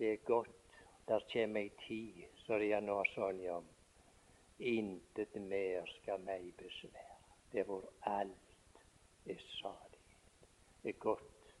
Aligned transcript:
Det 0.00 0.12
er 0.12 0.22
godt 0.24 0.56
der 1.08 1.20
kjem 1.28 1.56
ei 1.60 1.68
tid, 1.84 2.22
så 2.46 2.56
det 2.58 2.70
er 2.72 2.80
nå 2.80 3.02
om 3.52 3.66
intet 4.58 5.34
mer 5.34 5.84
skal 6.00 6.22
meg 6.24 6.46
besvære. 6.56 7.18
Det 7.52 7.64
hvor 7.68 7.84
alt 8.08 8.80
er 9.26 9.42
salighet. 9.60 10.48
Det 10.82 10.88
er 10.94 10.98
godt 10.98 11.52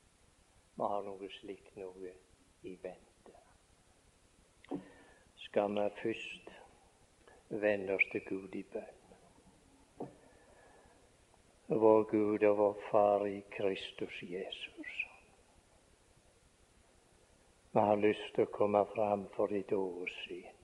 vi 0.76 0.88
har 0.88 1.02
noe 1.04 1.28
slikt 1.34 1.76
noe 1.76 2.14
i 2.64 2.72
vente. 2.82 3.34
Skal 5.44 5.76
vi 5.76 5.84
først 5.98 6.48
vende 7.48 7.98
oss 7.98 8.08
til 8.12 8.24
Gud 8.24 8.56
i 8.56 8.64
bønn. 8.72 10.08
Vår 11.84 12.02
Gud 12.14 12.48
og 12.48 12.56
vår 12.64 12.82
Far 12.88 13.26
i 13.28 13.42
Kristus 13.52 14.22
Jesus. 14.22 15.09
Vi 17.72 17.80
har 17.80 17.96
lyst 18.02 18.32
til 18.34 18.48
å 18.48 18.50
komme 18.50 18.80
fram 18.94 19.28
for 19.36 19.52
ditt 19.54 19.70
åsyn. 19.72 20.56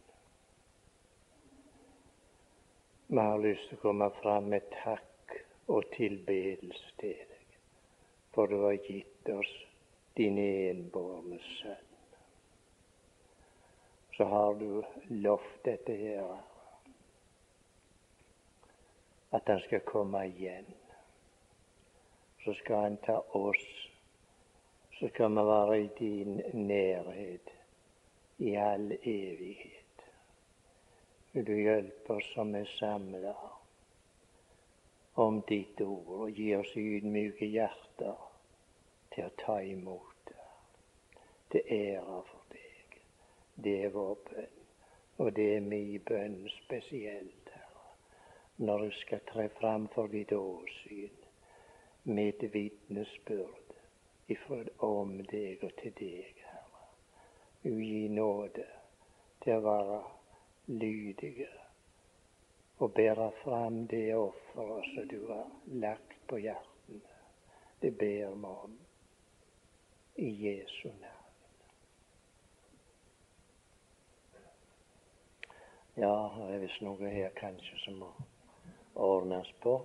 Vi 3.06 3.18
har 3.20 3.38
lyst 3.38 3.68
til 3.70 3.78
å 3.78 3.82
komme 3.84 4.08
fram 4.18 4.48
med 4.50 4.66
takk 4.72 5.36
og 5.70 5.86
tilbedelse 5.94 6.96
til 6.98 7.14
deg, 7.14 7.54
for 8.34 8.50
du 8.50 8.56
har 8.64 8.74
gitt 8.88 9.30
oss 9.36 9.54
din 10.18 10.42
enbårne 10.42 11.38
sønn. 11.52 11.94
Så 14.18 14.26
har 14.34 14.58
du 14.58 14.82
lovt 15.22 15.62
dette 15.62 15.94
her, 16.02 16.36
at 19.30 19.46
han 19.46 19.62
skal 19.68 19.86
komme 19.86 20.26
igjen. 20.32 20.74
Så 22.42 22.58
skal 22.64 22.88
han 22.88 23.02
ta 23.06 23.20
oss 23.38 23.85
så 24.98 25.08
skal 25.08 25.30
vi 25.30 25.34
være 25.34 25.82
i 25.82 25.88
din 25.98 26.42
nærhet 26.66 27.50
i 28.38 28.54
all 28.54 28.92
evighet. 28.92 30.04
Vil 31.32 31.46
du 31.46 31.52
hjelpe 31.52 32.14
oss 32.14 32.28
som 32.34 32.54
er 32.54 32.64
samla 32.78 33.34
om 35.20 35.42
ditt 35.48 35.80
ord, 35.80 36.08
og 36.20 36.30
gi 36.30 36.46
oss 36.56 36.72
ydmyke 36.76 37.48
hjerter 37.48 38.22
til 39.12 39.26
å 39.26 39.34
ta 39.42 39.58
imot 39.64 40.30
det. 40.30 40.46
Til 41.52 41.70
ære 41.76 42.22
for 42.30 42.48
deg. 42.54 42.96
Det 43.64 43.76
er 43.84 43.94
vår 43.98 44.16
bønn, 44.30 44.64
og 45.18 45.30
det 45.36 45.46
er 45.58 45.68
min 45.68 46.00
bønn 46.08 46.40
spesielt, 46.54 47.52
Herre, 47.52 47.86
når 48.64 48.88
du 48.88 48.98
skal 49.02 49.24
tre 49.28 49.48
fram 49.60 49.88
for 49.92 50.08
ditt 50.12 50.32
åsyn 50.32 51.22
med 52.04 52.32
et 52.32 52.52
vitnesbyrd 52.52 53.65
ifra 54.26 54.64
om 54.86 55.18
deg 55.30 55.62
og 55.64 55.74
til 55.80 55.94
deg, 55.98 56.40
Herre. 56.46 56.88
Ugi 57.66 58.08
nåde 58.08 58.66
til 59.42 59.56
å 59.56 59.64
være 59.64 60.00
lydige 60.66 61.48
og 62.78 62.92
bære 62.94 63.30
fram 63.42 63.86
det 63.90 64.14
offeret 64.14 64.88
som 64.94 65.08
du 65.08 65.20
har 65.30 65.46
lagt 65.82 66.16
på 66.28 66.40
hjertene. 66.42 67.14
Det 67.80 67.92
ber 67.98 68.34
vi 68.34 68.50
om 68.50 68.78
i 70.16 70.30
Jesu 70.46 70.88
navn. 70.88 71.12
Ja, 75.96 76.12
det 76.36 76.54
er 76.54 76.60
visst 76.60 76.82
noe 76.84 77.08
her 77.08 77.30
kanskje 77.38 77.78
som 77.84 78.02
må 78.02 78.10
ordnes 79.00 79.48
på. 79.62 79.78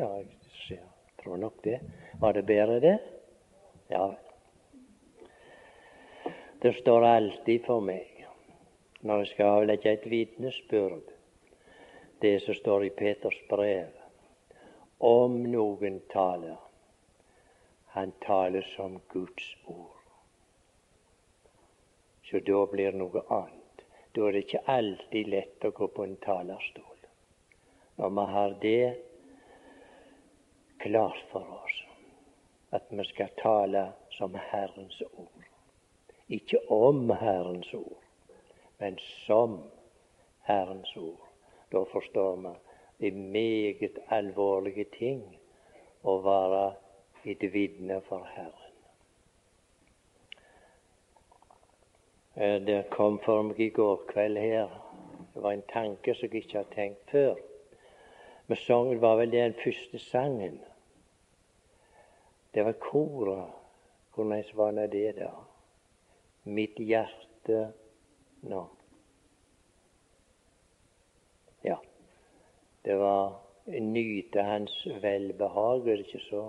Ja, 0.00 0.22
jeg 0.68 0.78
tror 1.22 1.36
nok 1.36 1.62
det. 1.62 1.80
Var 2.20 2.32
det 2.32 2.42
bedre, 2.48 2.80
det? 2.80 2.98
Ja 3.88 4.06
vel. 4.06 4.16
Det 6.62 6.72
står 6.78 7.04
alltid 7.04 7.64
for 7.66 7.84
meg, 7.84 8.22
når 9.00 9.18
jeg 9.18 9.28
skal 9.30 9.58
avlegge 9.58 9.92
et 9.92 10.06
vitnesbyrd, 10.08 11.10
det 12.24 12.32
som 12.46 12.56
står 12.56 12.86
i 12.86 12.90
Peters 12.96 13.36
brev, 13.50 13.92
om 15.04 15.36
noen 15.52 16.00
taler, 16.12 16.56
han 17.92 18.12
taler 18.24 18.64
som 18.72 18.96
Guds 19.12 19.52
ord. 19.66 20.00
Så 22.30 22.40
da 22.48 22.64
blir 22.72 22.92
det 22.92 23.02
noe 23.04 23.24
annet. 23.28 23.84
Da 24.16 24.24
er 24.26 24.32
det 24.32 24.46
ikke 24.46 24.64
alltid 24.78 25.32
lett 25.36 25.68
å 25.68 25.74
gå 25.76 25.92
på 25.92 26.08
en 26.08 26.18
talerstol. 26.24 27.06
Når 28.00 28.16
vi 28.16 28.28
har 28.32 28.58
det 28.64 29.09
klart 30.80 31.24
for 31.32 31.40
oss 31.64 31.82
at 32.70 32.82
vi 32.88 33.04
skal 33.04 33.28
tale 33.42 33.92
som 34.10 34.34
Herrens 34.34 35.02
ord. 35.02 35.46
Ikke 36.28 36.58
om 36.70 37.10
Herrens 37.10 37.74
ord, 37.74 38.02
men 38.78 38.98
som 39.26 39.58
Herrens 40.46 40.96
ord. 40.96 41.28
Da 41.72 41.84
forstår 41.92 42.36
vi 42.36 42.54
det 43.00 43.08
er 43.08 43.30
meget 43.32 43.98
alvorlige 44.10 44.84
ting 44.98 45.22
å 46.04 46.18
være 46.20 46.64
et 47.24 47.44
vitne 47.52 48.00
for 48.08 48.26
Herren. 48.34 48.74
Eh, 52.36 52.58
det 52.66 52.90
kom 52.92 53.18
for 53.24 53.42
meg 53.42 53.60
i 53.60 53.70
går 53.74 54.04
kveld 54.12 54.38
her. 54.38 54.68
Det 55.34 55.42
var 55.42 55.56
en 55.56 55.68
tanke 55.72 56.14
som 56.14 56.28
jeg 56.28 56.44
ikke 56.44 56.58
har 56.58 56.74
tenkt 56.74 57.10
før. 57.10 57.40
Men 58.46 58.56
sangen 58.56 59.00
var 59.00 59.16
vel 59.16 59.32
den 59.32 59.56
første 59.64 59.98
sangen 59.98 60.60
det 62.50 62.62
var 62.62 62.72
koret. 62.72 63.56
Hvordan 64.14 64.44
var 64.54 64.72
nå 64.72 64.86
det, 64.90 65.12
da? 65.16 65.30
Mitt 66.42 66.78
hjerte 66.78 67.72
Nå. 68.40 68.64
Ja. 71.62 71.76
Det 72.82 72.96
var 72.96 73.36
nyte 73.66 74.42
hans 74.42 74.86
velbehag, 75.02 75.88
er 75.88 76.00
det 76.00 76.06
ikke 76.08 76.22
så? 76.24 76.44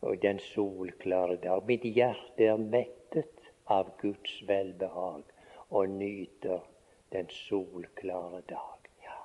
Og 0.00 0.22
den 0.22 0.40
solklare 0.40 1.36
dag. 1.36 1.66
Mitt 1.68 1.84
hjerte 1.84 2.48
er 2.48 2.56
mettet 2.56 3.52
av 3.68 3.92
Guds 4.00 4.40
velbehag 4.48 5.22
og 5.68 5.88
nyter 5.92 6.64
den 7.12 7.28
solklare 7.30 8.40
dag. 8.48 8.88
Ja, 9.04 9.18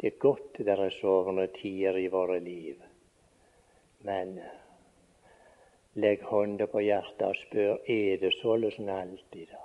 det 0.00 0.12
er 0.12 0.20
godt 0.22 0.60
det 0.62 0.78
er 0.78 0.90
sovende 1.00 1.48
tider 1.58 1.98
i 1.98 2.08
våre 2.08 2.38
liv. 2.40 2.78
Men 4.06 4.38
Legg 5.94 6.22
hånda 6.26 6.66
på 6.66 6.80
hjertet 6.82 7.22
og 7.28 7.36
spør 7.38 7.90
er 7.90 8.16
det 8.18 8.32
således 8.40 8.78
alltid. 8.78 9.46
da? 9.50 9.62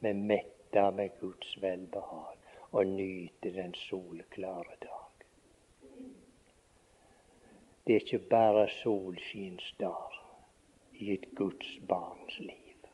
Vi 0.00 0.12
metta 0.12 0.90
med 0.90 1.10
Guds 1.20 1.62
velbehag 1.62 2.36
og 2.70 2.86
nyter 2.86 3.50
den 3.50 3.74
solklare 3.74 4.78
dag. 4.80 5.26
Det 7.86 7.94
er 7.96 8.00
ikke 8.00 8.18
bare 8.30 8.68
solskinnsdag 8.68 10.16
i 10.92 11.12
et 11.12 11.28
Guds 11.36 11.78
barns 11.88 12.40
liv. 12.40 12.88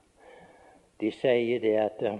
De 1.00 1.10
sier 1.12 1.60
det 1.60 1.74
at 1.78 2.02
uh, 2.02 2.18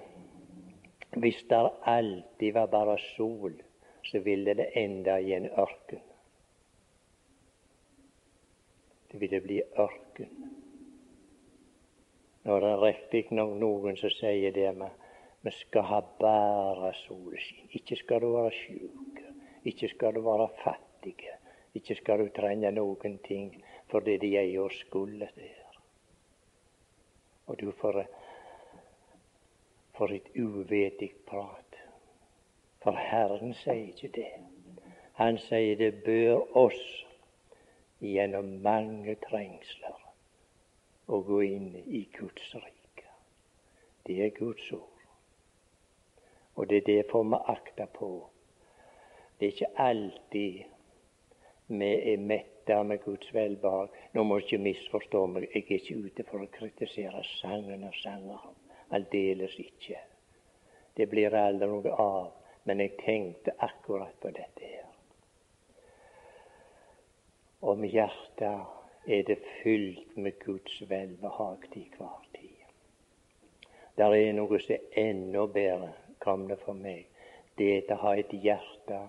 hvis 1.16 1.44
det 1.50 1.70
alltid 1.82 2.52
var 2.52 2.66
bare 2.66 2.98
sol, 3.16 3.54
så 4.02 4.18
ville 4.18 4.54
det 4.54 4.72
enda 4.76 5.18
i 5.18 5.32
en 5.32 5.46
ørken. 5.46 6.02
Det 9.03 9.03
ville 9.20 9.40
bli 9.40 9.62
ørken. 9.78 10.30
Nå 12.44 12.56
er 12.56 12.60
det 12.60 12.74
riktignok 12.82 13.54
noen 13.60 13.96
som 13.96 14.12
sier 14.12 14.52
det 14.52 14.70
med 14.76 15.04
vi 15.44 15.50
skal 15.52 15.84
ha 15.84 16.00
bare 16.20 16.94
solskinn. 17.02 17.68
Ikke 17.76 17.96
skal 18.00 18.22
du 18.24 18.30
være 18.32 18.52
sjuk. 18.56 19.18
Ikke 19.68 19.88
skal 19.92 20.14
du 20.16 20.22
være 20.24 20.48
fattig. 20.62 21.18
Ikke 21.76 21.96
skal 21.98 22.22
du 22.22 22.30
trenge 22.32 22.70
noen 22.72 23.18
ting 23.26 23.50
fordi 23.92 24.16
de 24.22 24.30
er 24.40 24.48
og 24.62 24.72
skulle 24.72 25.28
der. 25.36 25.76
Og 27.46 27.60
du 27.60 27.70
får, 27.76 28.06
får 29.98 30.14
et 30.16 30.30
uvetig 30.40 31.10
prat. 31.28 31.80
For 32.80 32.96
Herren 32.96 33.52
sier 33.60 33.92
ikke 33.92 34.12
det. 34.16 34.30
Han 35.20 35.36
sier 35.38 35.76
det 35.76 35.92
bør 36.08 36.56
oss 36.56 37.03
gjennom 38.12 38.50
mange 38.64 39.16
trengsler 39.24 40.00
å 41.06 41.20
gå 41.24 41.40
inn 41.46 41.70
i 41.84 42.04
Guds 42.16 42.54
rike. 42.54 43.08
Det 44.04 44.18
er 44.26 44.36
Guds 44.36 44.66
ord. 44.72 44.90
Og 46.54 46.68
det 46.70 46.82
er 46.82 46.90
derfor 46.90 47.24
vi 47.24 47.40
akter 47.50 47.90
på. 47.98 48.10
Det 49.38 49.46
er 49.46 49.52
ikke 49.56 49.72
alltid 49.88 50.62
vi 51.66 52.12
er 52.12 52.16
metta 52.20 52.82
med 52.82 53.02
Guds 53.04 53.34
velbehag. 53.34 53.88
Nå 54.12 54.24
må 54.24 54.38
du 54.38 54.44
ikke 54.44 54.62
misforstå 54.62 55.26
meg, 55.32 55.48
jeg 55.54 55.64
er 55.64 55.78
ikke 55.78 55.96
ute 56.06 56.26
for 56.28 56.44
å 56.44 56.52
kritisere 56.52 57.24
sangen 57.38 57.86
og 57.88 57.96
sangeren. 58.02 58.58
Aldeles 58.94 59.56
ikke. 59.58 59.98
Det 60.94 61.08
blir 61.10 61.34
aldri 61.34 61.68
noe 61.70 61.94
av. 61.98 62.32
Men 62.64 62.80
jeg 62.80 62.96
tenkte 63.00 63.52
akkurat 63.64 64.14
på 64.20 64.30
dette 64.32 64.64
her. 64.64 64.83
Om 67.64 67.84
hjertet 67.84 69.08
er 69.08 69.22
det 69.28 69.38
fylt 69.62 70.16
med 70.16 70.38
Guds 70.44 70.82
velbehag 70.90 71.64
til 71.72 71.86
hver 71.96 72.20
tid. 72.34 72.50
Der 73.96 74.14
er 74.14 74.32
noe 74.36 74.58
som 74.60 74.74
er 74.76 75.00
enda 75.08 75.46
bedre 75.46 75.92
kommende 76.20 76.56
for 76.64 76.76
meg. 76.76 77.06
Det 77.58 77.70
er 77.76 77.94
å 77.94 78.00
ha 78.02 78.14
et 78.18 78.32
hjerte 78.42 79.00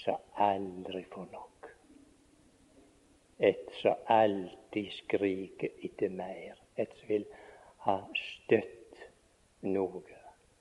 som 0.00 0.20
aldri 0.40 1.02
får 1.12 1.26
nok. 1.32 1.70
Et 3.50 3.72
som 3.80 4.06
alltid 4.12 4.92
skriker 5.00 5.84
etter 5.84 6.12
mer. 6.12 6.60
Et 6.76 6.92
som 7.00 7.08
vil 7.08 7.26
ha 7.84 7.96
støtt 8.16 9.04
noe 9.66 10.04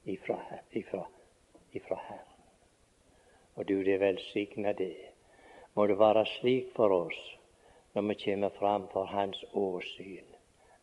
ifra, 0.10 0.40
ifra, 0.72 1.06
ifra 1.76 2.00
Herren. 2.08 2.26
Og 3.56 3.68
du, 3.68 3.78
det 3.84 4.00
velsigna 4.00 4.74
det. 4.74 5.09
Må 5.80 5.86
det 5.88 5.96
være 5.96 6.26
slik 6.28 6.74
for 6.76 6.92
oss 6.92 7.20
når 7.96 8.04
vi 8.10 8.16
kommer 8.24 8.50
fram 8.52 8.88
for 8.92 9.08
Hans 9.08 9.46
åsyn, 9.56 10.34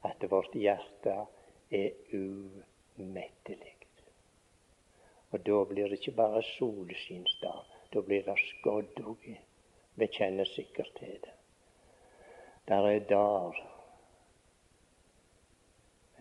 at 0.08 0.24
vårt 0.30 0.54
hjerte 0.56 1.16
er 1.70 1.90
umettelig. 2.16 3.74
Og 5.36 5.44
da 5.44 5.58
blir 5.68 5.92
det 5.92 5.98
ikke 6.00 6.16
bare 6.16 6.40
solskinnsdag, 6.54 7.60
da 7.92 8.04
blir 8.08 8.24
det 8.24 8.38
skodd 8.40 9.04
òg. 9.12 9.28
Vi 10.00 10.10
kjenner 10.16 10.48
sikkert 10.54 10.96
til 10.96 11.20
det. 11.26 11.36
Der 12.72 12.88
er 12.94 13.06
dager 13.12 13.62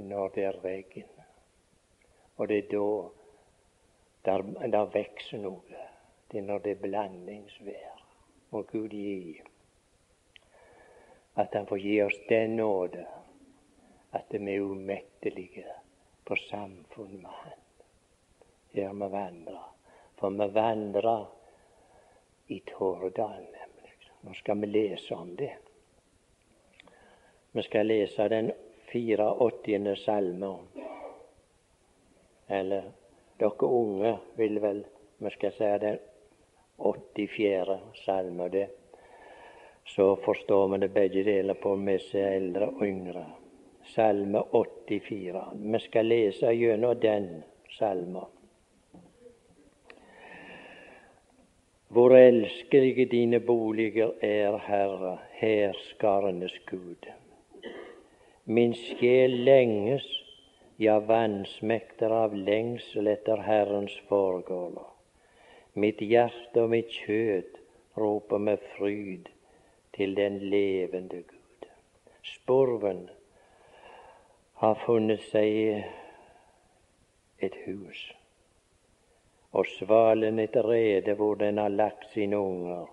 når 0.03 0.35
det 0.35 0.47
er 0.51 0.63
regn, 0.67 1.11
og 2.35 2.51
det 2.51 2.57
er 2.65 2.71
da 2.75 2.87
der, 4.27 4.49
der 4.67 4.95
vokser 4.99 5.45
noe. 5.47 5.83
Det 6.27 6.43
er 6.43 6.49
når 6.51 6.65
det 6.67 6.75
er 6.75 6.87
blandingsvær. 6.89 7.94
Må 8.49 8.61
Gud 8.61 8.93
gi 8.93 9.41
at 11.35 11.53
Han 11.53 11.67
får 11.67 11.79
gi 11.79 12.01
oss 12.01 12.19
den 12.29 12.55
nåde 12.55 13.05
at 14.15 14.31
vi 14.31 14.53
er 14.55 14.61
umettelige 14.63 15.65
på 16.23 16.35
samfunn 16.35 17.17
med 17.21 17.31
Han. 17.31 17.61
Her 18.73 18.93
vi 18.93 19.09
vandrer. 19.11 19.65
For 20.15 20.29
vi 20.29 20.47
vandrer 20.53 21.25
i 22.47 22.59
Tåredalen, 22.59 23.51
nemlig. 23.51 23.93
Nå 24.21 24.33
skal 24.33 24.59
vi 24.61 24.67
lese 24.67 25.15
om 25.15 25.35
det. 25.35 25.53
Vi 27.51 27.63
skal 27.63 27.87
lese 27.87 28.29
den 28.29 28.51
84. 28.91 29.95
salme. 29.95 30.55
Eller 32.47 32.91
dere 33.39 33.67
unge 33.67 34.17
vil 34.35 34.61
vel 34.61 34.85
Vi 35.17 35.29
skal 35.31 35.51
si 35.55 35.71
den 35.79 35.99
84. 36.77 37.79
salme. 38.05 38.49
det 38.49 38.67
så 39.85 40.15
forstår 40.15 40.67
vi 40.67 40.77
det 40.77 40.89
begge 40.93 41.23
deler 41.23 41.53
på 41.53 41.75
vi 41.75 41.93
er 41.93 42.31
eldre 42.35 42.67
og 42.67 42.85
yngre. 42.85 43.25
Salme 43.85 44.41
84. 44.51 45.43
Vi 45.53 45.79
skal 45.79 46.05
lese 46.05 46.53
gjennom 46.53 46.95
den 46.99 47.27
salmen. 47.77 48.31
Hvor 51.87 52.15
elskelige 52.17 53.05
dine 53.05 53.39
boliger 53.39 54.11
er, 54.21 54.57
Herre, 54.57 55.19
herskarenes 55.37 56.57
Gud. 56.65 57.05
Min 58.45 58.73
sjel 58.73 59.37
lenges, 59.45 60.07
ja, 60.77 60.97
vansmekter 60.99 62.11
av 62.11 62.33
lengsel 62.35 63.07
etter 63.07 63.45
Herrens 63.45 63.95
forgårder. 64.09 64.94
Mitt 65.75 65.99
hjerte 65.99 66.61
og 66.63 66.69
mitt 66.71 66.91
kjød 67.03 67.57
roper 67.97 68.37
med 68.39 68.57
fryd 68.75 69.25
til 69.97 70.15
den 70.15 70.37
levende 70.39 71.23
Gud. 71.27 71.65
Sporven 72.23 73.09
har 74.61 74.79
funnet 74.85 75.23
seg 75.31 75.83
et 77.43 77.57
hus, 77.65 78.03
og 79.51 79.67
svalen 79.77 80.39
et 80.39 80.55
rede 80.55 81.15
hvor 81.19 81.35
den 81.35 81.59
har 81.59 81.73
lagt 81.73 82.07
sine 82.13 82.39
unger. 82.39 82.85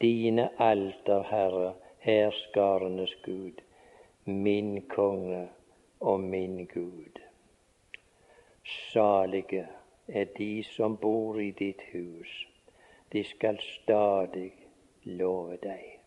Dine 0.00 0.48
alter, 0.58 1.22
Herre, 1.28 1.74
herskarenes 2.00 3.12
Gud, 3.24 3.60
min 4.24 4.88
konge 4.88 5.48
og 6.00 6.20
min 6.20 6.64
Gud. 6.64 7.20
Salige 8.64 9.66
er 10.12 10.24
de 10.36 10.62
som 10.64 10.96
bor 10.96 11.40
i 11.40 11.50
ditt 11.50 11.82
hus, 11.92 12.46
de 13.12 13.24
skal 13.24 13.58
stadig 13.62 14.52
love 15.04 15.56
deg. 15.62 16.00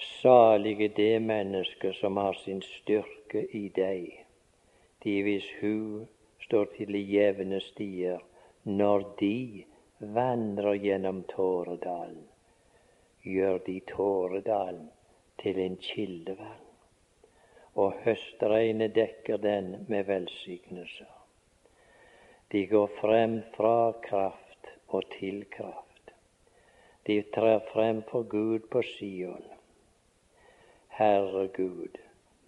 Salige 0.00 0.88
det 0.88 1.22
menneske 1.22 1.92
som 2.00 2.16
har 2.16 2.36
sin 2.44 2.62
styrke 2.62 3.46
i 3.56 3.68
deg, 3.76 4.24
de 5.04 5.14
hvis 5.22 5.46
hu 5.60 6.04
står 6.44 6.72
til 6.76 6.96
i 6.98 7.04
jevne 7.14 7.60
stier, 7.60 8.20
når 8.64 9.04
de 9.20 9.64
vandrer 10.00 10.80
gjennom 10.80 11.22
Tåredalen, 11.30 12.28
gjør 13.22 13.58
de 13.66 13.80
Tåredalen 13.88 14.90
til 15.42 15.58
en 15.60 15.76
kildevann, 15.80 16.64
og 17.74 18.00
høstregnet 18.04 18.94
dekker 18.94 19.36
den 19.36 19.76
med 19.88 20.04
velsignelser. 20.08 21.23
De 22.54 22.66
går 22.66 22.86
frem 22.86 23.40
fra 23.56 23.92
kraft 24.02 24.68
og 24.86 25.02
til 25.10 25.40
kraft. 25.50 26.12
De 27.06 27.16
trer 27.34 27.64
frem 27.72 28.02
for 28.10 28.22
Gud 28.22 28.68
på 28.70 28.82
Sion. 28.86 29.48
Herre 30.98 31.48
Gud, 31.56 31.98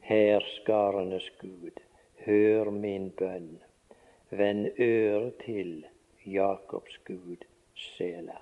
hærskarenes 0.01 1.27
Gud, 1.41 1.83
hør 2.27 2.71
min 2.71 3.11
bønn. 3.19 3.59
Vend 4.31 4.79
øret 4.79 5.35
til 5.43 5.75
Jakobs 6.27 6.99
Gud, 7.11 7.43
Sela. 7.75 8.39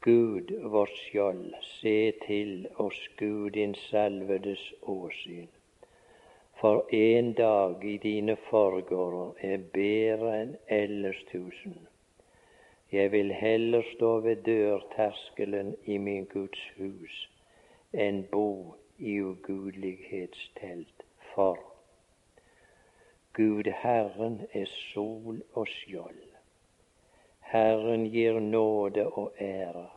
Gud, 0.00 0.52
vårt 0.76 0.96
skjold, 1.06 1.54
se 1.62 2.12
til 2.26 2.68
oss 2.76 3.08
Gud, 3.16 3.50
din 3.56 3.74
salvedes 3.88 4.74
åsyn. 4.82 5.48
For 6.62 6.94
en 6.94 7.32
dag 7.32 7.84
i 7.84 7.96
dine 7.96 8.36
forgårder 8.36 9.38
er 9.46 9.62
bedre 9.74 10.34
enn 10.42 10.52
ellers 10.76 11.22
tusen. 11.32 11.74
Jeg 12.92 13.10
vil 13.10 13.32
heller 13.34 13.82
stå 13.96 14.10
ved 14.26 14.44
dørterskelen 14.46 15.72
i 15.90 15.96
min 15.98 16.28
Guds 16.30 16.62
hus 16.76 17.16
enn 18.04 18.22
bo 18.36 18.46
i 18.98 19.16
ugudelighetstelt. 19.32 21.02
For 21.32 21.58
Gud 23.34 23.72
Herren 23.82 24.40
er 24.52 24.70
sol 24.70 25.42
og 25.52 25.66
skjold. 25.66 26.24
Herren 27.40 28.06
gir 28.14 28.38
nåde 28.38 29.08
og 29.10 29.34
ære. 29.40 29.88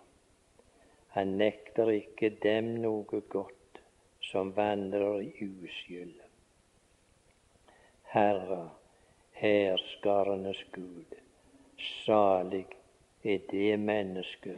Han 1.13 1.37
nekter 1.45 1.93
ikke 2.01 2.37
dem 2.43 2.77
noe 2.89 3.25
godt 3.29 3.83
som 4.33 4.55
vandrer 4.57 5.19
i 5.29 5.51
uskyld. 5.61 6.24
Herre, 8.15 8.69
hærskarenes 9.31 10.65
Gud, 10.71 11.15
salig 11.77 12.65
er 13.23 13.39
det 13.51 13.79
mennesket 13.79 14.57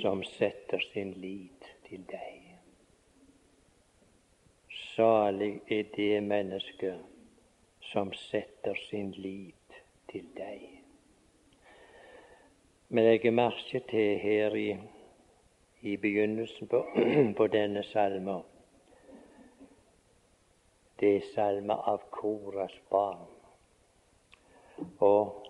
som 0.00 0.24
setter 0.26 0.82
sin 0.92 1.12
lit 1.12 1.68
til 1.86 2.02
deg. 2.10 2.58
Salig 4.96 5.60
er 5.70 5.86
det 5.94 6.18
mennesket 6.26 6.98
som 7.92 8.10
setter 8.24 8.74
sin 8.88 9.14
lit 9.14 9.80
til 10.10 10.26
deg. 10.34 10.66
Vi 12.88 13.08
legger 13.10 13.38
merke 13.44 13.86
til 13.94 14.18
her 14.18 14.50
i, 14.66 14.68
i 15.86 15.96
begynnelsen 15.96 16.66
på, 16.66 16.86
på 17.38 17.52
denne 17.54 17.86
salmen 17.94 18.42
Det 20.98 21.16
er 21.16 21.26
salme 21.34 21.74
av 21.92 22.08
Koras 22.10 22.74
barn. 22.90 23.26
Og 25.00 25.46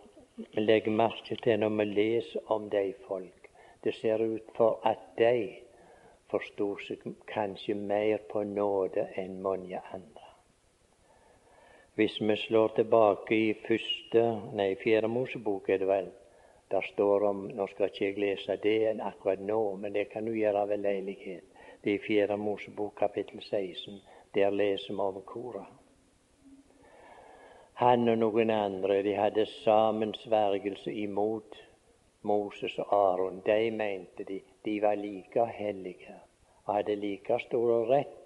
legg 0.61 0.89
merke 0.93 1.37
til 1.43 1.61
når 1.61 1.75
vi 1.79 1.89
leser 1.93 2.53
om 2.53 2.69
de 2.73 2.85
folk 3.07 3.39
det 3.85 3.95
ser 3.95 4.23
ut 4.23 4.51
for 4.57 4.81
at 4.85 4.99
de 5.19 5.57
forstår 6.31 6.81
seg 6.87 7.05
kanskje 7.31 7.75
mer 7.75 8.25
på 8.31 8.43
nåde 8.45 9.07
enn 9.23 9.39
mange 9.43 9.81
andre. 9.95 10.27
Hvis 11.95 12.19
vi 12.21 12.37
slår 12.37 12.75
tilbake 12.77 13.35
i 13.35 13.55
første, 13.67 14.25
nei, 14.55 14.75
fjerde 14.83 15.09
Mosebok, 15.11 15.69
er 15.69 15.81
det 15.83 15.89
vel, 15.89 16.11
der 16.71 16.85
står 16.93 17.25
om 17.31 17.47
Nå 17.55 17.67
skal 17.73 17.89
ikke 17.89 18.05
jeg 18.05 18.19
lese 18.23 18.59
det 18.63 19.01
akkurat 19.01 19.41
nå, 19.41 19.77
men 19.77 19.97
det 19.97 20.09
kan 20.13 20.27
du 20.27 20.35
gjøre 20.37 20.69
ved 20.69 20.85
leilighet. 20.85 21.45
Det 21.85 21.95
er 21.95 21.99
i 21.99 22.05
fjerde 22.07 22.37
Mosebok 22.37 22.95
kapittel 22.99 23.43
16. 23.43 23.99
Der 24.35 24.51
leser 24.51 24.95
vi 24.95 25.01
om 25.01 25.23
Kora. 25.23 25.67
Han 27.79 28.09
og 28.09 28.19
noen 28.19 28.51
andre 28.51 29.03
de 29.07 29.15
hadde 29.15 29.47
sammensvergelse 29.47 30.93
imot 30.93 31.57
Moses 32.23 32.79
og 32.79 32.93
Aron 32.93 33.43
de 33.47 33.71
mente 33.71 34.25
de, 34.25 34.41
de 34.65 34.81
var 34.83 34.99
like 34.99 35.47
hellige 35.47 36.17
og 36.65 36.75
hadde 36.75 36.97
like 36.97 37.39
stor 37.47 37.87
rett 37.87 38.19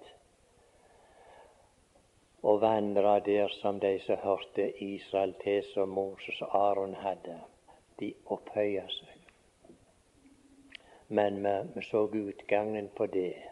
å 2.42 2.56
vandre 2.58 3.20
der 3.26 3.52
som 3.60 3.78
de 3.78 3.92
som 4.02 4.18
hørte 4.18 4.64
Israel 4.82 5.34
til, 5.42 5.62
som 5.74 5.92
Moses 5.94 6.40
og 6.42 6.54
Aron 6.58 6.94
hadde. 6.98 7.38
De 8.00 8.08
opphøya 8.34 8.82
seg. 8.90 9.18
Men 11.08 11.44
vi 11.74 11.84
så 11.86 12.06
utgangen 12.08 12.88
på 12.96 13.06
det. 13.06 13.51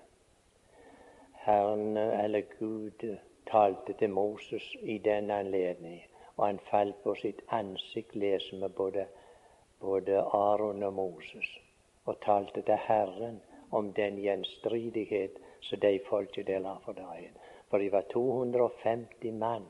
Herren, 1.45 1.97
eller 1.97 2.41
Gud, 2.59 3.17
talte 3.51 3.93
til 3.93 4.11
Moses 4.11 4.77
i 4.83 4.99
den 4.99 5.31
anledning, 5.31 6.03
og 6.37 6.47
han 6.47 6.59
falt 6.71 7.03
på 7.03 7.15
sitt 7.15 7.41
ansikt, 7.49 8.15
leser 8.15 8.61
vi 8.61 8.69
både, 8.77 9.07
både 9.81 10.19
Aron 10.21 10.83
og 10.83 10.93
Moses, 10.93 11.49
og 12.05 12.21
talte 12.21 12.63
til 12.63 12.77
Herren 12.87 13.41
om 13.71 13.93
den 13.93 14.19
gjenstridighet 14.21 15.39
som 15.61 15.81
de 15.81 16.01
folket 16.09 16.47
der 16.47 16.59
la 16.59 16.77
for 16.85 16.93
dagen. 16.93 17.37
For 17.71 17.79
de 17.79 17.93
var 17.93 18.03
250 18.13 19.33
mann 19.33 19.67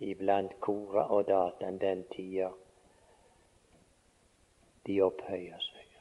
iblant 0.00 0.60
Kora 0.60 1.06
og 1.10 1.28
Datan 1.28 1.78
den 1.80 2.04
tida. 2.12 2.50
De 4.86 5.00
opphøya 5.02 5.58
seg. 5.60 5.94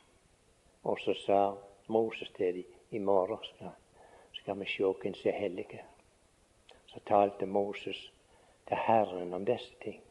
Og 0.83 0.99
så 0.99 1.15
sa 1.25 1.39
Moses 1.87 2.29
til 2.37 2.59
dem 2.59 2.74
i 2.95 2.99
morgen 2.99 3.43
skal, 3.43 3.75
skal 4.33 4.59
vi 4.59 4.65
se 4.65 4.83
hvem 4.83 5.13
som 5.13 5.29
er 5.31 5.39
hellige. 5.39 5.83
Så 6.87 6.99
talte 7.07 7.45
Moses 7.45 8.11
til 8.67 8.77
Herren 8.77 9.33
om 9.33 9.45
disse 9.45 9.73
ting. 9.83 10.01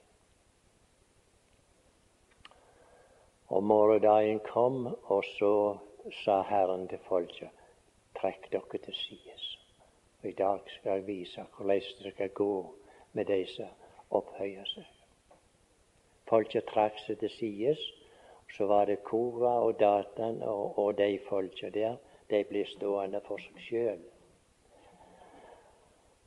Og 3.48 3.64
morgendagen 3.64 4.40
kom, 4.40 4.86
og 5.02 5.24
så 5.38 5.78
sa 6.24 6.42
Herren 6.42 6.88
til 6.88 6.98
folket 7.08 7.48
trekk 8.20 8.50
dere 8.52 8.78
til 8.84 8.94
sides. 8.94 9.44
I 10.24 10.32
dag 10.32 10.60
skal 10.66 10.98
jeg 10.98 11.06
vise 11.06 11.44
hvordan 11.56 11.80
det 12.02 12.12
skal 12.14 12.28
gå 12.28 12.74
med 13.12 13.24
de 13.24 13.44
som 13.46 13.68
opphøyer 14.10 14.64
seg. 14.64 14.86
Folket 16.28 16.64
trakk 16.72 16.98
seg 17.06 17.20
til 17.20 17.30
sides. 17.30 17.80
Så 18.54 18.66
var 18.70 18.84
det 18.86 19.02
Kora 19.02 19.58
og 19.66 19.80
Datan 19.80 20.42
og, 20.42 20.78
og 20.78 20.98
de 20.98 21.18
folka 21.28 21.68
der 21.74 21.96
de 22.34 22.44
blir 22.48 22.66
stående 22.66 23.20
for 23.22 23.38
seg 23.38 23.58
sjøl. 23.62 24.00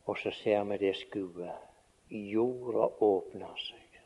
Og 0.07 0.15
så 0.21 0.31
ser 0.31 0.63
vi 0.69 0.77
det 0.79 0.93
skuet. 1.01 1.65
Jorda 2.07 2.85
åpner 3.03 3.57
seg. 3.59 3.97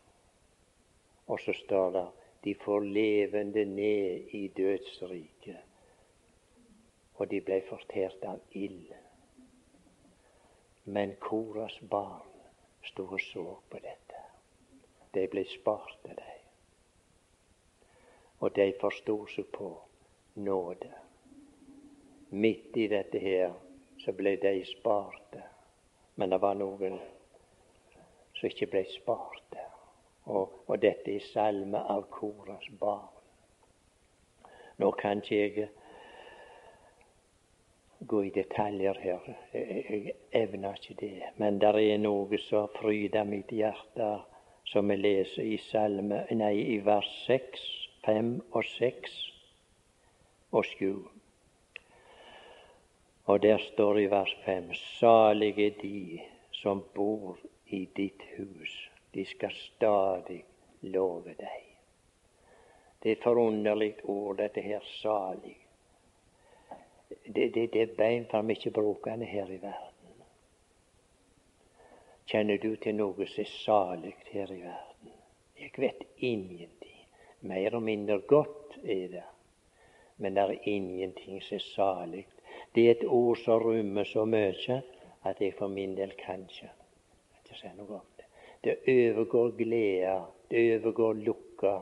Og 1.29 1.37
så 1.43 1.53
står 1.53 1.91
det 1.97 2.07
de 2.43 2.55
får 2.63 2.87
levende 2.95 3.65
ned 3.69 4.33
i 4.33 4.47
dødsriket. 4.57 5.61
Og 7.21 7.29
de 7.29 7.41
ble 7.45 7.59
fortært 7.67 8.25
av 8.25 8.57
ild. 8.57 8.95
Men 10.89 11.13
Koras 11.21 11.77
barn 11.91 12.33
sto 12.89 13.05
og 13.05 13.21
så 13.27 13.45
på 13.69 13.83
dette. 13.85 14.25
De 15.13 15.27
ble 15.29 15.45
av 15.69 15.85
dem. 16.07 16.25
Og 18.41 18.49
de 18.57 18.67
forsto 18.81 19.19
seg 19.35 19.53
på 19.53 19.69
nåde 20.41 20.89
midt 22.31 22.77
i 22.77 22.87
dette 22.87 23.19
her 23.19 23.53
så 24.01 24.13
ble 24.17 24.35
de 24.41 24.53
sparte. 24.65 25.43
Men 26.15 26.31
det 26.31 26.41
var 26.41 26.55
noen 26.57 26.97
som 28.37 28.47
ikke 28.49 28.69
ble 28.71 28.85
sparte. 28.89 29.67
Og, 30.31 30.63
og 30.67 30.81
dette 30.81 31.15
er 31.15 31.29
salme 31.31 31.81
av 31.91 32.07
Koras 32.13 32.67
barn. 32.79 33.09
Nå 34.81 34.89
kan 34.97 35.21
ikke 35.21 35.37
jeg 35.37 35.69
gå 38.09 38.23
i 38.23 38.33
detaljer 38.33 38.97
her. 39.01 39.27
Jeg 39.53 40.15
evner 40.31 40.77
ikke 40.79 40.97
det. 41.01 41.29
Men 41.37 41.59
det 41.61 41.73
er 41.83 42.01
noe 42.01 42.39
som 42.41 42.69
fryder 42.79 43.27
mitt 43.29 43.53
hjerte, 43.53 44.09
som 44.65 44.89
vi 44.89 44.97
leser 44.97 45.45
i 45.45 45.57
salme, 45.69 46.23
nei, 46.31 46.55
i 46.75 46.79
vers 46.85 47.09
6, 47.27 47.65
5 48.05 48.33
og 48.51 48.65
6 48.65 49.17
og 50.51 50.65
7. 50.65 51.10
Og 53.25 53.41
der 53.41 53.57
står 53.57 53.97
i 53.97 54.05
vers 54.05 54.35
5.: 54.45 54.73
Salige 54.73 55.69
de 55.81 56.21
som 56.51 56.83
bor 56.95 57.37
i 57.67 57.85
ditt 57.95 58.21
hus, 58.37 58.91
de 59.13 59.25
skal 59.25 59.51
stadig 59.51 60.43
love 60.81 61.33
deg. 61.37 61.67
Det 63.03 63.09
er 63.09 63.15
et 63.15 63.23
forunderlig 63.23 63.93
ord, 64.03 64.37
dette 64.37 64.61
her 64.61 64.79
salig. 64.85 65.57
Det, 67.25 67.53
det, 67.53 67.73
det 67.73 67.81
er 67.81 67.95
bein 67.97 68.25
for 68.29 68.41
mye 68.41 68.71
brukende 68.73 69.25
her 69.25 69.49
i 69.49 69.61
verden. 69.61 70.21
Kjenner 72.25 72.57
du 72.57 72.75
til 72.75 72.95
noe 72.95 73.25
som 73.27 73.41
er 73.43 73.49
salig 73.51 74.15
her 74.31 74.51
i 74.53 74.61
verden? 74.61 75.15
Jeg 75.59 75.71
vet 75.77 76.03
ingenting. 76.17 76.99
Mer 77.41 77.75
og 77.75 77.83
mindre 77.83 78.19
godt 78.19 78.77
er 78.83 79.07
det. 79.17 79.25
Men 80.17 80.35
det 80.35 80.43
er 80.43 80.69
ingenting 80.69 81.41
som 81.41 81.57
er 81.57 81.65
salig 81.65 82.27
det 82.75 82.87
er 82.87 82.91
et 82.91 83.05
ord 83.05 83.37
som 83.37 83.59
rommer 83.59 84.07
så 84.07 84.25
mye 84.25 84.81
at 85.27 85.41
jeg 85.41 85.53
for 85.57 85.67
min 85.67 85.95
del 85.97 86.13
kan 86.17 86.45
ikke, 86.49 86.69
ikke 87.41 87.57
si 87.59 87.71
noe 87.77 87.99
om 87.99 88.05
det. 88.17 88.27
Det 88.63 88.75
overgår 88.87 89.51
glede, 89.57 90.15
det 90.49 90.61
overgår 90.77 91.13
lukka. 91.13 91.79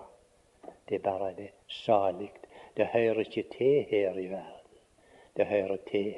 Det 0.89 0.96
er 0.96 1.03
bare 1.05 1.34
det 1.38 1.51
salig. 1.67 2.31
Det 2.77 2.88
hører 2.88 3.19
ikke 3.19 3.43
til 3.58 3.84
her 3.89 4.17
i 4.17 4.27
verden. 4.31 4.81
Det 5.38 5.46
hører 5.46 5.77
til 5.91 6.15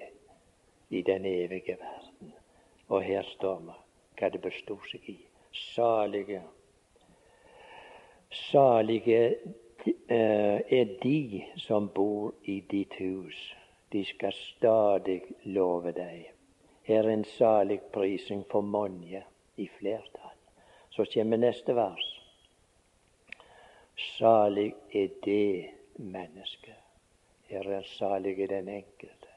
i 0.90 1.02
den 1.02 1.26
evige 1.26 1.78
verden. 1.80 2.34
Og 2.88 3.04
her 3.04 3.24
står 3.24 3.60
vi 3.60 3.78
hva 4.20 4.30
det 4.30 4.42
bestod 4.42 4.88
seg 4.92 5.10
i. 5.10 5.18
Salige 5.52 6.42
Salige 8.32 9.36
eh, 10.08 10.60
er 10.80 10.86
de 11.04 11.44
som 11.58 11.90
bor 11.90 12.34
i 12.48 12.62
ditt 12.72 12.96
hus 13.00 13.40
de 13.92 14.06
skal 14.06 14.34
stadig 14.34 15.22
love 15.44 15.92
deg. 15.92 16.32
Her 16.88 17.04
er 17.04 17.14
en 17.14 17.26
salig 17.26 17.80
prising 17.94 18.46
for 18.52 18.62
mange 18.62 19.24
i 19.58 19.68
flertall. 19.80 20.38
Så 20.90 21.06
kommer 21.14 21.38
neste 21.38 21.76
vers. 21.76 22.08
Salig 24.18 24.74
er 24.94 25.10
det 25.26 25.70
mennesket. 25.96 26.80
Her 27.52 27.68
er 27.68 27.84
salig 27.98 28.40
er 28.40 28.48
den 28.48 28.70
enkelte. 28.70 29.28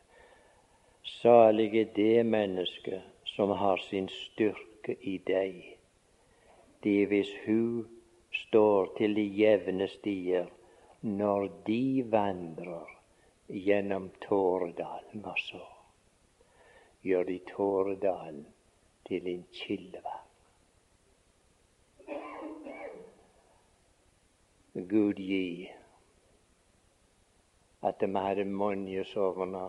Salig 1.03 1.69
er 1.81 1.91
det 1.95 2.27
mennesket 2.27 3.03
som 3.35 3.51
har 3.51 3.83
sin 3.91 4.09
styrke 4.09 4.97
i 5.03 5.19
deg. 5.19 5.61
De 6.85 6.97
hvis 7.11 7.31
hun 7.47 7.87
står 8.47 8.95
til 8.99 9.15
de 9.19 9.25
jevne 9.43 9.89
stier 9.89 10.51
når 11.03 11.49
de 11.67 12.05
vandrer 12.11 12.94
gjennom 13.55 14.11
Tåredalen, 14.21 15.23
hva 15.23 15.35
så? 15.39 15.63
Gjør 17.07 17.25
de 17.29 17.39
Tåredalen 17.49 18.45
til 19.07 19.29
en 19.31 19.47
kildevann. 19.53 20.21
Gud 24.75 25.21
gi 25.23 25.71
at 27.85 28.01
de 28.01 28.09
hadde 28.17 28.45
mange 28.49 29.05
sånne 29.07 29.69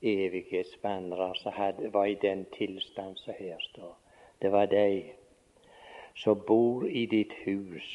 evighetsvandrere 0.00 1.34
som 1.36 1.92
var 1.92 2.06
i 2.06 2.14
den 2.22 2.46
tilstand 2.54 3.18
som 3.20 3.34
her 3.36 3.58
står. 3.60 3.96
Det 4.40 4.52
var 4.54 4.70
de 4.70 5.12
som 6.16 6.38
bor 6.46 6.86
i 6.88 7.04
ditt 7.06 7.34
hus. 7.44 7.90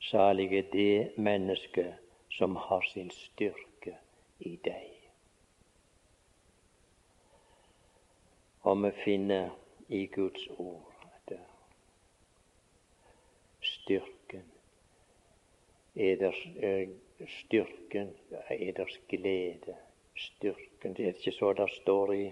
Salige 0.00 0.62
det 0.72 1.18
mennesket 1.18 2.01
som 2.36 2.56
har 2.56 2.82
sin 2.92 3.10
styrke 3.10 3.96
i 4.38 4.56
deg. 4.64 4.88
Og 8.62 8.78
vi 8.84 8.90
finner 9.04 9.50
i 9.88 10.06
Guds 10.06 10.48
ord 10.58 11.06
at 11.10 11.36
styrken 13.62 14.52
eders, 15.94 16.48
styrken, 17.28 18.14
eders 18.50 19.00
glede, 19.08 19.76
styrken 20.16 20.94
Det 20.94 21.04
er 21.06 21.14
ikke 21.14 21.32
så 21.32 21.52
det 21.52 21.70
står 21.82 22.14
i 22.14 22.24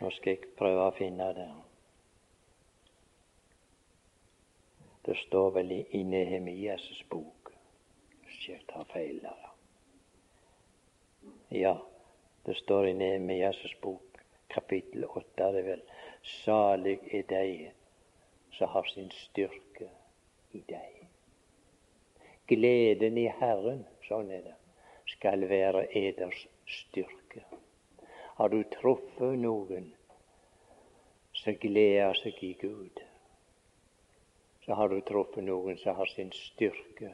Nå 0.00 0.10
skal 0.10 0.34
jeg 0.34 0.50
prøve 0.58 0.88
å 0.88 0.94
finne 0.96 1.28
det. 1.36 1.46
Det 5.06 5.14
står 5.22 5.52
vel 5.54 5.70
i 5.78 6.02
Nehemias 6.02 6.84
bok 7.08 7.43
ikke 8.44 8.66
ta 8.68 8.82
feil 8.92 9.20
der. 9.22 9.50
Ja, 11.50 11.78
det 12.44 12.56
står 12.56 12.88
i 12.88 12.92
Nehemias 12.92 13.62
bok, 13.80 14.18
kapittel 14.48 15.04
åtte, 15.04 15.52
det 15.52 15.62
vel. 15.64 15.82
Salig 16.22 16.98
er 17.12 17.24
de 17.28 17.70
som 18.52 18.68
har 18.68 18.84
sin 18.92 19.10
styrke 19.10 19.88
i 20.52 20.60
deg. 20.68 21.00
Gleden 22.48 23.18
i 23.18 23.26
Herren, 23.40 23.84
sånn 24.04 24.30
er 24.30 24.44
det, 24.44 24.54
skal 25.16 25.48
være 25.48 25.86
eders 25.96 26.44
styrke. 26.68 27.44
Har 28.36 28.52
du 28.52 28.60
truffet 28.76 29.38
noen 29.40 29.92
som 31.32 31.56
gleder 31.60 32.16
seg 32.20 32.40
i 32.44 32.52
Gud, 32.60 33.00
så 34.64 34.76
har 34.76 34.92
du 34.92 35.00
truffet 35.00 35.44
noen 35.44 35.78
som 35.80 35.96
har 35.96 36.10
sin 36.12 36.32
styrke 36.36 37.12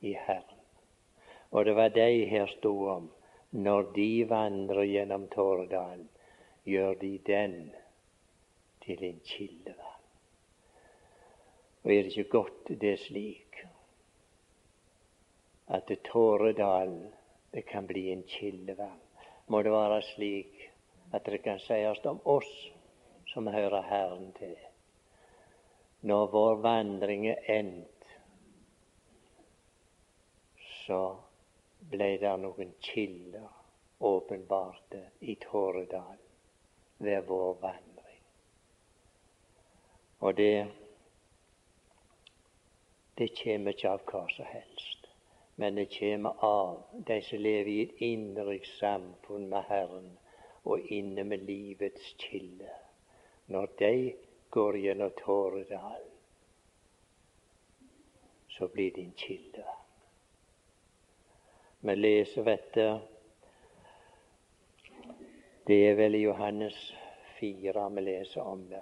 i 0.00 0.12
Herren. 0.12 0.60
Og 1.50 1.64
det 1.64 1.74
var 1.74 1.88
de 1.88 2.24
her 2.24 2.46
sto 2.46 2.74
om. 2.88 3.10
Når 3.50 3.82
de 3.94 4.28
vandrer 4.28 4.84
gjennom 4.84 5.28
Tårdalen, 5.28 6.08
gjør 6.64 6.94
de 7.00 7.18
den 7.26 7.72
til 8.84 9.04
en 9.04 9.20
kildevann. 9.24 10.02
Og 11.84 11.92
er 11.92 12.02
det 12.02 12.16
ikke 12.16 12.30
godt 12.30 12.72
det 12.80 12.92
er 12.92 13.02
slik 13.06 13.60
at 15.66 15.90
Tåredalen 16.10 17.12
det 17.54 17.64
kan 17.66 17.86
bli 17.86 18.10
en 18.12 18.22
kildevann? 18.22 19.00
Må 19.46 19.62
det 19.62 19.72
være 19.72 20.02
slik 20.02 20.70
at 21.14 21.26
det 21.26 21.42
kan 21.44 21.62
sies 21.62 22.04
om 22.04 22.18
oss 22.24 22.50
som 23.30 23.46
hører 23.46 23.82
Herren 23.82 24.32
til. 24.38 24.56
Når 26.00 26.26
vår 26.32 26.62
vandring 26.62 27.28
er 27.30 27.46
endt, 27.58 27.95
så 30.86 31.00
ble 31.90 32.08
det 32.22 32.32
noen 32.40 32.72
kilder 32.80 33.48
åpenbarte 33.98 35.02
i 35.20 35.34
Tåredal 35.42 36.18
ved 36.98 37.28
vår 37.28 37.54
vandring. 37.60 38.20
Og 40.18 40.34
det 40.36 40.66
det 43.18 43.30
kommer 43.32 43.72
ikke 43.72 43.90
av 43.90 44.02
hva 44.04 44.26
som 44.28 44.44
helst, 44.44 45.06
men 45.56 45.78
det 45.78 45.86
kommer 45.94 46.42
av 46.44 46.82
de 47.08 47.16
som 47.24 47.40
lever 47.40 47.70
i 47.72 47.84
et 47.86 48.02
indre 48.04 48.58
samfunn 48.74 49.46
med 49.48 49.64
Herren 49.70 50.10
og 50.68 50.90
inne 50.92 51.24
med 51.24 51.46
livets 51.48 52.10
kilde. 52.20 52.74
Når 53.46 53.72
de 53.78 53.94
går 54.52 54.76
gjennom 54.82 55.16
Tåredalen, 55.16 56.12
så 58.52 58.68
blir 58.68 58.92
det 58.92 59.04
en 59.06 59.16
kilde. 59.16 59.64
Vi 61.86 61.94
leser 61.96 62.42
dette 62.42 62.84
Det 65.66 65.76
er 65.86 65.92
vel 65.94 66.16
i 66.18 66.22
Johannes 66.24 66.78
4 67.36 67.84
vi 67.94 68.02
leser 68.02 68.40
om 68.42 68.64
det. 68.70 68.80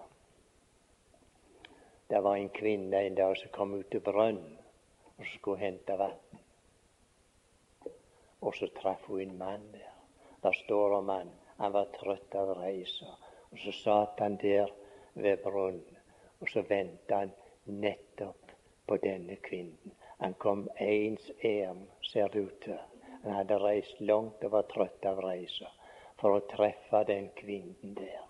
Det 2.08 2.22
var 2.24 2.36
en 2.36 2.48
kvinne 2.48 3.02
en 3.04 3.18
dag 3.18 3.36
som 3.36 3.52
kom 3.52 3.74
ut 3.74 3.90
til 3.92 4.00
brønnen 4.06 4.54
og 5.18 5.28
skulle 5.34 5.60
hente 5.60 5.98
vann. 6.00 6.40
Og 8.40 8.56
så 8.56 8.70
traff 8.78 9.04
hun 9.10 9.20
en 9.26 9.36
mann 9.42 9.68
der. 9.74 9.92
Der 10.42 10.56
står 10.62 10.96
om 11.02 11.12
han. 11.12 11.34
Han 11.58 11.76
var 11.76 11.92
trøtt 11.98 12.38
av 12.40 12.54
reisa. 12.62 13.12
Og 13.50 13.60
så 13.66 13.76
satt 13.82 14.24
han 14.24 14.40
der 14.40 14.72
ved 15.12 15.44
brønnen, 15.44 16.00
og 16.40 16.48
så 16.48 16.64
ventet 16.72 17.18
han 17.18 17.36
nettopp 17.66 18.56
på 18.86 18.96
denne 19.04 19.36
kvinnen. 19.44 19.92
Han 20.24 20.40
kom 20.40 20.68
ens 20.80 21.30
ærend, 21.44 21.88
ser 22.00 22.32
det 22.32 22.48
ut 22.48 22.60
til. 22.64 22.80
Han 23.24 23.32
hadde 23.32 23.58
reist 23.60 24.00
langt 24.00 24.44
og 24.44 24.52
var 24.52 24.68
trøtt 24.68 25.06
av 25.08 25.20
reisa 25.24 25.70
for 26.20 26.36
å 26.36 26.44
treffe 26.50 27.00
den 27.08 27.30
kvinnen 27.38 27.96
der. 27.96 28.22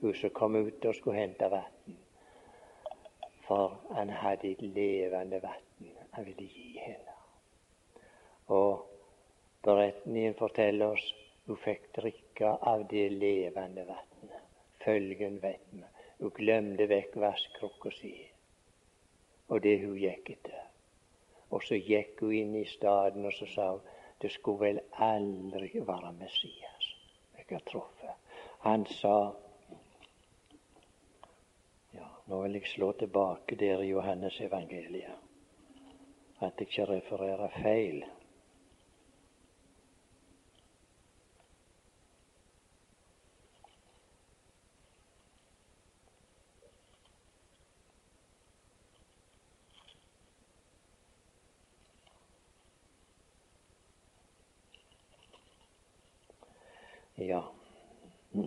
Hun 0.00 0.14
som 0.14 0.32
kom 0.38 0.56
ut 0.56 0.86
og 0.86 0.94
skulle 0.94 1.18
hente 1.18 1.48
vann. 1.50 1.98
For 3.44 3.74
han 3.92 4.12
hadde 4.22 4.54
et 4.54 4.62
levende 4.62 5.42
vann 5.42 5.90
han 6.14 6.24
ville 6.24 6.46
gi 6.46 6.78
henne. 6.78 7.14
Og 8.54 8.84
beretningen 9.66 10.36
forteller 10.38 10.94
oss 10.94 11.06
hun 11.48 11.58
fikk 11.60 11.88
drikke 11.96 12.52
av 12.72 12.86
det 12.90 13.08
levende 13.12 13.84
vannet. 13.88 14.44
Følgen 14.84 15.40
vet 15.42 15.66
vi. 15.72 15.82
Hun 16.20 16.32
glemte 16.38 16.86
vekk 16.88 17.18
vasskrukka 17.24 17.90
si 17.98 18.14
og 19.52 19.60
det 19.60 19.74
hun 19.82 19.96
gikk 20.00 20.30
etter. 20.36 20.60
Og 21.52 21.60
så 21.66 21.76
gikk 21.76 22.22
hun 22.24 22.32
inn 22.32 22.54
i 22.56 22.64
staden 22.68 23.26
og 23.28 23.34
så 23.36 23.48
sa 23.50 23.66
hun 23.74 23.90
det 24.22 24.32
skulle 24.32 24.66
vel 24.66 24.80
aldri 24.92 25.70
være 25.86 26.12
Messias 26.18 26.94
jeg 27.50 27.58
har 27.58 27.70
truffet. 27.70 28.10
Han 28.58 28.86
sa 28.86 29.32
ja, 31.92 32.08
Nå 32.26 32.40
vil 32.42 32.56
jeg 32.58 32.70
slå 32.72 32.92
tilbake 32.92 33.56
der 33.60 33.82
i 33.82 33.90
Johannes 33.90 34.40
evangeliet, 34.40 35.18
at 36.40 36.52
jeg 36.58 36.68
ikke 36.68 36.86
refererer 36.88 37.48
feil. 37.62 38.04
Ja. 57.26 57.42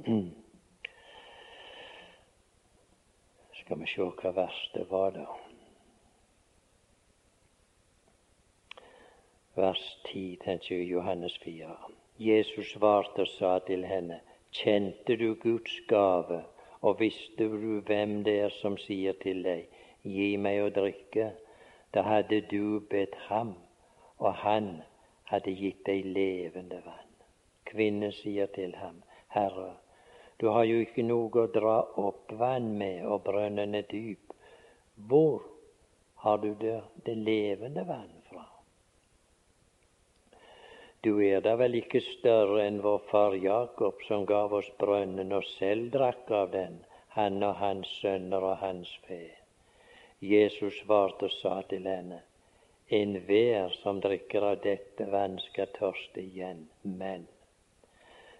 Skal 3.60 3.80
vi 3.80 3.88
se 3.90 4.02
hva 4.22 4.32
vers 4.36 4.60
det 4.74 4.86
var, 4.92 5.12
da. 5.16 5.26
Vers 9.58 9.82
10, 10.12 10.38
tenker 10.44 10.76
jeg, 10.76 10.92
Johannes 10.92 11.40
4. 11.42 11.78
Jesus 12.20 12.68
svarte 12.76 13.26
og 13.26 13.32
sa 13.34 13.56
til 13.66 13.86
henne, 13.90 14.20
kjente 14.54 15.18
du 15.18 15.34
Guds 15.42 15.80
gave, 15.90 16.44
og 16.82 17.00
visste 17.02 17.50
du 17.50 17.82
hvem 17.90 18.24
det 18.30 18.38
er 18.46 18.54
som 18.62 18.78
sier 18.86 19.18
til 19.26 19.42
deg, 19.48 19.66
gi 20.06 20.30
meg 20.38 20.62
å 20.68 20.70
drikke, 20.78 21.32
da 21.98 22.06
hadde 22.06 22.44
du 22.54 22.80
bedt 22.94 23.18
ham, 23.32 23.58
og 24.22 24.34
han 24.46 24.72
hadde 25.34 25.58
gitt 25.58 25.82
deg 25.90 26.06
levende 26.06 26.86
vann. 26.86 27.07
Kvinnen 27.68 28.14
sier 28.16 28.48
til 28.56 28.76
ham, 28.80 29.02
Herre, 29.36 29.74
du 30.40 30.48
har 30.54 30.68
jo 30.70 30.82
ikke 30.84 31.04
noe 31.06 31.44
å 31.44 31.50
dra 31.52 31.78
opp 31.98 32.32
vann 32.40 32.76
med, 32.78 33.06
og 33.06 33.24
brønnen 33.26 33.74
er 33.76 33.88
dyp. 33.90 34.34
Hvor 35.10 35.48
har 36.24 36.38
du 36.44 36.54
det, 36.62 36.82
det 37.06 37.16
levende 37.18 37.84
vann 37.88 38.14
fra? 38.30 38.46
Du 41.02 41.18
er 41.24 41.42
da 41.46 41.56
vel 41.58 41.78
ikke 41.80 42.02
større 42.06 42.64
enn 42.68 42.80
vår 42.86 43.02
far 43.10 43.38
Jakob, 43.42 44.02
som 44.08 44.26
gav 44.30 44.54
oss 44.60 44.70
brønnen 44.82 45.34
og 45.34 45.46
selv 45.56 45.92
drakk 45.94 46.32
av 46.42 46.52
den, 46.54 46.80
han 47.18 47.42
og 47.44 47.58
hans 47.62 47.92
sønner 48.02 48.44
og 48.52 48.58
hans 48.62 48.92
fe. 49.08 49.24
Jesus 50.22 50.82
svarte 50.84 51.30
og 51.30 51.34
sa 51.38 51.62
til 51.70 51.86
henne, 51.90 52.20
enhver 52.94 53.74
som 53.82 54.02
drikker 54.02 54.46
av 54.52 54.62
dette 54.66 55.10
vann, 55.14 55.38
skal 55.50 55.70
tørste 55.78 56.22
igjen, 56.22 56.66
men 56.84 57.26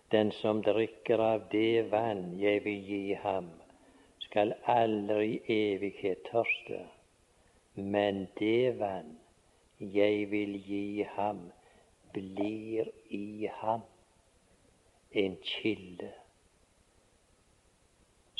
den 0.10 0.32
som 0.32 0.62
drikker 0.62 1.20
av 1.20 1.48
det 1.52 1.90
vann 1.92 2.38
jeg 2.40 2.64
vil 2.64 2.84
gi 2.90 3.14
ham, 3.24 3.50
skal 4.24 4.54
aldri 4.64 5.34
i 5.36 5.58
evighet 5.74 6.24
tørste. 6.32 6.86
Men 7.76 8.28
det 8.40 8.78
vann 8.80 9.18
jeg 9.80 10.30
vil 10.32 10.56
gi 10.64 11.04
ham, 11.18 11.44
blir 12.14 12.88
i 13.14 13.50
ham 13.60 13.84
en 15.12 15.38
kilde 15.44 16.14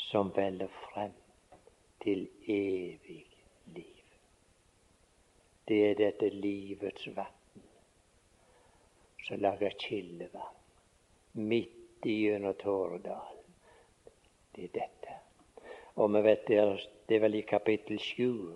som 0.08 0.32
veller 0.36 0.72
frem 0.88 1.14
til 2.02 2.26
evig 2.48 3.26
liv. 3.76 4.04
Det 5.68 5.82
er 5.90 5.98
dette 6.00 6.30
livets 6.32 7.10
vann 7.16 7.66
som 9.28 9.44
lager 9.44 9.76
kildevann 9.78 10.57
midt 11.38 12.04
gjennom 12.04 12.54
Tåredalen. 12.60 13.44
Det 14.54 14.68
er 14.68 14.74
dette. 14.74 15.18
Og 15.96 16.12
vi 16.14 16.22
vet 16.22 16.46
det 16.46 16.58
er, 16.62 16.88
det 17.08 17.16
er 17.16 17.24
vel 17.26 17.38
i 17.38 17.46
kapittel 17.46 17.98
sju 18.02 18.54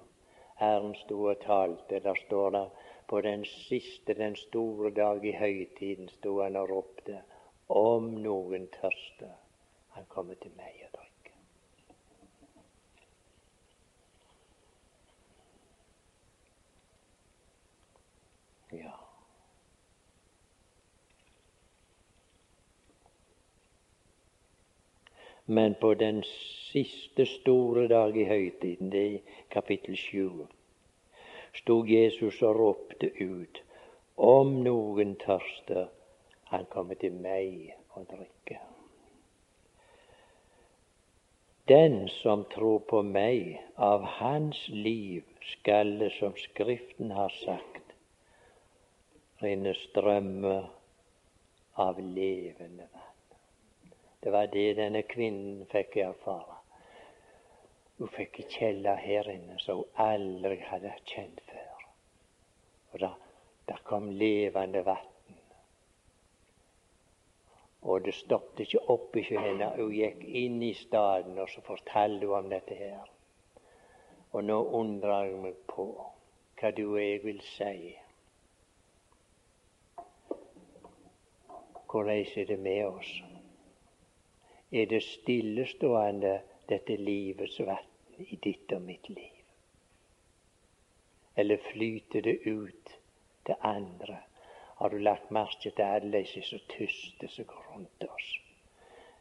Herren 0.62 0.94
sto 0.94 1.24
og 1.26 1.40
talte. 1.42 2.00
Der 2.04 2.14
står 2.26 2.50
det 2.54 2.66
på 3.08 3.20
den 3.20 3.44
siste, 3.44 4.14
den 4.14 4.36
store 4.36 4.90
dag 4.90 5.24
i 5.24 5.32
høytiden, 5.36 6.08
sto 6.08 6.40
han 6.42 6.56
og 6.56 6.70
ropte 6.70 7.22
om 7.68 8.10
noen 8.22 8.66
tørster, 8.72 9.32
han 9.96 10.04
kommer 10.08 10.36
til 10.40 10.52
meg 10.56 10.84
og 10.86 10.98
drikke. 10.98 11.32
Ja. 18.82 18.92
Men 25.52 25.74
på 25.80 25.94
den 26.00 26.22
siste 26.72 27.26
store 27.26 27.88
dag 27.88 28.16
i 28.16 28.24
høytiden, 28.24 28.92
det 28.92 29.02
er 29.14 29.40
kapittel 29.52 29.96
7, 29.96 30.46
stod 31.60 31.90
Jesus 31.92 32.40
og 32.42 32.56
ropte 32.56 33.10
ut 33.20 33.60
om 34.16 34.54
noen 34.64 35.16
tørster, 35.20 35.90
han 36.52 36.64
kommer 36.72 36.96
til 37.00 37.16
meg 37.20 37.74
og 37.96 38.08
drikke. 38.14 38.60
Den 41.68 42.08
som 42.08 42.46
tror 42.54 42.80
på 42.88 43.02
meg, 43.06 43.60
av 43.76 44.08
hans 44.18 44.64
liv 44.68 45.22
skal 45.52 45.98
det, 46.00 46.10
som 46.16 46.34
Skriften 46.36 47.12
har 47.12 47.32
sagt, 47.44 47.94
renne 49.44 49.76
strømmer 49.84 50.68
av 51.76 52.00
levende 52.00 52.88
vann. 52.88 53.01
Det 54.22 54.30
var 54.30 54.46
det 54.46 54.74
denne 54.78 55.02
kvinnen 55.02 55.64
fikk 55.66 55.96
erfare. 56.04 56.60
Hun 57.98 58.10
fikk 58.14 58.36
kjella 58.54 58.94
her 58.94 59.26
inne 59.32 59.56
som 59.58 59.80
hun 59.80 60.02
aldri 60.04 60.60
hadde 60.62 60.92
kjent 61.10 61.40
før. 61.48 61.80
Og 62.92 63.00
da, 63.02 63.10
der 63.66 63.82
kom 63.88 64.06
levende 64.10 64.84
vann. 64.86 65.08
Og 67.82 68.04
det 68.06 68.14
stoppet 68.14 68.62
ikke 68.68 68.84
opp 68.94 69.18
i 69.18 69.24
henne. 69.26 69.72
Hun 69.74 69.90
gikk 69.90 70.22
inn 70.22 70.62
i 70.62 70.70
staden, 70.78 71.34
og 71.42 71.50
så 71.50 71.64
fortalte 71.66 72.30
hun 72.30 72.44
om 72.44 72.52
dette 72.52 72.78
her. 72.78 73.10
Og 74.30 74.46
nå 74.46 74.60
undrer 74.78 75.32
jeg 75.32 75.42
meg 75.48 75.58
på 75.74 75.88
hva 76.60 76.70
du 76.70 76.84
og 76.92 77.02
jeg 77.02 77.18
vil 77.26 77.42
si 77.56 77.74
Hvordan 81.92 82.24
er 82.24 82.44
det 82.48 82.58
med 82.58 82.86
oss? 82.86 83.10
Er 84.72 84.86
det 84.86 85.02
stillestående, 85.04 86.40
dette 86.68 86.96
livets 86.96 87.58
vann 87.60 87.90
i 88.18 88.38
ditt 88.46 88.72
og 88.72 88.82
mitt 88.82 89.08
liv? 89.08 89.42
Eller 91.36 91.60
flyter 91.66 92.24
det 92.24 92.38
ut 92.46 92.94
til 93.46 93.54
andre? 93.60 94.16
Har 94.80 94.88
du 94.88 94.98
lagt 94.98 95.30
merke 95.30 95.70
til 95.70 95.84
alle 95.84 96.22
disse 96.22 96.42
så 96.48 96.58
tyste 96.72 97.28
som 97.28 97.48
går 97.50 97.68
rundt 97.74 98.08
oss? 98.08 98.30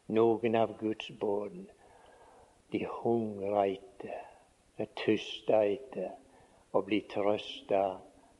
Noen 0.08 0.56
av 0.56 0.72
Guds 0.80 1.10
bånd, 1.20 1.68
de 2.72 2.86
hungrer 3.02 3.60
etter, 3.66 4.24
de 4.80 4.88
tyster 5.04 5.68
etter 5.76 6.10
å 6.72 6.80
bli 6.82 7.04
trøsta 7.12 7.84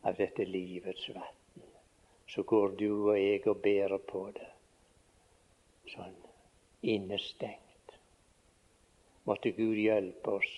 av 0.03 0.19
dette 0.19 0.49
livets 0.49 1.09
vann 1.13 1.39
så 2.33 2.43
går 2.43 2.69
du 2.81 2.91
og 2.93 3.17
jeg 3.19 3.47
og 3.47 3.59
bærer 3.61 4.01
på 4.09 4.21
det 4.33 4.47
sånn 5.93 6.22
innestengt. 6.83 7.97
Måtte 9.25 9.51
Gud 9.51 9.79
hjelpe 9.79 10.31
oss 10.31 10.53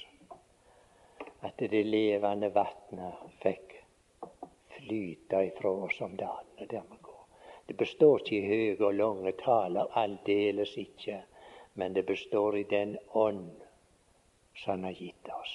at 1.44 1.58
det 1.58 1.82
levende 1.84 2.48
vannet 2.54 3.24
fikk 3.42 3.74
flyte 4.76 5.42
ifra 5.50 5.70
oss 5.88 6.00
om 6.00 6.16
dagen 6.16 6.62
og 6.64 6.70
der 6.70 6.86
vi 6.90 6.98
går. 7.02 7.20
Det 7.66 7.76
består 7.76 8.20
ikke 8.20 8.36
i 8.36 8.48
høye 8.48 8.86
og 8.86 8.96
lange 8.96 9.32
taler, 9.40 9.92
aldeles 10.00 10.76
ikke, 10.80 11.20
men 11.74 11.92
det 11.96 12.06
består 12.08 12.56
i 12.56 12.64
den 12.70 12.96
ånd 13.12 13.50
som 14.56 14.70
Han 14.70 14.84
har 14.84 14.92
gitt 14.92 15.28
oss, 15.34 15.52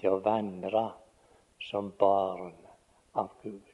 til 0.00 0.10
å 0.10 0.22
vandre 0.24 0.88
som 1.62 1.92
barn 1.98 2.56
av 3.14 3.30
Gud. 3.42 3.73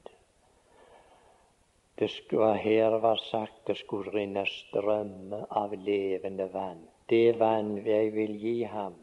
Det 2.00 2.08
skulle 2.08 2.54
her 2.56 2.94
var 2.98 3.16
sagt 3.16 3.66
det 3.66 3.74
skulle 3.76 4.10
rinne 4.10 4.46
strømme 4.48 5.42
av 5.50 5.74
levende 5.76 6.46
vann. 6.48 6.78
Det 7.12 7.34
vann 7.36 7.74
jeg 7.84 8.14
vil 8.14 8.38
gi 8.40 8.62
ham, 8.64 8.94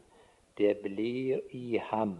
det 0.58 0.72
blir 0.82 1.38
i 1.54 1.78
ham. 1.78 2.16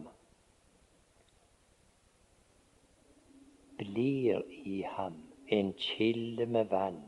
Blir 3.81 4.45
i 4.71 4.77
ham 4.87 5.17
en 5.47 5.73
kilde 5.73 6.47
med 6.47 6.71
vann 6.71 7.01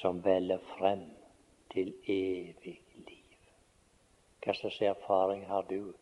som 0.00 0.18
veller 0.24 0.58
frem 0.72 1.04
til 1.70 1.92
evig 2.16 2.80
liv. 3.04 3.38
Hva 4.42 4.56
slags 4.58 4.80
erfaring 4.90 5.46
har 5.52 5.70
du? 5.70 5.94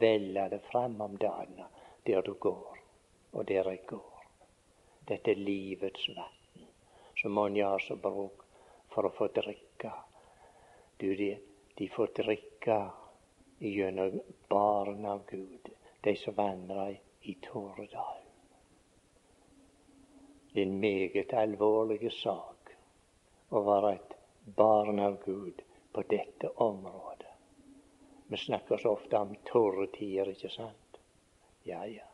Veller 0.00 0.48
det 0.56 0.62
frem 0.70 0.96
om 1.04 1.20
dagene 1.20 1.68
der 2.08 2.24
du 2.24 2.32
går, 2.48 2.80
og 3.32 3.48
der 3.52 3.70
jeg 3.74 3.84
går? 3.92 4.11
Dette 5.08 5.34
livets 5.34 6.08
vann, 6.16 6.66
som 7.16 7.32
mange 7.32 7.64
har 7.64 7.78
så 7.78 7.96
bruk 7.96 8.44
for 8.94 9.08
å 9.08 9.14
få 9.16 9.28
drikke. 9.34 9.92
Du, 10.96 11.08
de, 11.16 11.30
de 11.78 11.88
får 11.88 12.12
drikke 12.22 12.78
gjennom 13.58 14.20
barn 14.48 15.06
av 15.06 15.24
Gud, 15.30 15.72
de 16.00 16.16
som 16.16 16.34
vandrer 16.34 17.00
i 17.22 17.34
Tåredalen. 17.42 18.28
Det 20.52 20.60
er 20.60 20.66
en 20.66 20.80
meget 20.80 21.32
alvorlig 21.32 22.12
sak 22.12 22.74
å 23.56 23.62
være 23.64 23.94
et 23.96 24.16
barn 24.56 25.00
av 25.00 25.16
Gud 25.24 25.62
på 25.92 26.04
dette 26.10 26.50
området. 26.60 27.30
Vi 28.28 28.36
snakker 28.36 28.76
så 28.76 28.94
ofte 28.96 29.18
om 29.18 29.34
tørre 29.48 29.86
tider, 29.92 30.32
ikke 30.32 30.50
sant? 30.52 31.00
Ja, 31.68 31.84
ja. 31.86 32.11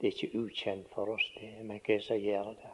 Det 0.00 0.08
er 0.08 0.12
ikke 0.12 0.38
ukjent 0.44 0.88
for 0.92 1.14
oss, 1.14 1.26
det. 1.38 1.52
Men 1.62 1.80
hva 1.86 1.98
som 2.02 2.18
gjør 2.20 2.50
det? 2.60 2.72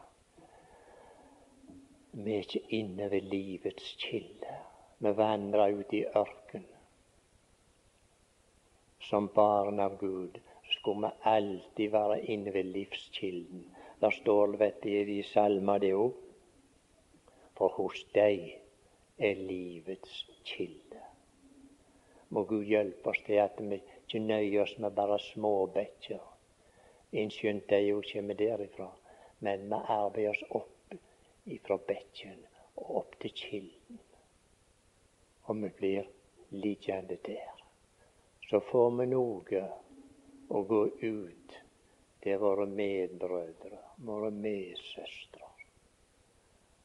Vi 2.13 2.35
er 2.35 2.47
ikke 2.47 2.75
inne 2.75 3.11
ved 3.13 3.29
livets 3.31 3.93
kilde. 4.03 4.55
Vi 4.99 5.13
vandrer 5.17 5.77
ut 5.79 5.93
i 5.95 6.05
ørkenen. 6.05 6.77
Som 9.11 9.29
barn 9.35 9.81
av 9.81 9.97
Gud 9.99 10.37
skulle 10.71 11.09
vi 11.09 11.31
alltid 11.31 11.93
være 11.93 12.19
inne 12.35 12.53
ved 12.55 12.69
livskilden. 12.75 13.63
Der 14.01 14.11
står 14.11 14.53
det 14.53 14.61
vet 14.61 14.83
du, 14.83 14.89
i 14.89 15.23
salmer 15.23 15.79
det 15.79 15.93
òg. 15.97 16.19
For 17.59 17.73
hos 17.77 18.05
deg 18.15 18.45
er 19.19 19.41
livets 19.41 20.25
kilde. 20.45 21.01
Må 22.31 22.45
Gud 22.49 22.65
hjelpe 22.65 23.11
oss 23.11 23.23
til 23.27 23.41
at 23.43 23.59
vi 23.59 23.81
ikke 23.81 24.23
nøyer 24.25 24.63
oss 24.63 24.77
med 24.79 24.95
bare 24.95 25.19
små 25.31 25.55
bekker 25.75 26.21
Innskjønt 27.13 27.69
de 27.69 27.81
jo 27.89 28.03
kommer 28.13 28.39
derifra. 28.39 28.91
Men 29.39 29.67
vi 29.71 29.81
arbeider 29.97 30.31
oss 30.31 30.43
opp 30.51 30.95
ifra 31.51 31.79
bekken 31.89 32.39
og 32.77 32.97
opp 33.03 33.17
til 33.23 33.33
kilden. 33.35 34.01
Og 35.49 35.63
vi 35.63 35.71
blir 35.81 36.11
liggende 36.51 37.17
der. 37.27 37.65
Så 38.51 38.61
får 38.71 38.91
vi 38.99 39.07
noe 39.11 39.65
å 40.51 40.63
gå 40.67 40.81
ut 41.03 41.59
til 42.23 42.39
våre 42.43 42.67
medbrødre, 42.67 43.79
våre 44.07 44.31
medsøstre, 44.35 45.47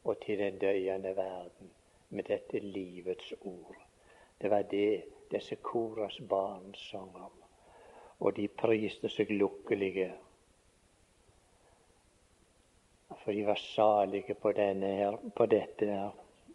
og 0.05 0.21
til 0.25 0.39
den 0.39 0.59
døyende 0.61 1.15
verden 1.17 1.71
med 2.09 2.29
dette 2.29 2.61
livets 2.61 3.33
ord. 3.41 3.81
Det 4.41 4.51
var 4.51 4.69
det 4.71 5.03
disse 5.31 5.57
koras 5.65 6.19
barn 6.29 6.73
sang 6.89 7.11
om 7.17 7.44
og 8.19 8.35
de 8.35 8.47
priste 8.47 9.09
seg 9.11 9.31
lukkelige. 9.35 10.11
For 13.23 13.31
de 13.33 13.45
var 13.47 13.59
salige 13.59 14.33
på, 14.39 14.51
denne 14.55 14.87
her, 14.99 15.17
på 15.35 15.45
dette 15.49 15.85
her, 15.89 16.11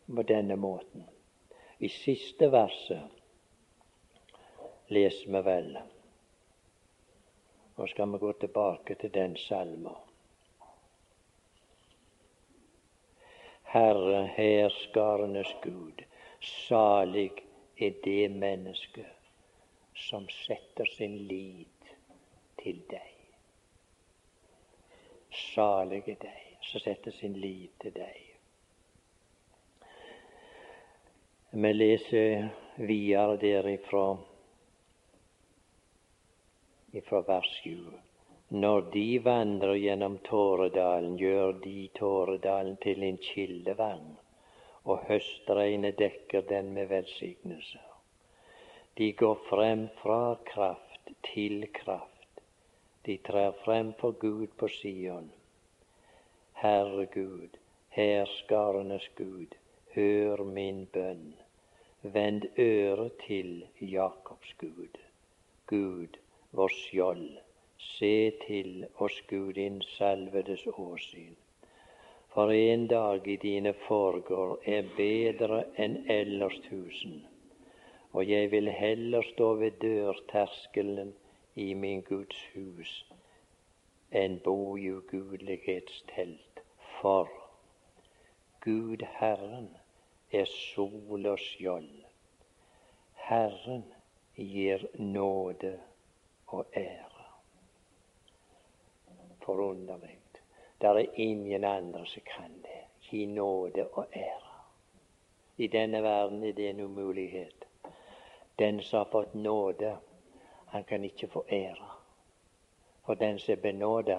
på 0.06 0.22
denne 0.26 0.56
måten. 0.56 1.04
I 1.78 1.88
siste 1.88 2.50
verset 2.52 3.02
leser 4.90 5.32
vi 5.32 5.40
vel 5.46 5.78
Nå 7.76 7.86
skal 7.88 8.10
vi 8.12 8.18
gå 8.20 8.32
tilbake 8.36 8.94
til 9.00 9.12
den 9.14 9.36
salmen. 9.40 9.96
Herre 13.70 14.26
herskarenes 14.34 15.54
Gud, 15.62 16.02
salig 16.44 17.30
er 17.78 17.96
det 18.04 18.28
mennesket 18.34 19.19
som 20.00 20.28
setter 20.28 20.88
sin 20.96 21.16
lit 21.28 21.92
til 22.62 22.80
deg. 22.90 23.16
Salige 25.30 26.16
deg 26.22 26.64
som 26.70 26.82
setter 26.84 27.14
sin 27.14 27.36
lit 27.40 27.76
til 27.82 27.94
deg. 27.94 28.26
Vi 31.52 31.72
leser 31.74 32.48
videre 32.78 33.36
derifra 33.42 34.04
ifra 36.92 37.20
vers 37.26 37.50
7. 37.62 37.90
Når 38.50 38.80
de 38.94 39.06
vandrer 39.22 39.76
gjennom 39.78 40.16
Tåredalen, 40.26 41.18
gjør 41.18 41.52
de 41.62 41.88
Tåredalen 41.94 42.80
til 42.82 43.04
en 43.06 43.20
kildevann, 43.22 44.16
og 44.84 45.04
høstregnet 45.10 45.98
dekker 45.98 46.42
den 46.48 46.72
med 46.74 46.90
velsignelse. 46.90 47.89
De 48.98 49.12
går 49.12 49.34
frem 49.48 49.88
fra 50.02 50.36
kraft 50.44 51.10
til 51.34 51.68
kraft. 51.74 52.40
De 53.06 53.16
trer 53.16 53.52
frem 53.64 53.92
for 54.00 54.10
Gud 54.10 54.46
på 54.58 54.68
Sion. 54.68 55.30
Herre 56.62 57.06
Gud, 57.06 57.56
herskarenes 57.88 59.06
Gud, 59.16 59.54
hør 59.94 60.44
min 60.44 60.86
bønn. 60.92 61.34
Vend 62.02 62.42
øret 62.58 63.12
til 63.26 63.66
Jakobs 63.80 64.52
Gud. 64.58 64.98
Gud, 65.66 66.18
vår 66.52 66.68
skjold. 66.68 67.38
Se 67.78 68.30
til 68.46 68.86
oss 68.98 69.22
Gud 69.30 69.52
din 69.52 69.82
salvedes 69.82 70.66
åsyn. 70.66 71.36
For 72.34 72.50
en 72.50 72.86
dag 72.86 73.26
i 73.28 73.36
dine 73.36 73.72
forgård 73.88 74.58
er 74.66 74.86
bedre 74.96 75.64
enn 75.76 76.00
ellers 76.10 76.58
tusen. 76.68 77.29
Og 78.12 78.28
jeg 78.28 78.50
vil 78.50 78.70
heller 78.70 79.22
stå 79.22 79.54
ved 79.54 79.70
dørterskelen 79.70 81.14
i 81.54 81.74
min 81.74 82.02
Guds 82.02 82.46
hus 82.54 82.94
enn 84.10 84.40
bo 84.44 84.76
i 84.76 84.90
ugudelighetstelt. 84.90 86.62
For 87.00 87.28
Gud 88.60 89.04
Herren 89.20 89.70
er 90.32 90.44
sol 90.44 91.26
og 91.26 91.38
skjold. 91.38 92.04
Herren 93.14 93.84
gir 94.36 94.86
nåde 94.98 95.78
og 96.46 96.66
ære. 96.76 97.26
Forunderlig. 99.44 100.16
Der 100.80 100.88
er 100.88 101.06
ingen 101.14 101.64
andre 101.64 102.06
som 102.06 102.22
kan 102.36 102.52
det. 102.62 102.80
Gi 103.00 103.26
nåde 103.26 103.88
og 103.92 104.06
ære. 104.16 104.64
I 105.56 105.66
denne 105.66 106.02
verden 106.02 106.44
er 106.44 106.52
det 106.52 106.68
en 106.70 106.80
umulighet. 106.80 107.59
Den 108.60 108.82
som 108.82 108.98
har 108.98 109.04
fått 109.04 109.34
nåde, 109.34 109.96
han 110.66 110.84
kan 110.84 111.04
ikke 111.04 111.28
få 111.32 111.44
ære. 111.48 111.88
For 113.06 113.14
den 113.14 113.38
som 113.38 113.52
er 113.52 113.62
benåda, 113.62 114.18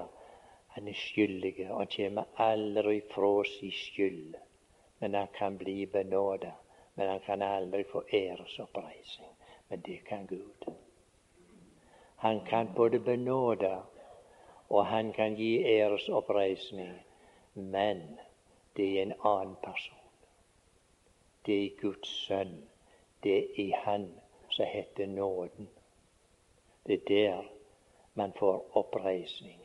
han 0.68 0.88
er 0.88 0.98
skyldig. 0.98 1.68
Han 1.68 1.88
kommer 1.88 2.24
aldri 2.36 3.02
fra 3.12 3.44
sin 3.44 3.72
skyld. 3.72 4.36
Men 5.00 5.14
han 5.14 5.28
kan 5.38 5.58
bli 5.58 5.86
benåda. 5.86 6.52
Men 6.96 7.10
han 7.10 7.20
kan 7.20 7.42
aldri 7.42 7.84
få 7.84 8.04
æresoppreisning. 8.14 9.30
Men 9.68 9.82
det 9.86 10.06
kan 10.06 10.26
Gud. 10.28 10.74
Han 12.16 12.46
kan 12.46 12.74
både 12.76 13.00
benåde 13.00 13.82
og 14.72 14.86
han 14.86 15.14
kan 15.14 15.36
gi 15.36 15.64
æresoppreisning, 15.64 17.06
men 17.54 18.20
det 18.78 18.98
er 18.98 19.02
en 19.02 19.14
annen 19.24 19.56
person. 19.64 19.98
Det 21.46 21.66
er 21.66 21.82
Guds 21.82 22.08
sønn. 22.08 22.70
Det 23.24 23.38
er 23.38 23.60
i 23.60 23.72
Han 23.84 24.21
som 24.52 24.66
heter 24.66 25.08
nåden. 25.08 25.68
Det 26.84 26.94
er 26.94 27.06
der 27.08 27.44
man 28.14 28.34
får 28.34 28.78
oppreisning. 28.78 29.60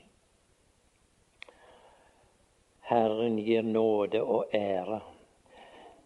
Herren 2.81 3.39
gir 3.39 3.63
nåde 3.63 4.23
og 4.23 4.55
ære. 4.55 5.01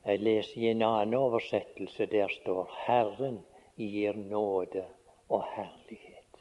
Jeg 0.05 0.19
leser 0.19 0.61
i 0.61 0.71
en 0.71 0.83
annen 0.83 1.14
oversettelse. 1.14 2.07
Der 2.07 2.29
står 2.29 2.71
Herren 2.87 3.43
gir 3.77 4.12
nåde 4.12 4.85
og 5.29 5.45
herlighet. 5.57 6.40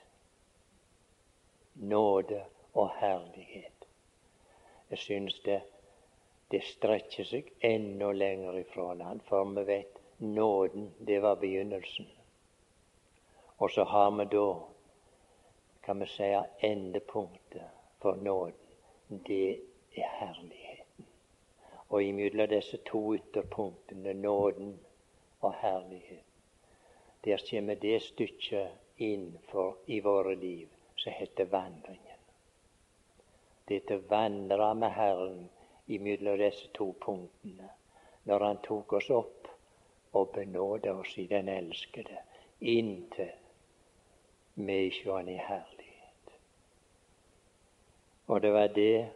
Nåde 1.73 2.43
og 2.73 2.89
herlighet. 2.99 3.87
Jeg 4.89 4.97
synes 4.97 5.39
det, 5.39 5.61
det 6.51 6.63
strekker 6.63 7.27
seg 7.27 7.51
enda 7.61 8.11
lenger 8.11 8.57
ifra 8.63 8.95
han, 9.03 9.19
for 9.27 9.51
vi 9.57 9.65
vet 9.67 9.99
nåden, 10.17 10.89
det 10.99 11.19
var 11.19 11.35
begynnelsen. 11.35 12.07
Og 13.59 13.71
så 13.71 13.83
har 13.83 14.11
vi 14.11 14.25
da, 14.25 14.59
kan 15.81 15.99
vi 15.99 16.05
si, 16.07 16.27
endepunktet 16.59 17.61
for 17.99 18.15
nåden. 18.15 18.53
Det 19.27 19.59
er 19.95 20.07
herligheten. 20.19 21.05
Og 21.89 22.03
imellom 22.03 22.47
disse 22.47 22.77
to 22.77 23.15
ytterpunktene, 23.15 24.13
nåden 24.13 24.79
og 25.41 25.53
herligheten, 25.53 26.23
der 27.25 27.43
kommer 27.49 27.75
det 27.75 28.01
stykket 28.01 29.01
inn 29.03 29.33
for 29.51 29.75
i 29.87 29.99
våre 29.99 30.35
liv 30.35 30.67
som 30.95 31.13
heter 31.13 31.51
vandringen. 31.51 32.23
Det 33.67 33.81
å 33.91 33.99
vandre 34.07 34.71
med 34.75 34.95
Herren 34.95 35.49
imellom 35.87 36.39
disse 36.39 36.71
to 36.79 36.93
punktene, 37.01 37.73
når 38.23 38.47
Han 38.47 38.63
tok 38.63 38.93
oss 39.01 39.09
opp 39.09 39.51
og 40.13 40.31
benåda 40.31 40.95
oss 40.95 41.17
i 41.17 41.27
den 41.27 41.51
elskede, 41.51 42.23
inntil 42.59 43.35
vi 44.67 44.91
sjå 44.91 45.15
Han 45.15 45.29
i 45.29 45.37
herlighet. 45.37 46.31
Og 48.27 48.41
det 48.41 48.51
var 48.51 48.67
det 48.67 49.07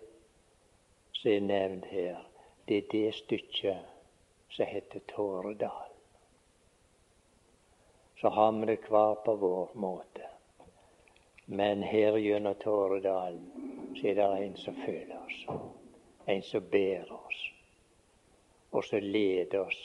som 1.11 1.31
er 1.31 1.39
nevnt 1.39 1.85
her. 1.85 2.21
Det 2.67 2.77
er 2.77 2.91
det 2.91 3.15
stykket 3.15 3.77
som 4.49 4.65
heter 4.65 4.99
Tåredal. 4.99 5.91
Så 8.21 8.29
har 8.29 8.51
vi 8.51 8.65
det 8.65 8.79
hver 8.89 9.15
på 9.25 9.35
vår 9.35 9.71
måte. 9.73 10.29
Men 11.45 11.83
her 11.83 12.17
gjennom 12.17 12.55
Tåredalen 12.55 13.51
så 13.95 14.07
er 14.07 14.15
det 14.15 14.45
en 14.45 14.55
som 14.57 14.75
føler 14.85 15.17
oss. 15.25 15.45
En 16.25 16.41
som 16.41 16.69
ber 16.71 17.11
oss. 17.11 17.41
Og 18.71 18.83
som 18.83 18.99
leder 18.99 19.59
oss 19.59 19.81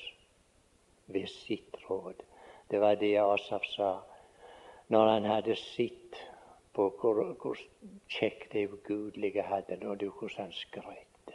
ved 1.06 1.26
sitt 1.28 1.76
råd. 1.88 2.22
Det 2.70 2.78
var 2.78 2.96
det 2.96 3.16
Asaf 3.16 3.66
sa 3.74 3.90
når 4.88 5.08
han 5.08 5.24
hadde 5.24 5.56
sett 5.56 6.20
på 6.72 6.88
hvor, 7.00 7.22
hvor 7.42 7.58
kjekt 8.08 8.52
det 8.52 8.68
ugudelige 8.72 9.42
hadde 9.42 9.76
det, 9.76 9.88
og 9.88 9.96
hvordan 10.18 10.44
han 10.44 10.52
skrøt. 10.52 11.34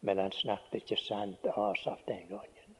Men 0.00 0.18
han 0.18 0.32
snakket 0.32 0.82
ikke 0.82 1.00
sant, 1.00 1.46
Asaf, 1.56 2.04
den 2.06 2.28
gangen. 2.28 2.78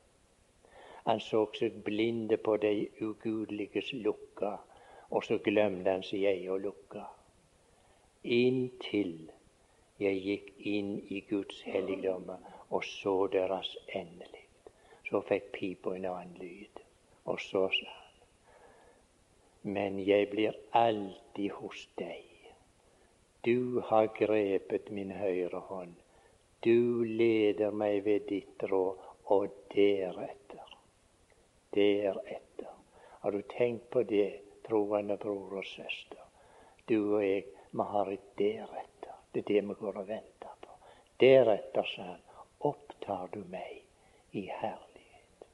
Han 1.04 1.20
så 1.20 1.46
seg 1.56 1.82
blinde 1.84 2.36
på 2.36 2.56
de 2.56 2.88
ugudeliges 3.00 3.92
lukka, 3.92 4.56
og 5.10 5.24
så 5.24 5.38
glemte 5.38 5.90
han 5.90 6.02
sin 6.02 6.24
egen 6.28 6.62
lukka 6.64 7.04
inntil 8.24 9.16
jeg 10.00 10.20
gikk 10.24 10.46
inn 10.58 10.94
i 11.12 11.20
Guds 11.28 11.60
helligdommer 11.68 12.40
og 12.70 12.84
så 12.84 13.26
deres 13.32 13.76
endelig. 13.92 14.46
Så 15.08 15.20
fikk 15.28 15.50
pipa 15.52 15.92
en 15.94 16.08
annen 16.08 16.38
lyd, 16.40 16.80
og 17.28 17.40
så 17.40 17.68
sa 17.68 17.90
han 17.90 18.03
Men 19.64 19.98
jeg 19.98 20.28
blir 20.30 20.56
alltid 20.76 21.56
hos 21.56 21.86
deg. 21.96 22.30
Du 23.44 23.80
har 23.88 24.10
grepet 24.16 24.90
min 24.92 25.10
høyre 25.16 25.60
hånd. 25.68 25.94
Du 26.64 27.04
leder 27.04 27.72
meg 27.72 28.04
ved 28.04 28.28
ditt 28.28 28.62
råd, 28.70 29.00
og 29.32 29.48
deretter, 29.72 30.72
deretter 31.72 32.72
Har 33.20 33.32
du 33.32 33.40
tenkt 33.48 33.88
på 33.90 34.02
det, 34.02 34.40
troende 34.66 35.16
bror 35.16 35.58
og 35.60 35.64
søster? 35.64 36.20
Du 36.88 37.16
og 37.16 37.22
jeg 37.24 37.46
vi 37.70 37.86
har 37.92 38.10
et 38.12 38.26
deretter. 38.38 39.14
Det 39.32 39.40
er 39.40 39.48
det 39.48 39.62
vi 39.68 39.74
går 39.80 39.96
og 39.96 40.08
venter 40.08 40.58
på. 40.60 40.76
Deretter, 41.20 41.88
sa 41.88 42.02
han, 42.02 42.20
opptar 42.60 43.32
du 43.32 43.40
meg 43.48 43.80
i 44.36 44.44
herlighet. 44.46 45.48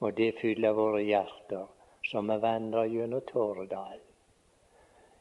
Og 0.00 0.14
det 0.16 0.30
fyller 0.38 0.72
våre 0.78 1.02
hjerter 1.02 1.66
som 2.10 2.28
vi 2.28 2.36
vandra 2.36 2.86
gjennom 2.86 3.20
Tåredalen. 3.20 4.06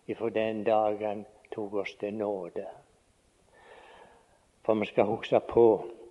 Ifra 0.06 0.30
den 0.30 0.64
dagen 0.64 1.26
tok 1.54 1.74
oss 1.74 1.96
til 2.02 2.14
nåde. 2.14 2.66
For 4.66 4.74
vi 4.74 4.86
skal 4.90 5.06
huske 5.06 5.40
på 5.40 5.66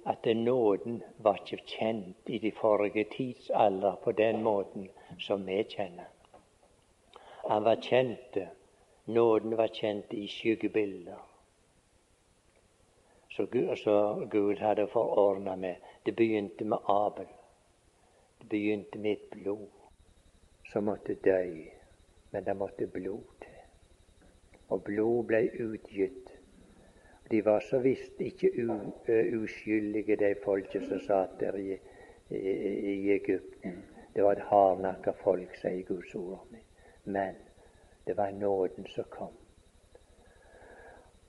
at 0.07 0.29
nåden 0.37 1.01
var 1.17 1.41
ikke 1.43 1.64
kjent 1.67 2.31
i 2.31 2.38
de 2.38 2.53
forrige 2.61 3.05
tidsalder 3.17 3.97
på 4.05 4.12
den 4.12 4.43
måten 4.43 4.87
som 5.19 5.47
vi 5.47 5.64
kjenner. 5.64 6.07
Han 7.49 7.64
var 7.64 7.83
kjent 7.83 8.38
Nåden 9.09 9.57
var 9.57 9.69
kjent 9.73 10.14
i 10.14 10.27
skyggebilder. 10.29 11.19
Så 13.31 13.47
Gud, 13.47 13.77
så 13.79 14.27
Gud 14.31 14.59
hadde 14.59 14.87
forordna 14.87 15.57
med 15.57 15.77
Det 16.05 16.12
begynte 16.17 16.64
med 16.64 16.79
Abel. 16.85 17.27
Det 18.38 18.49
begynte 18.49 18.99
med 18.99 19.12
et 19.12 19.31
blod 19.31 19.78
som 20.73 20.85
måtte 20.85 21.15
dø, 21.15 21.65
men 22.31 22.45
det 22.45 22.57
måtte 22.57 22.87
blod 22.87 23.25
til. 23.41 23.55
Og 24.69 24.83
blod 24.85 25.25
ble 25.31 25.43
utgitt. 25.65 26.29
De 27.31 27.41
var 27.45 27.61
så 27.61 27.79
visst 27.85 28.21
ikke 28.21 28.51
uskyldige, 29.37 30.17
de 30.17 30.35
folket 30.45 30.85
som 30.89 31.01
satt 31.01 31.41
der 31.41 31.57
i, 31.57 31.73
i, 32.31 32.39
i 32.39 33.11
Egypten. 33.17 33.83
Det 34.15 34.25
var 34.25 34.37
et 34.37 34.49
hardnakka 34.51 35.13
folk, 35.23 35.57
sier 35.57 35.85
Guds 35.89 36.15
ord. 36.15 36.49
Men 37.05 37.37
det 38.07 38.17
var 38.17 38.31
nåden 38.31 38.87
som 38.93 39.05
kom. 39.11 39.37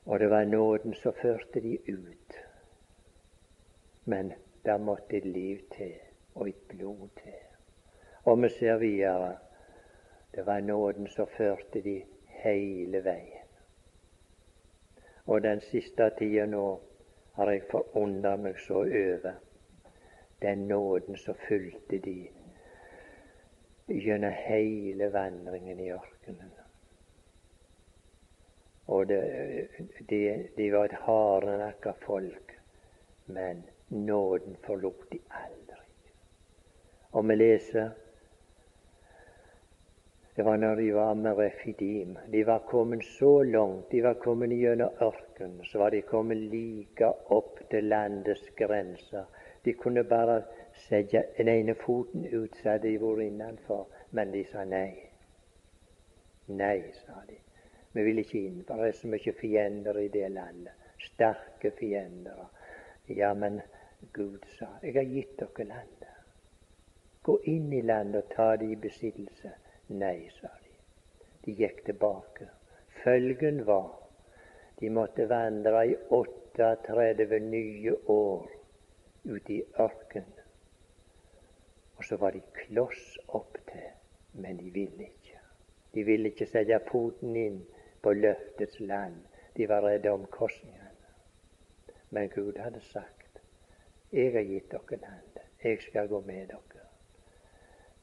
Og 0.06 0.20
det 0.20 0.30
var 0.30 0.46
nåden 0.46 0.94
som 0.94 1.14
førte 1.14 1.62
de 1.62 1.78
ut. 1.88 2.40
Men 4.06 4.34
der 4.66 4.78
måtte 4.78 5.18
et 5.18 5.26
liv 5.26 5.60
til, 5.76 5.94
og 6.36 6.50
et 6.50 6.68
blod 6.72 7.08
til. 7.24 7.49
Og 8.30 8.42
vi 8.42 8.50
ser 8.50 8.78
videre. 8.78 9.38
Det 10.36 10.46
var 10.46 10.60
nåden 10.62 11.08
som 11.08 11.28
førte 11.28 11.82
de 11.82 12.04
hele 12.44 13.00
veien. 13.04 13.48
Og 15.26 15.42
den 15.42 15.62
siste 15.62 16.10
tida 16.18 16.46
nå 16.46 16.66
har 17.38 17.50
jeg 17.50 17.64
forundret 17.72 18.44
meg 18.44 18.60
så 18.62 18.84
over 18.84 19.40
den 20.42 20.68
nåden 20.68 21.18
som 21.18 21.38
fulgte 21.48 21.98
de 22.06 22.18
gjennom 23.88 24.36
hele 24.46 25.08
vandringen 25.14 25.80
i 25.80 25.90
ørkenen. 25.92 26.52
Og 28.88 29.08
det, 29.10 29.24
de, 30.10 30.20
de 30.58 30.68
var 30.74 30.86
et 30.86 31.02
hardnakka 31.08 31.96
folk, 32.06 32.54
men 33.26 33.66
nåden 33.90 34.58
forlot 34.68 35.10
de 35.12 35.20
aldri. 35.42 35.82
Og 37.12 37.26
vi 37.30 37.36
leser 37.36 37.90
det 40.40 40.46
var 40.46 40.58
når 40.58 40.76
de 40.76 40.94
var 40.94 41.14
med 41.14 41.38
Refidim. 41.38 42.18
De 42.32 42.44
var 42.48 42.60
kommet 42.60 43.06
så 43.06 43.44
langt, 43.44 43.92
de 43.92 44.04
var 44.04 44.14
kommet 44.14 44.54
gjennom 44.56 45.02
ørkenen, 45.04 45.66
så 45.68 45.82
var 45.82 45.92
de 45.92 46.00
kommet 46.02 46.38
like 46.38 47.10
opp 47.36 47.60
til 47.70 47.90
landets 47.92 48.46
grenser. 48.56 49.26
De 49.66 49.74
kunne 49.74 50.06
bare 50.08 50.38
sette 50.86 51.26
den 51.38 51.52
ene 51.52 51.76
foten 51.76 52.24
ut, 52.32 52.56
så 52.56 52.70
hadde 52.70 52.88
de 52.88 53.02
vært 53.04 53.26
innenfor, 53.26 53.84
men 54.16 54.32
de 54.32 54.46
sa 54.48 54.64
nei. 54.64 54.96
Nei, 56.48 56.88
sa 57.04 57.20
de. 57.28 57.36
Vi 57.92 58.08
vil 58.08 58.24
ikke 58.24 58.40
inn, 58.40 58.64
for 58.64 58.80
det 58.80 58.94
er 58.94 59.00
så 59.04 59.12
mye 59.12 59.38
fiender 59.44 60.00
i 60.00 60.08
det 60.08 60.32
landet. 60.40 60.90
Sterke 61.04 61.76
fiender. 61.84 62.46
Ja, 63.12 63.34
men 63.34 63.60
Gud 64.14 64.48
sa, 64.56 64.72
jeg 64.88 65.02
har 65.04 65.16
gitt 65.18 65.36
dere 65.44 65.72
landet. 65.76 66.20
Gå 67.28 67.42
inn 67.44 67.74
i 67.74 67.84
landet 67.84 68.24
og 68.24 68.38
ta 68.38 68.54
det 68.56 68.72
i 68.72 68.86
besittelse. 68.88 69.60
Nei, 69.90 70.30
sa 70.42 70.50
de. 70.64 70.76
De 71.46 71.56
gikk 71.58 71.86
tilbake. 71.86 72.50
Følgen 73.04 73.66
var 73.66 73.96
de 74.80 74.90
måtte 74.90 75.26
vandre 75.30 75.82
i 75.88 75.96
38 76.10 77.40
nye 77.40 77.96
år 78.08 78.50
ute 79.26 79.54
i 79.54 79.64
ørkenen. 79.80 80.36
Og 81.98 82.06
så 82.06 82.16
var 82.16 82.32
de 82.32 82.42
kloss 82.56 83.18
opp 83.28 83.58
til, 83.72 83.90
men 84.34 84.58
de 84.58 84.70
ville 84.72 85.10
ikke. 85.10 85.40
De 85.94 86.04
ville 86.04 86.32
ikke 86.32 86.48
sette 86.48 86.80
foten 86.92 87.36
inn 87.36 87.60
på 88.02 88.14
løftets 88.14 88.80
land. 88.80 89.18
De 89.58 89.68
var 89.68 89.84
redde 89.84 90.14
om 90.14 90.22
omkostningene. 90.22 90.86
Men 92.10 92.30
Gud 92.30 92.58
hadde 92.58 92.82
sagt, 92.82 93.42
'Jeg 94.12 94.32
har 94.34 94.42
gitt 94.42 94.72
dere 94.72 95.02
landet. 95.02 95.44
Jeg 95.64 95.82
skal 95.82 96.08
gå 96.08 96.22
med 96.22 96.48
dere.' 96.48 96.88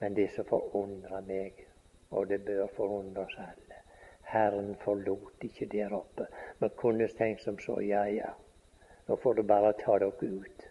Men 0.01 0.17
det 0.17 0.31
som 0.31 0.45
forundrer 0.45 1.21
meg, 1.21 1.66
og 2.11 2.29
det 2.29 2.45
bør 2.45 2.67
forundre 2.77 3.25
oss 3.25 3.39
alle. 3.39 3.81
Herren 4.27 4.75
forlot 4.83 5.45
ikke 5.45 5.67
der 5.67 5.93
oppe. 5.95 6.27
Vi 6.59 6.69
kunne 6.77 7.09
tenkt 7.09 7.43
som 7.43 7.59
så 7.59 7.81
ja, 7.81 8.05
ja, 8.11 8.33
nå 9.07 9.17
får 9.23 9.35
du 9.35 9.43
bare 9.43 9.73
ta 9.79 9.99
dere 10.03 10.31
ut. 10.31 10.67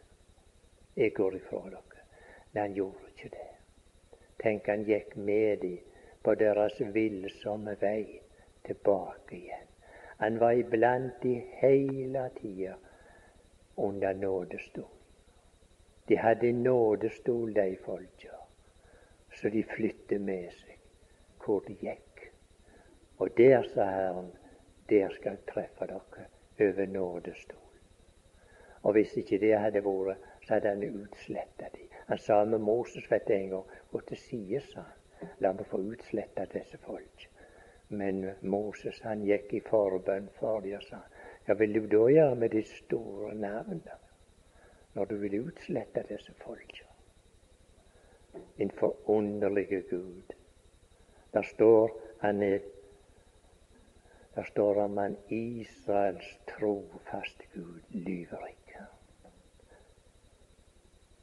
Jeg 0.95 1.13
går 1.13 1.35
ifra 1.35 1.61
dere. 1.69 2.01
Men 2.51 2.61
han 2.61 2.73
gjorde 2.73 3.11
ikke 3.11 3.29
det. 3.29 3.51
Tenk, 4.43 4.67
han 4.67 4.83
gikk 4.83 5.15
med 5.15 5.57
dem 5.61 5.79
på 6.23 6.35
deres 6.35 6.79
villsomme 6.79 7.75
vei 7.81 8.19
tilbake 8.67 9.35
igjen. 9.35 9.71
Han 10.17 10.39
var 10.39 10.51
iblant 10.59 11.21
de 11.23 11.35
hele 11.59 12.29
tida 12.39 12.75
under 13.77 14.13
nådestol. 14.13 14.91
De 16.07 16.17
hadde 16.17 16.51
nådestol, 16.51 17.53
de 17.55 17.77
folka, 17.85 18.35
så 19.33 19.49
de 19.49 19.63
flyttet 19.63 20.21
med 20.21 20.51
seg 20.53 20.74
hvor 21.45 21.59
de 21.67 21.75
gikk. 21.81 22.31
Og 23.17 23.37
der, 23.37 23.63
sa 23.73 23.85
Herren, 23.85 24.31
der 24.89 25.09
skal 25.09 25.37
jeg 25.37 25.45
treffe 25.53 25.87
dere 25.87 26.25
over 26.59 26.85
nådestolen. 26.85 27.61
Og 28.83 28.91
hvis 28.91 29.17
ikke 29.17 29.39
det 29.41 29.55
hadde 29.59 29.81
vært, 29.85 30.21
så 30.45 30.53
hadde 30.53 30.69
han 30.69 30.83
utsletta 31.01 31.69
de. 31.73 31.87
Han 32.07 32.17
sa 32.17 32.43
med 32.45 32.61
Moses 32.61 33.07
vet 33.11 33.29
en 33.33 33.49
gang 33.49 33.71
gå 33.91 33.99
til 33.99 34.17
side, 34.17 34.61
sa 34.61 34.83
han. 34.85 35.31
La 35.39 35.53
meg 35.55 35.65
få 35.65 35.79
utsletta 35.81 36.45
disse 36.51 36.77
folk. 36.83 37.25
Men 37.89 38.21
Moses 38.41 38.99
han 39.05 39.23
gikk 39.25 39.53
i 39.57 39.61
forbønn 39.65 40.27
for 40.37 40.61
dem 40.61 40.77
og 40.77 40.85
sa 40.85 41.01
ja, 41.47 41.53
vil 41.53 41.73
du 41.73 41.85
da 41.89 42.05
gjøre 42.09 42.35
med 42.41 42.53
de 42.53 42.63
store 42.65 43.33
navnene, 43.37 43.97
når 44.93 45.05
du 45.05 45.15
vil 45.21 45.39
utslette 45.47 46.05
disse 46.09 46.33
folk? 46.41 46.79
En 48.59 48.71
forunderlig 48.71 49.67
Gud. 49.89 50.34
Der 51.35 51.43
står 51.43 51.91
han 52.23 52.41
er 52.43 52.59
der 54.35 54.43
står 54.43 54.83
om 54.83 54.97
han 54.97 55.17
Israels 55.29 56.39
trofaste 56.47 57.43
Gud 57.53 57.81
lyver 57.89 58.47
ikke. 58.47 58.85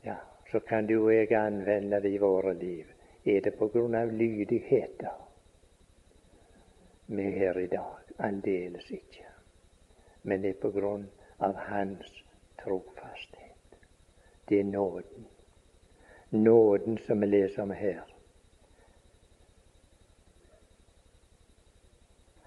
Ja, 0.05 0.16
så 0.51 0.61
kan 0.61 0.87
du 0.87 1.05
og 1.05 1.14
jeg 1.14 1.33
anvende 1.33 2.01
det 2.01 2.14
i 2.14 2.18
våre 2.18 2.55
liv. 2.55 2.87
Er 3.25 3.40
det 3.40 3.55
på 3.59 3.68
grunn 3.68 3.94
av 3.94 4.12
lydigheter 4.12 5.18
vi 7.07 7.27
er 7.27 7.37
her 7.38 7.59
i 7.59 7.66
dag? 7.66 8.14
Aldeles 8.18 8.90
ikke. 8.90 9.29
Men 10.22 10.42
det 10.42 10.55
er 10.55 10.62
på 10.62 10.70
grunn 10.70 11.05
av 11.38 11.55
Hans 11.68 12.25
trofasthet. 12.64 13.77
Det 14.48 14.61
er 14.61 14.64
nåden. 14.64 15.29
Nåden 16.31 16.98
som 16.98 17.20
vi 17.20 17.27
leser 17.27 17.62
om 17.62 17.70
her. 17.70 18.12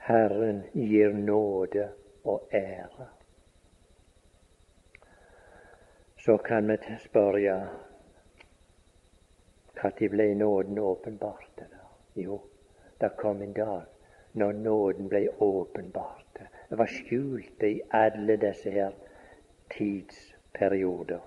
Herren 0.06 0.64
gir 0.74 1.14
nåde 1.14 1.90
og 2.24 2.50
ære. 2.54 3.08
Så 6.18 6.38
kan 6.38 6.68
vi 6.68 6.78
spørre 7.00 7.70
når 9.82 10.10
ble 10.10 10.36
nåden 10.36 10.80
åpenbart? 10.80 11.66
Jo, 12.16 12.40
det 13.02 13.12
kom 13.18 13.42
en 13.42 13.54
dag 13.54 13.82
når 14.34 14.52
nåden 14.52 15.10
ble 15.10 15.28
åpenbart. 15.40 16.40
Det 16.70 16.78
var 16.78 16.86
skjult 16.86 17.64
i 17.64 17.82
alle 17.90 18.38
disse 18.38 18.70
her 18.70 18.92
tidsperioder. 19.74 21.22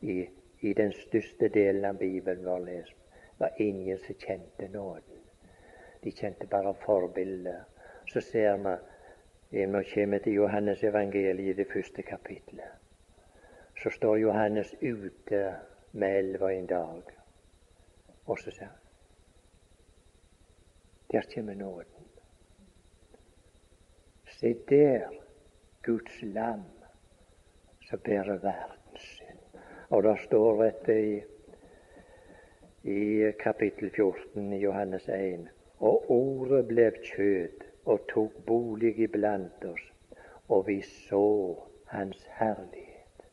I, 0.00 0.28
I, 0.60 0.72
den 0.72 0.92
største 0.92 1.48
delen 1.48 1.84
av 1.84 1.94
Bibelen 1.94 2.44
vår 2.44 2.58
lest 2.58 2.96
var 3.38 3.50
ingen 3.56 3.98
som 3.98 4.14
kjente 4.14 4.68
nåden. 4.68 5.22
De 6.02 6.10
kjente 6.10 6.46
bare 6.46 6.74
forbilder 6.74 7.64
så 8.14 8.20
ser 8.20 8.56
vi 8.56 9.66
Når 9.66 9.78
vi 9.78 9.90
kommer 9.94 10.18
til 10.18 10.32
Johannes 10.32 10.84
evangeliet, 10.84 11.56
det 11.56 11.66
første 11.72 12.02
kapitlet, 12.02 12.64
så 13.82 13.90
står 13.90 14.16
Johannes 14.16 14.74
ute 14.82 15.54
med 15.92 16.18
elva 16.18 16.52
en 16.52 16.66
dag, 16.66 17.02
og 18.26 18.38
så 18.38 18.50
sier 18.50 18.66
han 18.66 18.78
Der 21.12 21.22
kommer 21.34 21.54
nåden. 21.54 22.06
Se 24.26 24.54
der, 24.68 25.10
Guds 25.82 26.22
lam, 26.22 26.64
som 27.88 27.98
bærer 27.98 28.38
verdens 28.38 29.02
synd. 29.02 29.60
Og 29.88 30.02
det 30.02 30.18
står 30.20 30.62
dette 30.62 31.00
i, 31.02 31.20
i 32.82 33.30
kapittel 33.38 33.90
14 33.90 34.52
i 34.52 34.58
Johannes 34.58 35.08
1 35.08 35.48
og 35.78 36.10
ordet 36.10 36.66
ble 36.68 36.90
kjød 37.02 37.63
og 37.84 38.06
tok 38.08 38.32
bolig 38.46 38.98
iblant 38.98 39.64
oss, 39.64 39.92
og 40.48 40.66
vi 40.66 40.82
så 40.82 41.56
Hans 41.86 42.26
herlighet. 42.38 43.26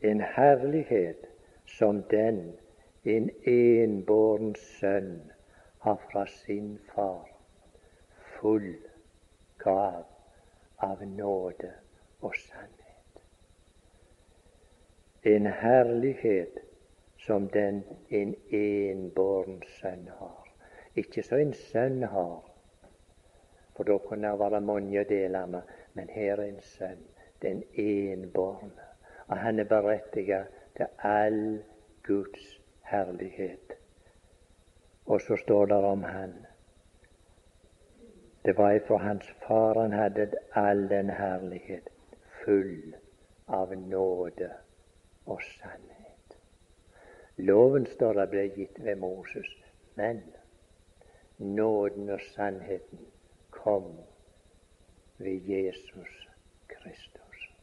En 0.00 0.20
herlighet 0.20 1.26
som 1.66 2.02
den 2.02 2.56
en 3.04 3.30
enbåren 3.46 4.54
sønn 4.54 5.32
har 5.84 5.98
fra 6.10 6.26
sin 6.26 6.78
far, 6.94 7.28
full 8.38 8.74
gav 9.58 10.04
av 10.78 11.02
nåde 11.06 11.72
og 12.20 12.34
sannhet. 12.36 13.22
En 15.22 15.46
herlighet 15.46 16.58
som 17.26 17.48
den 17.48 17.84
en 18.10 18.34
enbåren 18.50 19.62
sønn 19.80 20.08
har. 20.18 20.37
Ikke 20.98 21.22
så 21.22 21.38
en 21.38 21.54
sønn 21.54 22.02
har, 22.10 22.38
for 23.76 23.86
da 23.86 23.98
kunne 24.02 24.30
det 24.30 24.40
være 24.40 24.60
mange 24.60 25.04
deler 25.06 25.60
men 25.98 26.08
her 26.08 26.32
er 26.32 26.44
en 26.44 26.60
sønn, 26.62 27.02
den 27.42 27.62
enbårne. 27.74 28.86
Og 29.26 29.36
han 29.36 29.58
er 29.58 29.64
berettiget 29.64 30.46
til 30.76 30.86
all 30.98 31.62
Guds 32.06 32.60
herlighet. 32.82 33.72
Og 35.06 35.20
så 35.20 35.36
står 35.36 35.66
det 35.66 35.76
om 35.76 36.02
han. 36.02 36.34
Det 38.44 38.56
var 38.58 38.72
ifra 38.72 38.96
hans 38.96 39.34
far 39.46 39.80
han 39.80 39.92
hadde 39.92 40.30
all 40.54 40.88
den 40.90 41.10
herlighet, 41.10 41.90
full 42.44 42.94
av 43.48 43.74
nåde 43.74 44.50
og 45.26 45.42
sannhet. 45.42 46.38
Loven 47.36 47.86
står 47.86 48.12
det 48.12 48.30
ble 48.30 48.46
gitt 48.54 48.78
ved 48.84 48.96
Moses, 48.96 49.50
men 49.94 50.22
nåden 51.38 52.10
og 52.10 52.20
sannheten 52.20 53.06
kom 53.50 53.96
ved 55.18 55.40
Jesus 55.48 56.28
Kristus. 56.68 57.54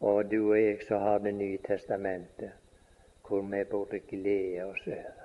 Og 0.00 0.30
du 0.30 0.50
og 0.50 0.62
jeg 0.62 0.82
som 0.88 1.00
har 1.00 1.18
Det 1.18 1.34
nye 1.34 1.58
testamentet, 1.58 2.50
hvor 3.28 3.40
vi 3.40 3.64
burde 3.64 3.98
glede 3.98 4.64
oss 4.64 4.86
over 4.86 5.20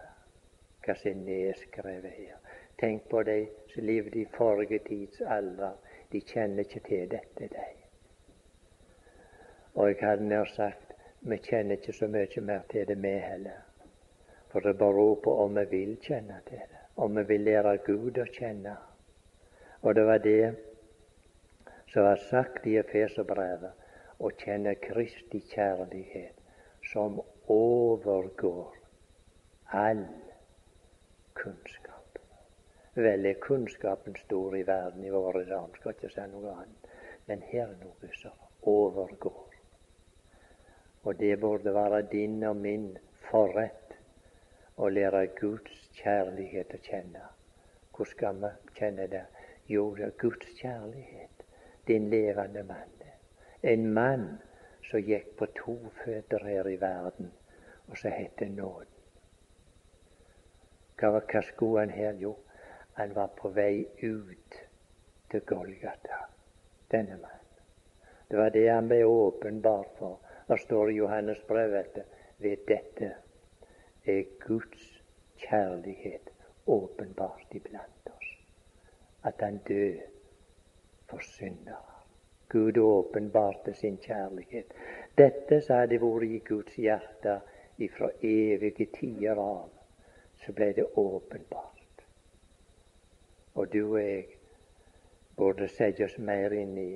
hva 0.85 0.93
som 0.93 1.11
er 1.11 1.23
nedskrevet 1.25 2.11
her. 2.11 2.37
Tenk 2.79 3.09
på 3.09 3.23
de 3.23 3.47
som 3.73 3.83
levde 3.83 4.19
i 4.21 4.25
forrige 4.37 4.79
tids 4.79 5.21
alder. 5.21 5.73
De 6.11 6.21
kjenner 6.21 6.59
ikke 6.59 6.79
til 6.79 7.11
dette, 7.11 7.47
de. 7.47 7.65
Og 9.73 9.87
jeg 9.89 9.97
hadde 10.01 10.27
nær 10.27 10.45
sagt 10.45 10.93
vi 11.25 11.37
kjenner 11.37 11.79
ikke 11.79 11.93
så 11.93 12.07
mye 12.07 12.41
mer 12.41 12.67
til 12.69 12.87
det, 12.87 13.01
vi 13.01 13.17
heller. 13.19 13.63
For 14.51 14.59
det 14.59 14.77
beror 14.77 15.15
på 15.23 15.37
om 15.43 15.55
vi 15.55 15.65
vil 15.71 15.97
kjenne 16.01 16.41
til 16.47 16.61
det, 16.69 16.84
om 16.95 17.15
vi 17.15 17.23
vil 17.23 17.43
lære 17.47 17.77
Gud 17.85 18.17
å 18.21 18.25
kjenne. 18.37 18.75
Og 19.83 19.95
det 19.95 20.05
var 20.07 20.21
det 20.23 20.55
som 21.91 22.03
var 22.03 22.21
sagt 22.29 22.67
i 22.67 22.77
Efeserbrevet, 22.79 23.83
å 24.19 24.31
kjenne 24.39 24.75
Kristi 24.79 25.41
kjærlighet, 25.51 26.39
som 26.91 27.19
overgår 27.51 28.75
all 29.75 30.05
kunnskap. 31.35 32.19
Vel 32.95 33.27
er 33.27 33.41
kunnskapen 33.43 34.15
stor 34.23 34.55
i 34.55 34.63
verden 34.67 35.03
i 35.03 35.11
våre 35.11 35.43
dager, 35.43 35.75
skal 35.79 35.95
ikke 35.95 36.13
si 36.13 36.27
noe 36.31 36.53
annet. 36.55 36.91
Men 37.27 37.41
her 37.49 37.67
er 37.67 37.79
noe 37.81 38.11
som 38.21 38.35
overgår. 38.71 39.55
Og 41.03 41.19
det 41.19 41.35
burde 41.41 41.73
være 41.73 42.05
din 42.11 42.39
og 42.47 42.55
min 42.57 42.93
forrett 43.27 43.97
å 44.79 44.87
lære 44.89 45.27
Guds 45.39 45.84
kjærlighet 45.99 46.73
å 46.75 46.81
kjenne. 46.83 47.27
Hvor 47.95 48.09
skal 48.09 48.41
vi 48.41 48.51
kjenne 48.79 49.07
det? 49.11 49.25
Jo, 49.67 49.87
det 49.95 50.05
er 50.09 50.17
Guds 50.21 50.51
kjærlighet. 50.59 51.45
Din 51.87 52.09
levende 52.09 52.63
mann. 52.63 52.91
En 53.63 53.93
mann 53.93 54.25
som 54.89 55.01
gikk 55.01 55.31
på 55.39 55.47
to 55.57 55.75
føtter 56.03 56.43
her 56.45 56.67
i 56.69 56.75
verden, 56.81 57.31
og 57.87 57.97
som 57.97 58.13
heter 58.13 58.51
nåden. 58.53 58.91
Hva, 60.99 61.19
hva 61.19 61.41
skulle 61.43 61.85
han 61.85 61.93
her? 61.95 62.13
Jo, 62.21 62.35
han 62.99 63.15
var 63.15 63.33
på 63.39 63.49
vei 63.55 63.87
ut 64.03 64.59
til 65.31 65.41
Golgata, 65.49 66.21
denne 66.91 67.17
mannen. 67.17 67.41
Det 68.29 68.37
var 68.37 68.53
det 68.53 68.67
han 68.69 68.87
ble 68.89 69.01
åpenbar 69.05 69.89
for. 69.97 70.19
Det 70.47 70.59
står 70.61 70.91
i 70.91 70.99
Johannes 70.99 71.41
brevet 71.47 71.97
ved 72.37 72.67
dette 72.67 73.11
er 74.05 74.23
Guds 74.45 74.94
kjærlighet 75.47 76.31
åpenbart 76.67 77.55
iblant 77.55 78.09
oss. 78.17 78.29
At 79.23 79.33
han 79.39 79.57
død 79.67 79.97
for 81.09 81.19
syndere. 81.19 81.95
Gud 82.49 82.77
åpenbarte 82.77 83.73
sin 83.73 83.97
kjærlighet. 83.97 84.73
Dette 85.17 85.61
som 85.61 85.79
hadde 85.81 86.01
vært 86.01 86.27
i 86.29 86.39
Guds 86.39 86.75
hjerte 86.75 87.39
ifra 87.77 88.09
evige 88.21 88.85
tider 88.93 89.39
av 89.41 89.69
så 90.45 90.53
ble 90.53 90.73
det 90.73 90.85
åpenbart. 90.97 92.05
Og 93.55 93.73
du 93.73 93.81
og 93.91 93.99
jeg 94.01 94.25
burde 95.37 95.67
sette 95.67 96.05
oss 96.05 96.17
mer 96.17 96.53
inn 96.53 96.77
i 96.77 96.91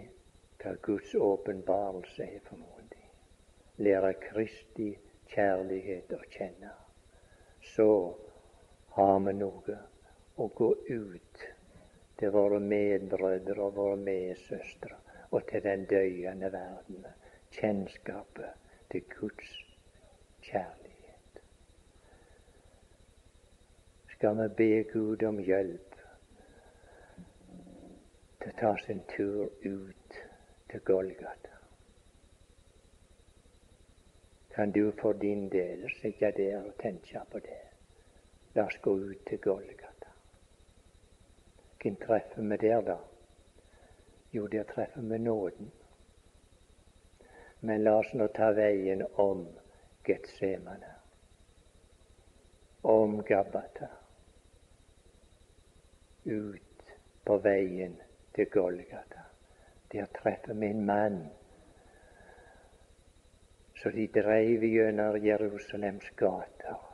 hva 0.59 0.75
Guds 0.83 1.15
åpenbarelse 1.15 2.23
er 2.23 2.43
for 2.43 2.59
noen. 2.59 2.75
Lære 3.79 4.13
Kristi 4.19 4.89
kjærlighet 5.31 6.11
å 6.11 6.19
kjenne. 6.33 6.71
Så 7.63 7.87
har 8.99 9.19
vi 9.25 9.33
noe 9.39 9.77
å 10.35 10.47
gå 10.59 10.69
ut 10.89 11.45
til 12.19 12.35
våre 12.35 12.59
medbrødre 12.59 13.61
og 13.63 13.75
våre 13.79 13.97
medsøstre 14.03 14.99
og 15.31 15.47
til 15.47 15.63
den 15.63 15.87
døyende 15.87 16.51
verden. 16.51 17.07
Kjennskapet 17.55 18.69
til 18.91 19.05
Guds 19.15 19.55
kjærlighet. 20.45 20.89
skal 24.19 24.35
vi 24.35 24.47
be 24.55 24.83
Gud 24.83 25.23
om 25.23 25.37
hjelp 25.39 25.93
til 28.41 28.49
å 28.51 28.55
ta 28.59 28.71
sin 28.83 28.99
tur 29.13 29.45
ut 29.63 30.17
til 30.73 30.83
Golgata. 30.91 31.55
Kan 34.51 34.75
du 34.75 34.91
for 34.99 35.15
din 35.23 35.47
del 35.55 35.87
sitte 36.01 36.33
der 36.35 36.59
og 36.59 36.75
tenke 36.83 37.23
på 37.31 37.39
det? 37.47 37.68
La 38.59 38.65
oss 38.65 38.77
gå 38.81 38.91
ut 38.91 39.19
til 39.25 39.39
Golgata. 39.39 40.09
Hvem 41.79 41.95
treffer 41.95 42.43
vi 42.43 42.57
der, 42.59 42.81
da? 42.81 42.95
Jo, 44.35 44.47
der 44.51 44.65
treffer 44.67 45.01
vi 45.01 45.17
nåden. 45.17 45.69
Men 47.61 47.83
la 47.83 47.93
oss 48.01 48.09
nå 48.19 48.27
ta 48.35 48.49
veien 48.57 49.05
om 49.15 49.45
Getsemane, 50.03 50.91
om 52.83 53.23
Gabata. 53.23 53.87
ut 56.25 56.91
på 57.25 57.37
veien 57.37 57.95
til 58.35 58.49
Golgata. 58.51 59.23
Der 59.91 60.11
treffer 60.19 60.53
vi 60.53 60.67
en 60.67 60.85
mann 60.85 61.29
så 63.79 63.89
de 63.89 64.07
dreiv 64.07 64.63
gjennom 64.63 65.25
Jerusalems 65.25 66.09
gater. 66.19 66.88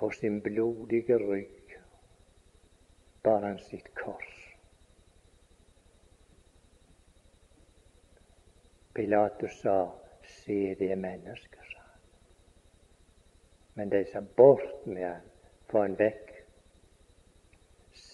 På 0.00 0.10
sin 0.10 0.40
blodige 0.40 1.18
rygg 1.18 1.74
bar 3.22 3.42
han 3.42 3.58
sitt 3.58 3.90
kors. 3.94 4.56
Pilatus 8.96 9.60
sa, 9.60 9.92
se 10.24 10.74
det 10.78 10.96
mennesket, 10.96 11.68
sa 11.72 11.84
han. 11.84 12.00
Men 13.74 13.92
de 13.92 14.04
sa 14.08 14.24
bort 14.36 14.86
med 14.86 15.04
han, 15.04 15.30
få 15.68 15.84
han 15.84 16.00
vekk 16.00 16.30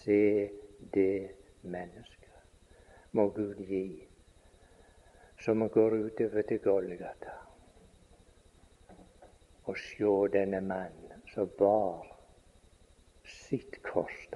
se 0.07 0.49
det 0.93 1.31
mennesket. 1.61 2.35
Må 3.11 3.29
Gud 3.29 3.63
gi, 3.63 4.07
som 5.39 5.69
går 5.69 6.01
utover 6.03 6.41
til 6.41 6.59
Golgata, 6.59 7.39
og 9.63 9.77
sjå 9.79 10.27
denne 10.35 10.61
mannen 10.61 11.06
som 11.37 11.49
bar 11.57 12.15
sitt 13.23 13.83
kors 13.83 14.27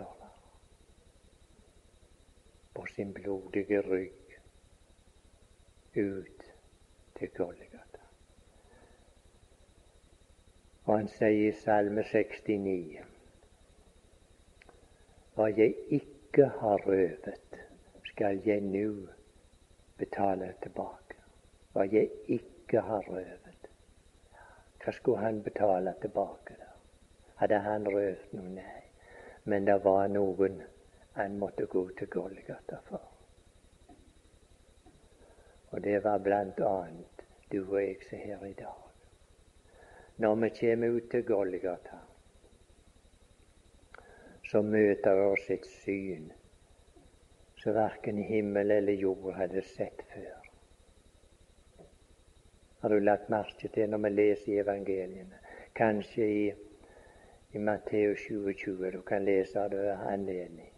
på 2.74 2.86
sin 2.86 3.14
blodige 3.14 3.82
rygg 3.82 4.36
ut 5.96 6.44
til 7.18 7.30
Golgata. 7.38 8.06
Og 10.86 10.98
han 11.00 11.10
sier 11.10 11.48
i 11.48 11.58
Salme 11.64 12.06
69 12.06 13.02
hva 15.34 15.50
jeg 15.58 15.74
ikke 15.98 16.52
har 16.62 16.86
røvet, 16.86 17.62
skal 18.14 18.44
jeg 18.46 18.62
nå 18.62 19.08
betale 19.98 20.54
tilbake. 20.62 21.18
Hva 21.74 21.90
jeg 21.90 22.14
ikke 22.28 22.86
har 22.92 23.10
røvet. 23.10 23.72
Hva 24.84 24.94
skulle 25.00 25.26
han 25.26 25.42
betale 25.42 25.96
tilbake, 26.06 26.60
da? 26.60 26.71
Hadde 27.42 27.58
han 27.66 27.88
rørt 27.90 28.34
noe? 28.38 28.54
Nei. 28.54 28.84
Men 29.50 29.66
det 29.66 29.80
var 29.84 30.06
noen 30.14 30.62
han 31.16 31.40
måtte 31.42 31.66
gå 31.66 31.88
til 31.98 32.08
Golgata 32.14 32.78
for. 32.86 33.08
Og 35.72 35.82
det 35.82 36.04
var 36.04 36.22
blant 36.22 36.60
annet 36.62 37.26
du 37.52 37.64
og 37.64 37.80
jeg 37.82 37.98
som 38.06 38.20
er 38.20 38.24
her 38.28 38.46
i 38.46 38.54
dag. 38.54 38.88
Når 40.22 40.36
vi 40.44 40.50
kommer 40.60 40.96
ut 40.96 41.10
til 41.12 41.26
Golgata, 41.26 42.00
så 44.52 44.62
møter 44.62 45.26
oss 45.26 45.50
et 45.50 45.66
syn 45.66 46.30
som 47.62 47.74
verken 47.74 48.18
himmel 48.18 48.72
eller 48.78 49.00
jord 49.00 49.34
hadde 49.38 49.62
sett 49.66 50.04
før. 50.14 50.38
Har 52.82 52.90
du 52.90 53.00
lagt 53.00 53.30
merke 53.30 53.70
til 53.70 53.90
når 53.90 54.02
vi 54.06 54.10
leser 54.10 54.54
i 54.54 54.60
evangeliene, 54.64 55.40
kanskje 55.78 56.28
i, 56.28 56.46
i 57.52 57.60
Matteus 57.60 58.20
27, 58.20 58.92
du 58.92 59.02
kan 59.02 59.26
lese 59.26 59.68
det 59.70 59.78
ved 59.78 59.98
anledning. 60.08 60.74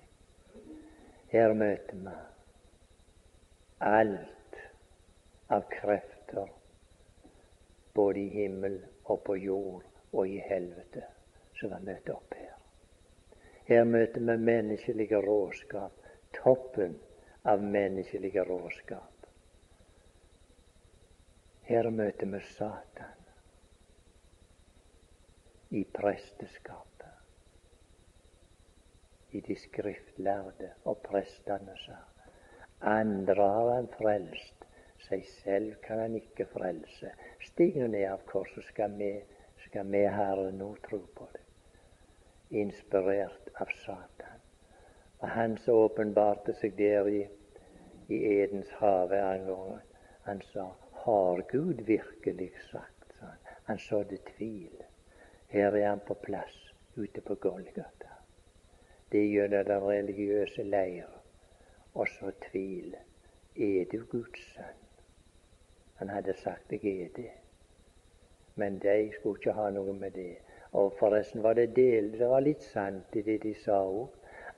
Her 1.28 1.54
møter 1.54 1.96
vi 1.96 2.14
alt 3.80 4.58
av 5.50 5.66
krefter, 5.70 6.50
både 7.94 8.20
i 8.20 8.30
himmel 8.30 8.80
og 9.06 9.24
på 9.24 9.38
jord 9.38 9.86
og 10.12 10.28
i 10.28 10.40
helvete, 10.50 11.06
som 11.60 11.74
var 11.74 11.86
møtt 11.86 12.10
opp 12.10 12.38
her. 12.38 12.54
Her 13.70 13.84
møter 13.86 14.22
vi 14.22 14.38
menneskelige 14.38 15.22
råskap, 15.22 15.98
toppen 16.38 16.98
av 17.46 17.62
menneskelige 17.62 18.46
råskap. 18.50 19.28
Her 21.70 21.90
møter 21.90 22.28
vi 22.34 22.42
Satan 22.54 23.23
i 25.74 25.84
presteskapet, 25.84 27.10
i 29.34 29.42
de 29.42 29.56
skriftlærde 29.58 30.74
og 30.86 31.00
prestene 31.06 31.74
sa. 31.86 31.98
Andre 32.94 33.48
har 33.56 33.72
han 33.74 33.90
frelst, 33.98 34.64
Seg 35.04 35.24
selv 35.28 35.74
kan 35.84 36.00
han 36.00 36.14
ikke 36.16 36.46
frelse. 36.54 37.10
Stig 37.44 37.76
nå 37.76 37.90
ned 37.92 38.06
av 38.08 38.22
korset, 38.30 38.70
vi, 38.98 39.10
skal 39.66 39.90
vi 39.92 40.04
Herre 40.08 40.52
nå 40.56 40.70
tro 40.86 41.02
på 41.18 41.28
det. 41.34 41.42
Inspirert 42.62 43.50
av 43.60 43.74
Satan. 43.82 44.40
Og 45.20 45.28
han 45.36 45.58
som 45.66 45.82
åpenbarte 45.88 46.56
seg 46.60 46.78
der 46.80 47.10
i, 47.12 47.22
i 48.08 48.22
Edens 48.38 48.72
hage 48.80 49.20
en 49.20 49.46
gang, 49.50 49.84
han 50.24 50.42
sa 50.54 50.70
har 51.04 51.44
Gud 51.52 51.84
virkelig 51.88 52.52
sagt? 52.70 53.08
sånn? 53.20 53.52
Han 53.68 53.80
sådde 53.80 54.22
tvil. 54.34 54.83
Her 55.54 55.76
er 55.76 55.90
han 55.90 56.00
på 56.00 56.14
plass 56.14 56.74
ute 56.96 57.22
på 57.22 57.36
Golgata. 57.36 58.14
Det 59.12 59.20
er 59.20 59.28
gjennom 59.30 59.66
den 59.68 59.84
religiøse 59.86 60.64
leir. 60.64 61.10
Og 61.94 62.08
så 62.08 62.32
tvil. 62.48 62.96
Er 63.56 63.86
du 63.92 64.00
Guds 64.10 64.48
sønn? 64.54 64.80
Han 66.00 66.10
hadde 66.10 66.34
sagt 66.34 66.72
'jeg 66.72 67.02
er 67.02 67.10
det'. 67.18 67.38
Men 68.56 68.80
de 68.80 69.12
skulle 69.14 69.40
ikke 69.40 69.52
ha 69.52 69.70
noe 69.70 69.94
med 69.94 70.12
det. 70.12 70.38
Og 70.72 70.94
forresten 71.00 71.44
var 71.44 71.54
det 71.54 71.76
del, 71.76 72.12
det 72.12 72.30
var 72.30 72.40
litt 72.40 72.64
sant 72.64 73.16
i 73.16 73.22
det 73.22 73.44
de 73.44 73.54
sa 73.54 73.78
òg. 73.86 74.10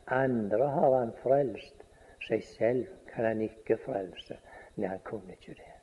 Andre 0.08 0.68
har 0.68 1.00
han 1.00 1.14
frelst. 1.24 1.84
Seg 2.28 2.43
selv 2.43 2.88
kan 3.08 3.26
han 3.26 3.41
ikke 3.41 3.78
frelse. 3.78 4.38
Nei, 4.76 4.88
han 4.88 5.00
kunne 5.04 5.32
ikke 5.32 5.54
det. 5.54 5.76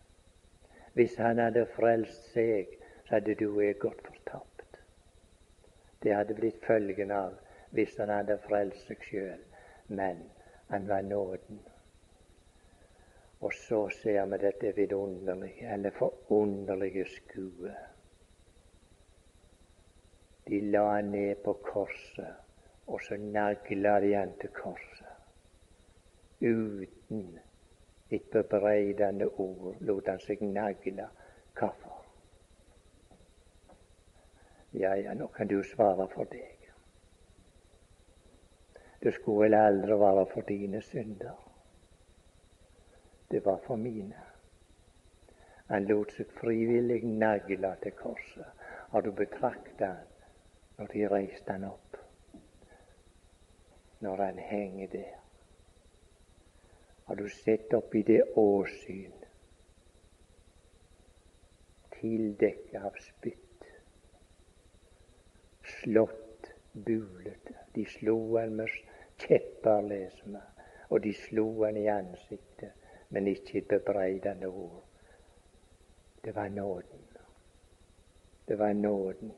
Hvis 0.93 1.17
han 1.17 1.39
hadde 1.39 1.67
frelst 1.67 2.33
seg, 2.33 2.67
så 3.05 3.15
hadde 3.15 3.35
du 3.35 3.55
og 3.55 3.65
jeg 3.65 3.79
gått. 3.79 4.12
Det 6.03 6.15
hadde 6.15 6.35
blitt 6.35 6.65
følgen 6.67 7.11
av 7.15 7.39
hvis 7.73 7.95
han 8.01 8.11
hadde 8.13 8.39
frelst 8.47 8.89
seg 8.89 9.05
sjøl. 9.09 9.45
Men 9.89 10.25
han 10.73 10.89
var 10.89 11.03
nåden. 11.03 11.61
Og 13.43 13.55
så 13.55 13.89
ser 13.91 14.27
vi 14.31 14.39
dette 14.39 14.73
vidunderlige, 14.77 15.73
eller 15.75 15.91
forunderlige 15.91 17.05
skue. 17.11 17.73
De 20.47 20.61
la 20.71 20.85
han 20.95 21.11
ned 21.11 21.43
på 21.45 21.53
korset, 21.53 22.35
og 22.87 23.03
så 23.03 23.17
nagla 23.17 23.99
de 24.01 24.13
han 24.15 24.35
til 24.41 24.51
korset. 24.55 25.09
Uten 26.41 27.39
et 28.11 28.31
bebreidende 28.31 29.29
ord 29.39 29.81
lot 29.81 30.09
han 30.09 30.21
seg 30.21 30.43
nagle. 30.43 31.09
Hvorfor? 31.59 31.92
Ja, 34.73 34.95
ja, 34.97 35.15
nå 35.15 35.27
kan 35.27 35.47
du 35.47 35.63
svare 35.65 36.09
for 36.15 36.25
deg. 36.25 36.69
Det 39.03 39.15
skulle 39.15 39.49
vel 39.49 39.55
aldri 39.59 39.99
være 39.99 40.27
for 40.31 40.47
dine 40.49 40.81
synder. 40.83 41.39
Det 43.31 43.45
var 43.45 43.59
for 43.67 43.77
mine. 43.77 44.21
Han 45.69 45.85
lot 45.89 46.13
seg 46.13 46.33
frivillig 46.37 47.01
nagle 47.05 47.75
til 47.83 47.95
korset. 47.99 48.47
Har 48.93 49.01
du 49.01 49.13
betrakta 49.13 49.87
han 49.87 50.09
når 50.79 50.93
de 50.93 51.09
reiste 51.09 51.53
han 51.53 51.65
opp? 51.65 51.97
Når 54.01 54.25
han 54.25 54.39
henger 54.39 54.89
der? 54.93 55.15
Har 57.07 57.15
du 57.15 57.29
sett 57.29 57.75
opp 57.75 57.95
i 57.95 58.03
det 58.03 58.23
åsyn, 58.37 59.13
tildekket 61.97 62.85
av 62.85 62.97
spytt, 63.01 63.52
slått, 65.83 66.53
bulet? 66.73 67.53
De 67.75 67.85
slo 67.89 68.17
han 68.39 68.57
med 68.57 68.71
kjepper, 69.23 69.83
leser 69.89 70.37
vi, 70.37 70.47
og 70.89 71.03
de 71.05 71.13
slo 71.17 71.49
han 71.65 71.79
i 71.81 71.89
ansiktet 71.91 72.79
men 73.13 73.27
ikke 73.29 73.59
et 73.59 73.69
bebreidende 73.69 74.47
ord. 74.47 74.83
Det 76.25 76.35
var 76.37 76.49
nåden. 76.49 77.01
Det 78.49 78.59
var 78.59 78.73
nåden 78.73 79.33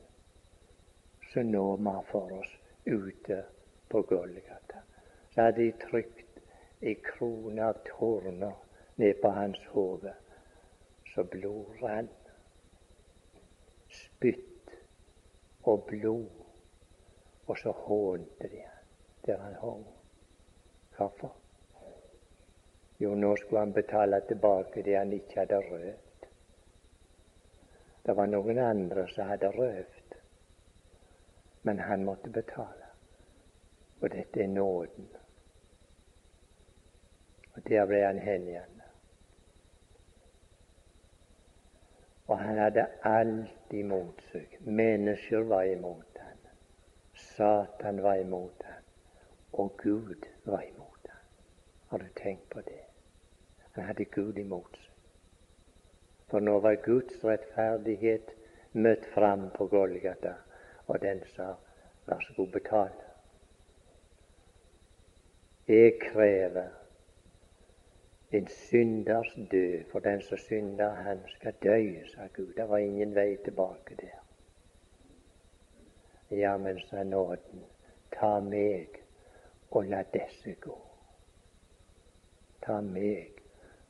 som 1.33 1.51
nå 1.51 1.75
var 1.75 2.01
for 2.11 2.31
oss 2.39 2.53
ute 2.85 3.43
på 3.89 4.01
Golgata. 4.01 4.79
Så 5.29 5.41
hadde 5.41 5.61
de 5.61 5.71
trykt 5.71 6.39
ei 6.81 6.95
krone 7.03 7.67
av 7.67 7.81
torner 7.89 8.55
ned 8.95 9.19
på 9.21 9.29
hans 9.35 9.59
hode, 9.73 10.13
så 11.11 11.23
blod 11.23 11.81
rant. 11.81 12.31
Spytt 13.91 14.54
og 15.65 15.83
blod. 15.89 16.29
Og 17.47 17.57
så 17.57 17.71
hånte 17.71 18.49
de 18.49 18.63
der 19.25 19.37
han 19.37 19.55
hang. 19.61 19.85
Hvorfor? 20.97 21.35
Jo, 22.99 23.15
nå 23.15 23.35
skulle 23.35 23.59
han 23.59 23.73
betale 23.73 24.21
tilbake 24.27 24.81
det 24.81 24.97
han 24.97 25.13
ikke 25.13 25.39
hadde 25.39 25.59
røvd. 25.69 26.27
Det 28.05 28.15
var 28.15 28.29
noen 28.29 28.59
andre 28.61 29.07
som 29.09 29.27
hadde 29.27 29.49
røvd, 29.51 30.15
men 31.63 31.79
han 31.79 32.05
måtte 32.05 32.29
betale. 32.29 32.91
Og 34.01 34.11
dette 34.11 34.43
er 34.43 34.47
nåden. 34.47 35.09
Og 37.55 37.67
der 37.69 37.85
ble 37.85 38.03
han 38.05 38.19
hengjende. 38.19 38.74
Og 42.27 42.39
han 42.39 42.57
hadde 42.57 42.87
alt 43.05 43.73
imot 43.73 44.23
seg. 44.31 44.57
Mennesker 44.65 45.45
var 45.49 45.63
imot 45.69 46.17
han. 46.21 46.39
Satan 47.13 48.01
var 48.03 48.15
imot 48.21 48.65
han. 48.65 48.81
Og 49.53 49.77
Gud 49.77 50.25
var 50.43 50.61
imot 50.61 51.09
han. 51.09 51.21
Har 51.89 51.97
du 51.97 52.07
tenkt 52.15 52.49
på 52.49 52.61
det? 52.65 52.81
Han 53.71 53.83
hadde 53.83 54.05
Gud 54.05 54.37
imot 54.41 54.77
seg. 54.77 54.91
For 56.31 56.41
nå 56.41 56.57
var 56.59 56.81
Guds 56.83 57.21
rettferdighet 57.23 58.33
møtt 58.73 59.05
fram 59.13 59.49
på 59.53 59.67
Golgata, 59.69 60.33
og 60.87 60.97
den 61.01 61.21
sa 61.35 61.53
vær 62.07 62.23
så 62.25 62.33
god, 62.37 62.47
betal. 62.51 62.95
Jeg 65.67 65.93
krever 66.01 66.73
en 68.37 68.47
synders 68.47 69.37
død, 69.51 69.83
for 69.91 69.99
den 69.99 70.21
som 70.21 70.37
synder, 70.37 70.89
han 70.89 71.19
skal 71.27 71.53
dø, 71.63 72.05
sa 72.07 72.27
Gud. 72.33 72.53
Det 72.53 72.69
var 72.69 72.77
ingen 72.77 73.15
vei 73.15 73.37
tilbake 73.43 73.95
der. 73.95 74.21
Ja, 76.29 76.57
men 76.57 76.79
sa 76.79 77.03
nåden, 77.03 77.63
ta 78.11 78.39
meg 78.39 78.99
og 79.71 79.85
la 79.85 80.01
disse 80.13 80.55
gå. 80.61 80.75
Ta 82.65 82.81
meg 82.81 83.41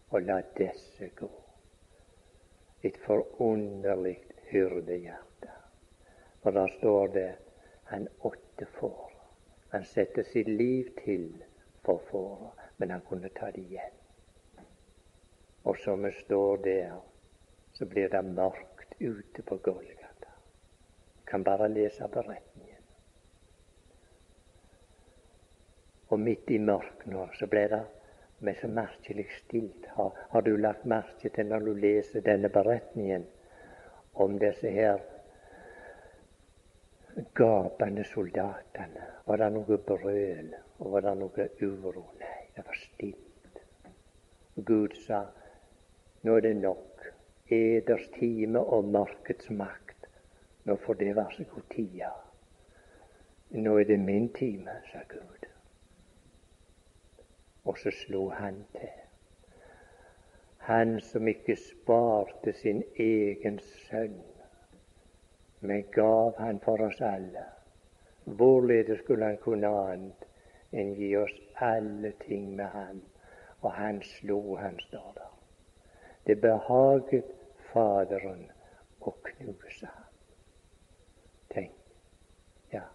og 0.10 0.22
la 0.22 0.42
disse 0.58 1.10
gå. 1.16 1.32
Et 2.84 2.98
forunderlig 3.06 4.20
hyrdehjerte. 4.52 5.52
For 6.44 6.52
der 6.52 6.68
står 6.78 7.08
det 7.08 7.30
han 7.86 8.08
åtte 8.22 8.66
får. 8.80 9.12
Han 9.70 9.84
setter 9.84 10.24
sitt 10.24 10.48
liv 10.48 10.92
til 11.04 11.44
for 11.86 12.02
fåra, 12.12 12.52
men 12.78 12.92
han 12.92 13.02
kunne 13.10 13.30
ta 13.30 13.52
det 13.52 13.62
igjen. 13.62 14.05
Og 15.66 15.78
som 15.82 16.04
vi 16.04 16.12
står 16.12 16.58
der, 16.64 16.94
så 17.74 17.86
blir 17.86 18.10
det 18.10 18.22
mørkt 18.26 18.96
ute 19.00 19.42
på 19.42 19.58
Golgata. 19.58 20.32
Kan 21.26 21.44
bare 21.44 21.68
lese 21.68 22.08
beretningen. 22.08 22.84
Og 26.10 26.20
midt 26.20 26.50
i 26.54 26.62
mørket 26.62 27.38
så 27.40 27.50
ble 27.50 27.68
det 27.74 27.84
men 28.40 28.56
så 28.56 28.68
merkelig 28.68 29.28
stilt. 29.32 29.86
Har, 29.86 30.12
har, 30.30 30.42
du 30.42 30.58
lagt 30.58 30.86
merke 30.86 31.30
til 31.30 31.48
når 31.50 31.60
du 31.66 31.74
leser 31.74 32.22
denne 32.22 32.50
beretningen 32.50 33.26
om 34.14 34.40
disse 34.40 34.70
her 34.70 35.00
gapende 37.36 38.04
soldatene? 38.12 39.08
Var 39.26 39.42
det 39.42 39.50
noe 39.56 39.80
brøl, 39.88 40.52
og 40.80 40.92
var 40.92 41.08
det 41.08 41.16
noe 41.22 41.48
uro? 41.62 42.06
Nei, 42.20 42.44
det 42.56 42.68
var 42.68 42.82
stilt. 42.82 43.64
Gud 44.56 45.00
sa 45.08 45.26
nå 46.26 46.36
er 46.36 46.42
det 46.42 46.56
nok. 46.58 47.04
Eders 47.54 48.08
time 48.18 48.60
og 48.60 48.88
mørkets 48.90 49.50
makt. 49.54 50.08
Nå 50.66 50.76
får 50.82 50.94
det 51.02 51.16
være 51.16 51.34
så 51.38 51.44
god 51.54 51.66
tida. 51.76 52.10
Nå 53.50 53.78
er 53.78 53.84
det 53.84 54.00
min 54.00 54.30
time, 54.34 54.72
sa 54.92 55.04
Gud. 55.10 55.46
Og 57.66 57.78
så 57.78 57.92
slo 57.94 58.30
han 58.30 58.64
til. 58.72 58.96
Han 60.66 61.00
som 61.02 61.28
ikke 61.28 61.56
sparte 61.62 62.54
sin 62.54 62.82
egen 62.98 63.60
sønn, 63.60 64.18
men 65.62 65.84
gav 65.94 66.34
han 66.40 66.60
for 66.60 66.82
oss 66.88 67.02
alle. 67.02 67.46
Hvorledes 68.26 69.04
skulle 69.04 69.30
han 69.30 69.38
kunne 69.38 69.70
annet 69.70 70.26
enn 70.74 70.96
gi 70.98 71.14
oss 71.22 71.38
alle 71.62 72.16
ting 72.26 72.56
med 72.56 72.74
ham? 72.74 73.06
Og 73.62 73.72
han 73.78 74.02
slo, 74.02 74.56
han 74.56 74.80
står 74.88 75.12
der. 75.22 75.35
Det 76.26 76.36
behaget 76.42 77.32
Faderen 77.72 78.46
å 79.04 79.12
knuse 79.28 79.90
ham. 79.90 80.12
Tenk. 81.52 81.74
Ja, 82.72 82.86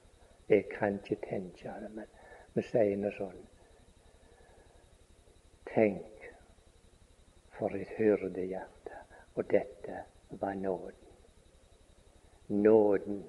jeg 0.48 0.66
kan 0.72 0.96
ikke 0.98 1.20
tenke 1.26 1.74
det, 1.82 1.90
men 1.94 2.08
vi 2.56 2.64
sier 2.64 2.96
noe 2.98 3.12
sånn 3.14 3.42
Tenk 5.70 6.24
for 7.58 7.76
et 7.76 7.92
hyrdehjerte. 7.98 8.96
Og 9.38 9.46
dette 9.52 10.02
var 10.40 10.56
nåden. 10.58 10.96
Nåden 12.46 13.22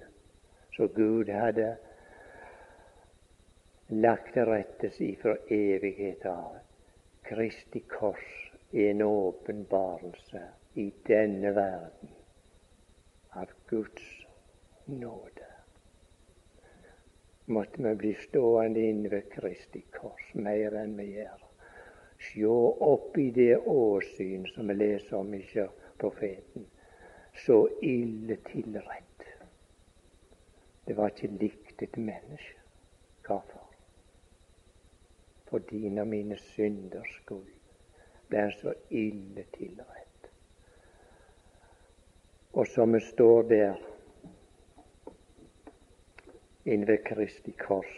som 0.76 0.90
Gud 0.96 1.30
hadde 1.30 1.76
lagt 3.92 4.34
til 4.34 4.48
rettes 4.50 4.98
ifra 5.04 5.36
evighet 5.52 6.26
av. 6.26 6.58
Kristi 7.28 7.84
kors 7.92 8.51
en 8.72 9.02
åpenbarelse 9.02 10.42
i 10.74 10.94
denne 11.08 11.52
verden 11.52 12.10
av 13.30 13.50
Guds 13.68 14.26
nåde. 14.86 15.48
Måtte 17.46 17.84
vi 17.84 17.96
bli 17.96 18.14
stående 18.14 18.80
inne 18.80 19.10
ved 19.10 19.30
Kristi 19.32 19.82
kors 19.92 20.34
mer 20.34 20.76
enn 20.80 20.96
vi 20.96 21.10
gjør. 21.18 21.44
Sjå 22.22 22.56
opp 22.88 23.18
i 23.18 23.28
det 23.36 23.58
åsyn 23.58 24.46
som 24.54 24.72
vi 24.72 24.78
leser 24.78 25.18
om 25.18 25.34
i 25.34 25.44
profeten. 25.98 26.68
Så 27.46 27.68
ille 27.82 28.38
tilrett. 28.46 29.26
Det 30.86 30.96
var 30.96 31.12
ikke 31.12 31.36
likt 31.42 31.84
et 31.84 31.98
menneske. 31.98 32.60
Hvorfor? 33.28 33.68
For 35.50 35.60
dine 35.72 36.02
og 36.02 36.08
mine 36.08 36.38
synders 36.38 37.12
skyld 37.22 37.61
ble 38.32 38.46
er 38.48 38.56
så 38.56 38.74
ille 38.90 39.44
tilrett. 39.56 40.30
Og 42.54 42.68
som 42.68 42.96
vi 42.96 43.00
står 43.04 43.44
der 43.50 43.80
inne 46.66 46.88
ved 46.88 47.04
Kristi 47.06 47.52
kors, 47.60 47.94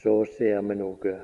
så 0.00 0.18
ser 0.36 0.60
vi 0.68 0.76
noe 0.76 1.16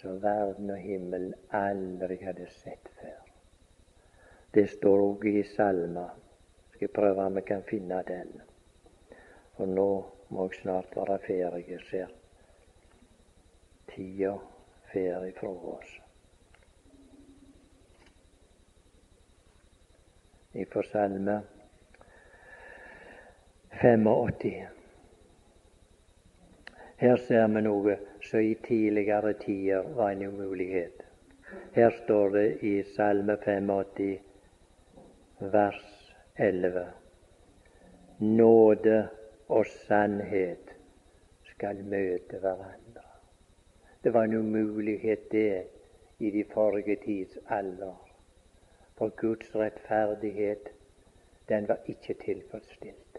som 0.00 0.20
verden 0.22 0.70
og 0.72 0.80
himmelen 0.80 1.34
aldri 1.54 2.16
hadde 2.24 2.46
sett 2.62 2.88
før. 3.00 3.18
Det 4.54 4.66
står 4.72 5.02
òg 5.04 5.26
i 5.30 5.42
Salma. 5.46 6.08
Skal 6.72 6.88
jeg 6.88 6.94
prøve 6.96 7.26
om 7.26 7.36
vi 7.36 7.42
kan 7.46 7.62
finne 7.68 8.00
den. 8.08 8.32
For 9.56 9.68
nå 9.68 9.90
må 10.32 10.48
jeg 10.48 10.62
snart 10.62 10.96
være 10.96 11.18
ferdig. 11.26 11.66
Jeg 11.68 11.84
tida 13.94 14.38
fer 14.92 15.26
ifra 15.28 15.50
oss. 15.74 16.00
Ifra 20.52 20.82
Salme 20.82 21.40
85. 23.70 24.66
Her 27.00 27.16
ser 27.16 27.46
vi 27.48 27.62
noe 27.64 27.94
som 28.20 28.40
i 28.44 28.54
tidligere 28.66 29.32
tider 29.44 29.94
var 29.96 30.10
en 30.10 30.26
umulighet. 30.32 31.06
Her 31.72 31.94
står 32.02 32.34
det 32.34 32.48
i 32.66 32.74
Salme 32.96 33.36
85 33.36 34.18
vers 35.40 36.14
11. 36.36 36.86
Nåde 38.18 39.08
og 39.48 39.66
sannhet 39.86 40.74
skal 41.54 41.80
møte 41.84 42.38
hverandre. 42.42 42.79
Det 44.04 44.14
var 44.14 44.22
en 44.24 44.34
umulighet, 44.34 45.32
det, 45.32 45.66
i 46.18 46.30
de 46.30 46.44
forrige 46.52 46.96
tids 47.04 47.38
alder. 47.48 48.10
For 48.98 49.08
Guds 49.08 49.56
rettferdighet, 49.56 50.68
den 51.48 51.68
var 51.68 51.78
ikke 51.86 52.14
tilfredsstilt. 52.14 53.18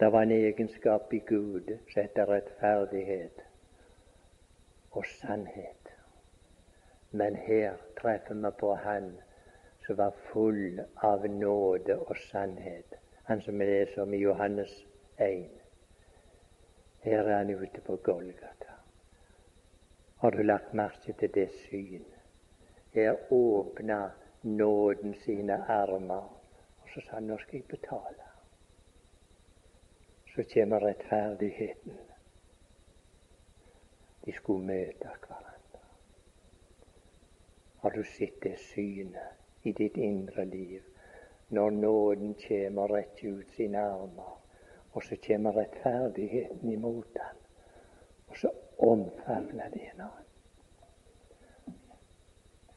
Det 0.00 0.12
var 0.12 0.22
en 0.22 0.30
egenskap 0.30 1.12
i 1.12 1.18
Gud 1.18 1.78
som 1.92 2.02
heter 2.02 2.28
rettferdighet 2.28 3.44
og 4.90 5.06
sannhet. 5.06 5.94
Men 7.10 7.36
her 7.36 7.74
treffer 8.00 8.34
vi 8.34 8.50
på 8.58 8.74
Han 8.74 9.12
som 9.86 9.96
var 9.96 10.14
full 10.32 10.80
av 10.96 11.26
nåde 11.26 11.98
og 11.98 12.16
sannhet. 12.16 12.94
Han 13.24 13.40
som 13.40 13.58
vi 13.58 13.64
leser 13.64 14.02
om 14.02 14.14
i 14.14 14.16
Johannes 14.16 14.86
1. 15.18 15.48
Her 17.00 17.18
er 17.18 17.36
han 17.36 17.50
ute 17.50 17.80
på 17.80 17.96
Golgata. 17.96 18.57
Har 20.18 20.30
du 20.30 20.42
lagt 20.42 20.74
merke 20.74 21.12
til 21.12 21.34
det 21.34 21.48
syn? 21.68 22.04
Her 22.94 23.32
åpna 23.32 24.10
nåden 24.42 25.14
sine 25.14 25.56
armer, 25.70 26.26
og 26.82 26.88
så 26.94 27.00
sa 27.00 27.14
han 27.14 27.28
nå 27.30 27.38
skal 27.38 27.60
jeg 27.60 27.68
betale. 27.68 28.26
Så 30.34 30.44
kommer 30.54 30.86
rettferdigheten. 30.86 31.98
De 34.24 34.32
skulle 34.32 34.66
møte 34.66 35.08
hverandre. 35.26 35.82
Har 37.82 37.90
du 37.90 38.02
sett 38.04 38.42
det 38.42 38.58
synet? 38.58 39.38
i 39.62 39.72
ditt 39.72 39.96
indre 39.96 40.44
liv 40.44 40.82
når 41.48 41.70
nåden 41.70 42.34
kommer 42.48 42.82
og 42.82 42.90
retter 42.92 43.38
ut 43.38 43.52
sine 43.56 43.80
armer, 43.80 44.34
og 44.92 45.04
så 45.04 45.16
kommer 45.26 45.56
rettferdigheten 45.56 46.72
imot 46.72 47.08
den, 47.14 47.38
og 48.28 48.36
så 48.36 48.50
omfavner 48.78 49.70
tjeneren. 49.74 50.24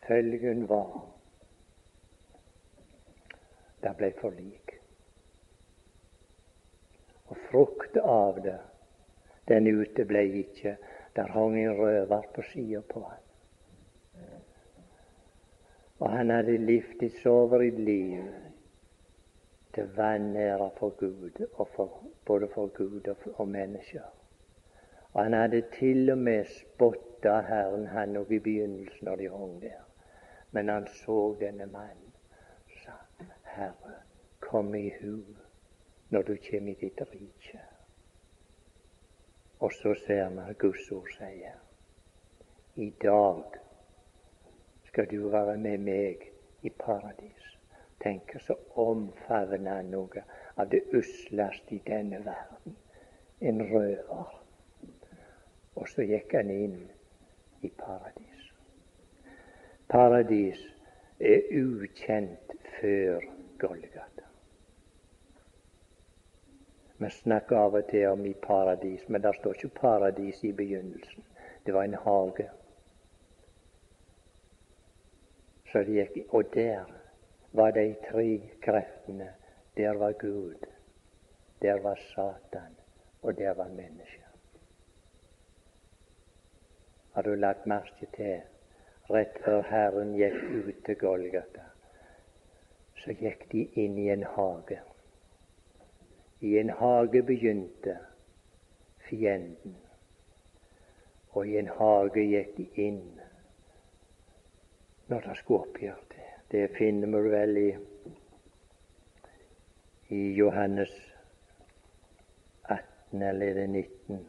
Følgen 0.08 0.68
var 0.70 1.12
det 3.82 3.94
ble 3.98 4.12
forlik. 4.20 4.76
Og 7.32 7.38
frukt 7.50 7.98
av 7.98 8.42
det, 8.44 8.60
den 9.50 9.70
uteble 9.72 10.24
ikke. 10.44 10.78
Der 11.16 11.28
hang 11.34 11.58
en 11.60 11.76
røver 11.76 12.28
på 12.36 12.44
sida 12.54 12.80
på 12.88 13.02
han. 13.04 13.26
Og 16.00 16.10
han 16.10 16.32
hadde 16.32 16.56
levd 16.58 17.04
et 17.04 17.18
soveritt 17.20 17.80
liv 17.80 18.30
til 19.76 19.90
vanære 19.98 20.70
for 20.78 20.96
Gud, 21.00 21.44
og 21.54 21.68
for, 21.76 22.00
både 22.26 22.48
for 22.54 22.72
Gud 22.78 23.08
og, 23.08 23.28
og 23.36 23.48
mennesker. 23.48 24.08
Og 25.14 25.24
han 25.24 25.34
hadde 25.34 25.64
til 25.80 26.12
og 26.12 26.18
med 26.18 26.46
spotta 26.46 27.40
Herren, 27.48 27.88
han 27.88 28.18
òg 28.18 28.32
i 28.32 28.40
begynnelsen 28.40 29.06
når 29.06 29.16
de 29.16 29.30
hang 29.30 29.58
der. 29.62 29.82
Men 30.52 30.70
han 30.70 30.88
så 30.88 31.36
denne 31.40 31.66
mannen, 31.66 32.14
sa 32.84 32.96
Herre, 33.56 33.98
kom 34.40 34.76
i 34.76 34.90
hu 35.02 35.20
når 36.10 36.22
du 36.22 36.36
kommer 36.50 36.72
i 36.72 36.80
ditt 36.86 37.02
rike. 37.02 37.60
Og 39.60 39.74
så 39.74 39.96
ser 40.06 40.30
vi 40.30 40.54
Guds 40.54 40.92
ord 40.92 41.12
sier 41.18 41.60
i 42.76 42.94
dag 43.04 43.44
skal 44.84 45.08
du 45.12 45.30
være 45.30 45.58
med 45.58 45.78
meg 45.78 46.24
i 46.62 46.70
paradis. 46.70 47.58
Tenk 48.04 48.32
så 48.40 48.56
omfavner 48.80 49.84
noe 49.84 50.24
av 50.56 50.70
det 50.72 50.82
usleste 50.96 51.76
i 51.76 51.82
denne 51.88 52.24
verden. 52.26 52.78
En 53.42 53.62
røver. 53.74 54.41
Og 55.76 55.88
så 55.90 56.06
gikk 56.08 56.34
han 56.36 56.52
inn 56.52 56.78
i 57.62 57.70
paradis. 57.78 58.48
Paradis 59.92 60.60
er 61.20 61.48
ukjent 61.62 62.56
før 62.80 63.24
Golgata. 63.60 64.28
Vi 67.02 67.10
snakker 67.10 67.58
av 67.58 67.76
og 67.80 67.88
til 67.90 68.08
om 68.12 68.26
i 68.30 68.34
paradis, 68.38 69.08
men 69.10 69.24
der 69.24 69.34
står 69.34 69.58
ikke 69.58 69.80
paradis 69.82 70.44
i 70.44 70.52
begynnelsen. 70.54 71.24
Det 71.66 71.74
var 71.74 71.84
en 71.84 71.98
hage. 72.04 72.50
Så 75.72 75.84
det 75.88 75.96
gikk, 75.98 76.20
og 76.30 76.54
der 76.54 76.86
var 77.58 77.72
de 77.72 77.96
tre 78.10 78.42
kreftene. 78.62 79.30
Der 79.78 79.98
var 79.98 80.12
Gud, 80.12 80.68
der 81.62 81.80
var 81.82 81.96
Satan, 81.96 82.76
og 83.22 83.38
der 83.38 83.54
var 83.54 83.68
mennesket. 83.68 84.21
Har 87.14 87.24
du 87.24 87.36
lagt 87.36 87.66
merke 87.68 88.08
til 88.16 88.42
rett 89.12 89.40
før 89.44 89.66
Herren 89.68 90.14
gikk 90.16 90.38
ut 90.68 90.84
til 90.86 90.98
Golgata, 91.02 91.66
så 93.04 93.16
gikk 93.20 93.48
de 93.52 93.66
inn 93.84 93.98
i 94.00 94.08
en 94.14 94.24
hage. 94.36 94.80
I 96.42 96.58
en 96.62 96.72
hage 96.80 97.24
begynte 97.24 97.98
fienden, 99.10 99.76
og 101.32 101.48
i 101.48 101.58
en 101.60 101.74
hage 101.80 102.24
gikk 102.24 102.56
de 102.58 102.70
inn 102.88 103.04
når 105.12 105.28
det 105.28 105.38
skulle 105.38 105.68
oppgjøre 105.68 106.10
det. 106.16 106.28
Det 106.52 106.68
finner 106.78 107.08
vi 107.08 107.30
vel 107.32 107.58
i, 107.58 107.70
i 110.16 110.22
Johannes 110.38 110.94
18, 112.64 113.22
eller 113.22 113.60
er 113.64 113.68
19? 113.68 114.22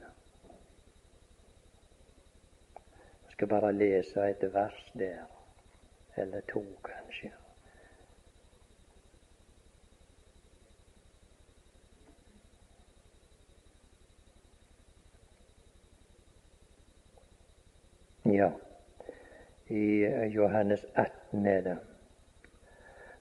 Jeg 3.28 3.32
skal 3.43 3.49
bare 3.49 3.72
lese 3.72 4.20
et 4.30 4.55
vers 4.55 4.93
der, 4.99 5.22
eller 6.16 6.40
to, 6.40 6.61
kanskje. 6.84 7.32
Ja, 18.24 18.51
i 19.66 20.07
Johannes 20.34 20.86
18 20.95 21.47
er 21.47 21.61
det. 21.61 21.78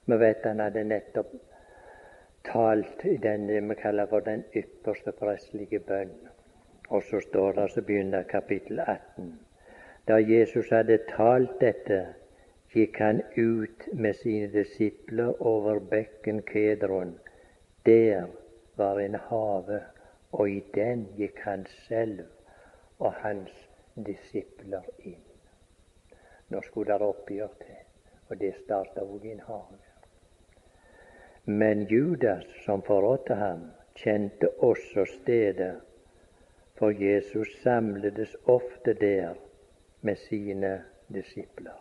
Vi 0.06 0.18
vet 0.18 0.44
han 0.44 0.60
hadde 0.60 0.84
nettopp 0.84 1.34
talt 2.46 3.04
i 3.04 3.16
den 3.16 3.48
vi 3.68 3.74
kaller 3.74 4.06
for 4.06 4.20
den 4.20 4.44
ypperste 4.54 5.12
prestelige 5.12 5.80
bønn. 5.80 6.14
Og 6.88 7.02
så 7.02 7.20
står 7.20 7.52
det, 7.52 7.70
så 7.70 7.82
begynner 7.82 8.22
kapittel 8.22 8.80
18. 8.80 9.40
Da 10.08 10.18
Jesus 10.18 10.70
hadde 10.74 10.96
talt 11.06 11.60
dette, 11.60 11.98
gikk 12.74 12.96
han 12.98 13.20
ut 13.36 13.84
med 13.94 14.16
sine 14.18 14.48
disipler 14.50 15.42
over 15.46 15.78
bekken 15.78 16.40
Kedron. 16.42 17.12
Der 17.86 18.26
var 18.76 18.98
en 18.98 19.14
hage, 19.14 19.78
og 20.32 20.50
i 20.50 20.64
den 20.74 21.04
gikk 21.16 21.38
han 21.44 21.66
selv 21.86 22.24
og 22.98 23.12
hans 23.22 23.52
disipler 24.06 24.88
inn. 24.98 25.22
Nå 26.50 26.64
skulle 26.66 26.98
det 26.98 27.06
oppgjør 27.06 27.54
til, 27.62 27.78
og 28.28 28.40
det 28.40 28.52
starta 28.58 29.06
òg 29.06 29.28
i 29.28 29.36
en 29.36 29.46
hage. 29.46 29.78
Men 31.46 31.86
Judas, 31.90 32.44
som 32.64 32.82
forrådte 32.82 33.38
ham, 33.38 33.64
kjente 33.94 34.50
også 34.58 35.06
stedet, 35.14 35.78
for 36.74 36.90
Jesus 36.90 37.54
samledes 37.62 38.34
ofte 38.46 38.94
der 38.98 39.34
med 40.02 40.18
sine 40.18 40.72
disipler. 41.14 41.78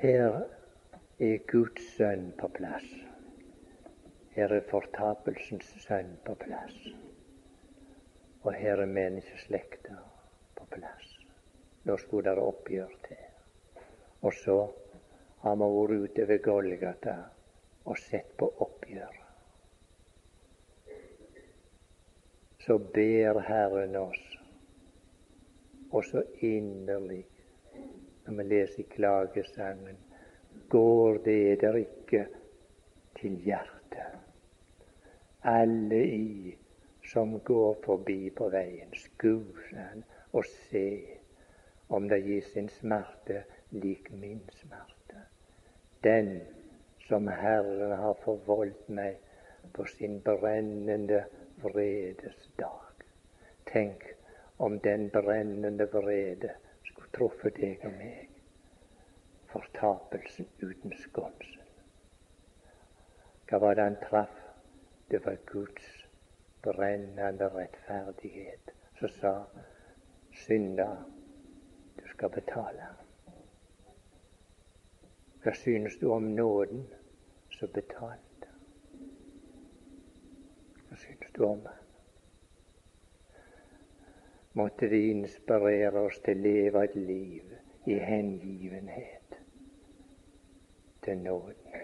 Her 0.00 0.40
er 1.20 1.38
Guds 1.48 1.84
sønn 1.96 2.30
på 2.38 2.48
plass. 2.56 2.86
Her 4.34 4.52
er 4.56 4.64
fortapelsens 4.70 5.68
sønn 5.84 6.16
på 6.24 6.34
plass. 6.40 6.76
Og 8.42 8.52
her 8.56 8.82
er 8.82 8.90
menneskeslekta 8.90 9.96
på 10.56 10.66
plass. 10.76 11.12
Nå 11.84 11.96
skulle 12.00 12.32
det 12.32 12.44
oppgjør 12.44 12.96
til. 13.08 13.26
Og 14.24 14.32
så 14.40 14.58
har 15.44 15.60
vi 15.60 15.70
vært 15.76 16.08
ute 16.08 16.28
ved 16.28 16.42
Golgata 16.44 17.18
og 17.84 18.00
sett 18.00 18.32
på 18.40 18.48
oppgjør. 18.64 19.23
Så 22.64 22.78
ber 22.78 23.40
Herren 23.44 23.96
oss, 23.96 24.24
og 25.92 26.04
så 26.04 26.22
inderlig, 26.40 27.24
når 28.24 28.36
vi 28.38 28.46
leser 28.48 28.88
klagesangen, 28.90 29.98
går 30.72 31.18
det 31.24 31.60
der 31.60 31.76
ikke 31.76 32.24
til 33.20 33.36
hjertet. 33.44 34.16
Alle 35.44 36.00
i 36.06 36.54
som 37.12 37.36
går 37.40 37.76
forbi 37.84 38.30
på 38.30 38.48
veien, 38.48 38.94
skuser 38.96 39.76
han 39.76 40.04
og 40.32 40.48
se 40.48 40.88
om 41.92 42.08
det 42.08 42.22
gis 42.24 42.56
en 42.56 42.68
smerte 42.72 43.44
lik 43.76 44.08
min 44.12 44.40
smerte. 44.56 45.20
Den 46.04 46.40
som 47.08 47.28
Herren 47.28 47.92
har 48.00 48.16
forvoldt 48.24 48.88
meg 48.88 49.20
på 49.76 49.84
sin 49.84 50.22
brennende 50.24 51.26
vredes 51.64 52.50
dag. 52.58 53.04
Tenk 53.72 54.04
om 54.56 54.78
den 54.80 55.10
brennende 55.10 55.88
vrede 55.92 56.50
skulle 56.84 57.10
truffet 57.16 57.56
deg 57.56 57.84
og 57.88 57.96
meg. 57.98 58.30
Fortapelsen 59.52 60.48
uten 60.62 60.94
skånsel. 60.98 61.62
Hva 63.48 63.60
var 63.62 63.76
det 63.78 63.86
han 63.88 64.00
traff? 64.02 64.40
Det 65.10 65.20
var 65.26 65.36
Guds 65.46 65.88
brennende 66.64 67.48
rettferdighet 67.54 68.72
som 68.98 69.08
sa 69.08 69.32
synda, 70.32 70.88
du 71.96 72.08
skal 72.08 72.30
betale. 72.30 72.88
Hva 75.44 75.52
synes 75.52 75.98
du 76.00 76.08
om 76.10 76.30
nåden 76.34 76.86
som 77.50 77.68
betalte? 77.68 78.33
Hva 81.34 81.40
syns 81.40 81.42
du 81.42 81.44
om 81.44 81.66
han? 81.66 81.84
Måtte 84.52 84.88
det 84.88 85.10
inspirere 85.10 86.00
oss 86.06 86.20
til 86.22 86.38
å 86.38 86.42
leve 86.42 86.84
et 86.84 86.94
liv 86.94 87.54
i 87.90 87.98
hengivenhet 87.98 89.38
til 91.02 91.18
nåden. 91.18 91.80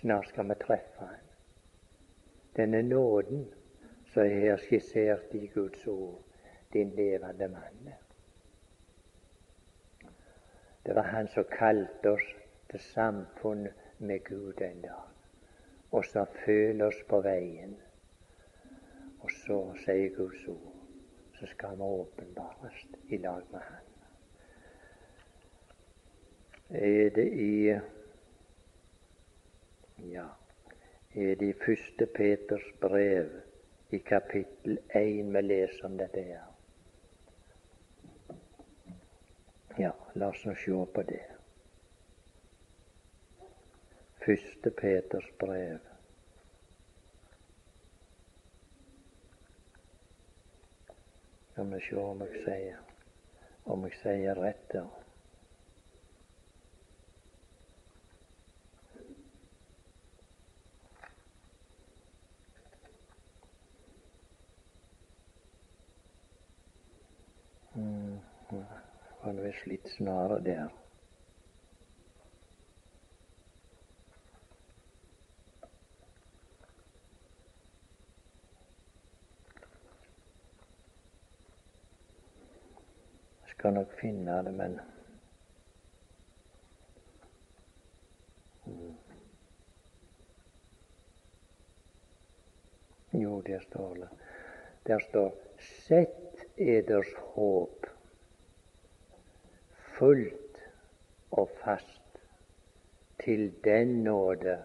Snart 0.00 0.28
skal 0.28 0.46
vi 0.48 0.54
treffe 0.60 1.08
han. 1.08 1.24
Denne 2.56 2.82
nåden 2.82 3.48
som 4.12 4.22
er 4.22 4.38
her 4.40 4.56
skissert 4.62 5.34
i 5.34 5.46
Guds 5.46 5.86
ord, 5.86 6.22
din 6.72 6.94
levende 6.94 7.48
mann. 7.48 7.90
Det 10.86 10.94
var 10.94 11.02
Han 11.02 11.28
som 11.28 11.44
kalte 11.50 12.10
oss 12.10 12.30
til 12.70 12.80
samfunn 12.80 13.66
med 13.98 14.24
Gud 14.24 14.62
en 14.62 14.80
dag, 14.82 15.10
og 15.90 16.04
som 16.04 16.26
føler 16.44 16.86
oss 16.86 17.02
på 17.08 17.20
veien 17.20 17.74
så 19.46 19.58
sier 19.84 20.14
Guds 20.16 20.48
ord, 20.48 20.72
så 21.38 21.46
skal 21.46 21.76
vi 21.78 21.82
åpenbares 21.82 22.86
i 23.08 23.18
lag 23.18 23.42
med 23.50 23.60
Han. 23.60 23.84
Er 26.70 27.10
det 27.14 27.26
i 27.32 27.78
ja, 30.10 30.26
er 31.14 31.34
det 31.34 31.48
i 31.48 31.52
første 31.66 32.06
Peters 32.06 32.66
brev 32.80 33.30
i 33.90 33.98
kapittel 33.98 34.78
1 34.94 35.32
vi 35.34 35.40
leser 35.40 35.86
om 35.86 35.96
dette 35.98 36.22
her. 36.22 36.44
Ja, 39.78 39.92
la 40.14 40.28
oss 40.28 40.44
nå 40.48 40.54
se 40.58 40.78
på 40.94 41.02
det. 41.06 41.24
Første 44.26 44.70
Peters 44.70 45.30
brev. 45.38 45.95
Skal 51.56 51.70
vi 51.72 51.78
se 51.80 51.96
om 51.96 52.18
eg 52.20 52.34
sier 52.44 52.80
om 53.72 53.84
eg 53.88 53.94
sier 53.96 54.36
rett 54.36 54.66
der. 54.74 54.90
Mm, 67.72 68.20
var 69.22 69.40
visst 69.46 69.64
litt 69.72 69.88
snarere 69.96 70.42
der. 70.44 70.82
Skal 83.66 83.74
nok 83.74 83.94
finne 83.98 84.34
det, 84.46 84.50
men 84.54 84.74
mm. 88.66 88.94
Jo, 93.12 93.40
der 93.40 93.58
står 93.60 93.94
det. 93.94 94.08
Der 94.86 94.98
står 95.08 95.34
Sett 95.58 96.44
eders 96.56 97.10
håp 97.34 97.88
fullt 99.98 100.62
og 101.30 101.50
fast 101.64 102.22
til 103.24 103.50
den 103.64 104.04
nåde 104.04 104.60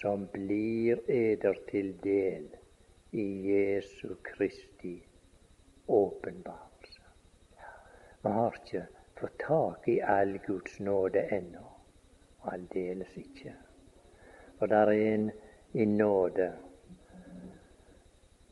som 0.00 0.28
blir 0.28 1.00
eder 1.08 1.56
til 1.70 1.94
del 2.04 2.52
i 3.12 3.26
Jesu 3.48 4.14
Kristi 4.28 4.98
åpenbar. 5.88 6.73
Vi 8.24 8.30
har 8.32 8.54
ikke 8.56 8.86
fått 9.20 9.34
tak 9.38 9.88
i 9.88 9.98
all 10.00 10.38
Guds 10.46 10.78
nåde 10.80 11.26
ennå. 11.36 11.64
Aldeles 12.48 13.16
ikke. 13.20 13.52
For 14.58 14.66
der 14.72 14.92
er 14.92 15.00
en 15.14 15.26
i 15.72 15.84
nåde 15.84 16.46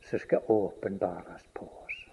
som 0.05 0.19
skal 0.19 0.45
åpenbares 0.47 1.47
på 1.53 1.65
oss. 1.65 2.03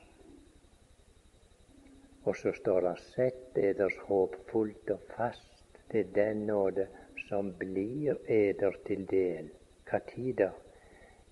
Og 2.24 2.36
så 2.36 2.52
står 2.52 2.80
det 2.80 2.94
'Sett 2.98 3.58
eders 3.58 3.98
håp 4.08 4.36
fullt 4.50 4.90
og 4.90 5.00
fast 5.16 5.80
til 5.90 6.14
den 6.14 6.46
nåde 6.46 6.88
som 7.28 7.52
blir 7.58 8.16
eder 8.28 8.72
til 8.86 9.06
del'. 9.12 9.52
Hva 9.90 9.98
tid 9.98 10.34
da? 10.34 10.50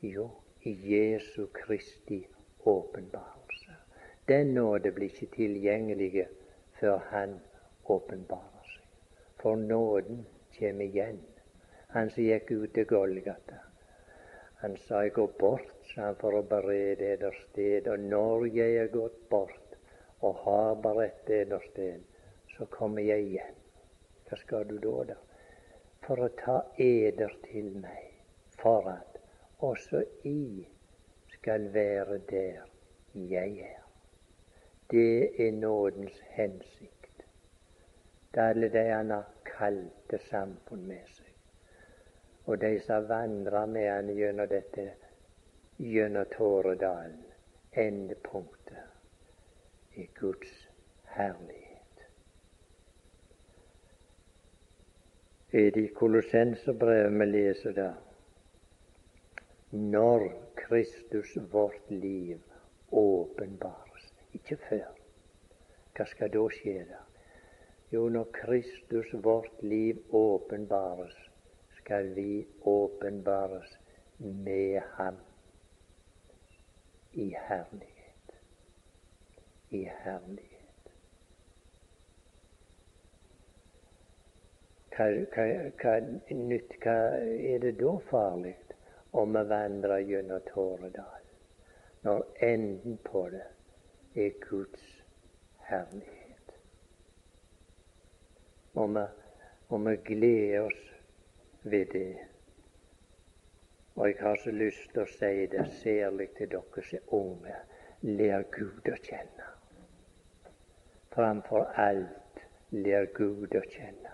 Jo, 0.02 0.30
i 0.62 0.76
Jesu 0.92 1.46
Kristi 1.46 2.26
åpenbar. 2.64 3.37
Den 4.28 4.54
nåde 4.54 4.92
blir 4.92 5.08
ikke 5.08 5.30
tilgjengelig 5.36 6.26
før 6.80 6.98
Han 7.10 7.38
åpenbarer 7.84 8.66
seg. 8.72 8.84
For 9.40 9.56
nåden 9.56 10.26
kommer 10.58 10.84
igjen. 10.84 11.22
Han 11.94 12.10
som 12.10 12.26
gikk 12.26 12.50
ut 12.52 12.74
til 12.74 12.84
Golgata. 12.90 13.62
Han 14.60 14.76
sa 14.84 15.00
jeg 15.06 15.14
går 15.16 15.32
bort 15.40 15.72
sa 15.94 16.08
han, 16.08 16.18
for 16.20 16.36
å 16.36 16.42
berede 16.50 17.14
eder 17.14 17.40
sted. 17.46 17.88
Og 17.88 18.04
når 18.12 18.46
jeg 18.52 18.76
er 18.82 18.92
gått 18.92 19.18
bort 19.30 19.76
og 20.20 20.44
har 20.44 20.76
beredt 20.84 21.30
eder 21.30 21.64
sted, 21.70 22.04
så 22.56 22.66
kommer 22.74 23.06
jeg 23.06 23.30
igjen. 23.30 23.58
Hva 24.28 24.42
skal 24.42 24.68
du 24.68 24.76
da, 24.82 25.14
da? 25.14 25.18
For 26.04 26.24
å 26.24 26.30
ta 26.36 26.60
eder 26.82 27.32
til 27.48 27.72
meg, 27.80 28.12
for 28.60 28.92
at 28.92 29.18
også 29.64 30.04
I 30.28 30.66
skal 31.38 31.70
være 31.72 32.20
der 32.28 32.64
jeg 33.14 33.60
er. 33.64 33.87
Det 34.90 35.46
er 35.48 35.52
nådens 35.52 36.20
hensikt. 36.30 37.24
Det 38.34 38.40
er 38.40 38.48
alle 38.48 38.68
de 38.68 38.84
han 38.90 39.10
har 39.10 39.26
kalt 39.44 40.08
til 40.10 40.20
samfunn 40.30 40.86
med 40.88 41.04
seg 41.12 41.28
og 42.48 42.60
de 42.60 42.80
som 42.80 43.08
vandrer 43.08 43.66
med 43.68 43.90
han 43.90 44.08
gjennom 44.16 44.48
dette, 44.48 44.84
gjennom 45.76 46.24
Tåredalen, 46.32 47.24
endepunktet 47.76 48.78
i 50.00 50.06
Guds 50.16 50.68
herlighet. 51.12 52.06
Er 55.52 55.70
det 55.76 55.82
i 55.82 55.92
Kolossenserbrevet 56.00 57.12
vi 57.20 57.26
leser 57.34 57.72
det? 57.76 57.94
Når 59.70 60.32
Kristus, 60.56 61.36
vårt 61.52 61.90
liv, 61.90 62.40
åpenbares. 62.90 63.87
Ikke 64.32 64.56
før. 64.68 64.88
Hva 65.96 66.04
skal 66.06 66.32
da 66.32 66.44
skje 66.52 66.82
da? 66.90 67.00
Jo, 67.92 68.08
når 68.12 68.28
Kristus, 68.32 69.14
vårt 69.24 69.62
liv, 69.62 69.98
åpenbares, 70.12 71.16
skal 71.78 72.14
vi 72.14 72.46
åpenbares 72.60 73.78
med 74.18 74.80
ham 74.98 75.16
i 77.12 77.30
herlighet. 77.48 78.36
I 79.70 79.82
herlighet. 80.04 80.92
Hva, 84.92 85.10
hva, 85.34 85.50
hva, 85.80 85.98
nytt, 86.30 86.78
hva 86.82 86.96
er 87.24 87.62
det 87.64 87.76
da 87.80 87.98
farlig 88.10 88.56
om 89.12 89.32
vi 89.32 89.48
vandrer 89.48 90.04
gjennom 90.04 90.42
Tåredal, 90.52 91.30
når 92.04 92.26
enden 92.44 92.98
på 93.04 93.28
det 93.32 93.46
er 94.18 94.30
Guds 94.48 95.04
herlighet? 95.68 96.54
Og 98.74 98.94
vi, 98.94 99.04
og 99.68 99.86
vi 99.86 99.96
gleder 100.10 100.66
oss 100.66 100.82
ved 101.62 101.86
det. 101.92 102.16
Og 103.94 104.08
jeg 104.08 104.16
har 104.20 104.36
så 104.44 104.50
lyst 104.50 104.92
til 104.92 105.02
å 105.02 105.10
si 105.10 105.46
det 105.50 105.64
særlig 105.80 106.28
til 106.38 106.50
dere 106.54 106.84
som 106.90 106.98
er 106.98 107.14
unge. 107.20 107.56
Lær 108.06 108.44
Gud 108.54 108.86
å 108.86 108.98
kjenne. 109.02 109.48
Framfor 111.10 111.66
alt 111.82 112.44
lær 112.70 113.08
Gud 113.16 113.56
å 113.58 113.64
kjenne. 113.72 114.12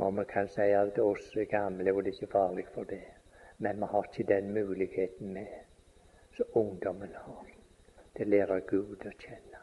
Og 0.00 0.16
vi 0.16 0.24
kan 0.30 0.48
si 0.48 0.70
at 0.72 0.98
oss 0.98 1.34
er 1.36 1.50
gamle, 1.50 1.92
og 1.92 2.00
det 2.04 2.14
er 2.14 2.16
ikke 2.16 2.32
farlig 2.32 2.64
for 2.72 2.88
det. 2.88 3.04
Men 3.58 3.82
vi 3.82 3.90
har 3.92 4.08
ikke 4.08 4.28
den 4.30 4.48
muligheten 4.56 5.34
med 5.36 5.52
som 6.36 6.56
ungdommen 6.56 7.12
har, 7.14 7.51
til 8.16 8.28
å 8.28 8.32
lære 8.34 8.60
Gud 8.68 9.06
å 9.08 9.12
kjenne. 9.24 9.60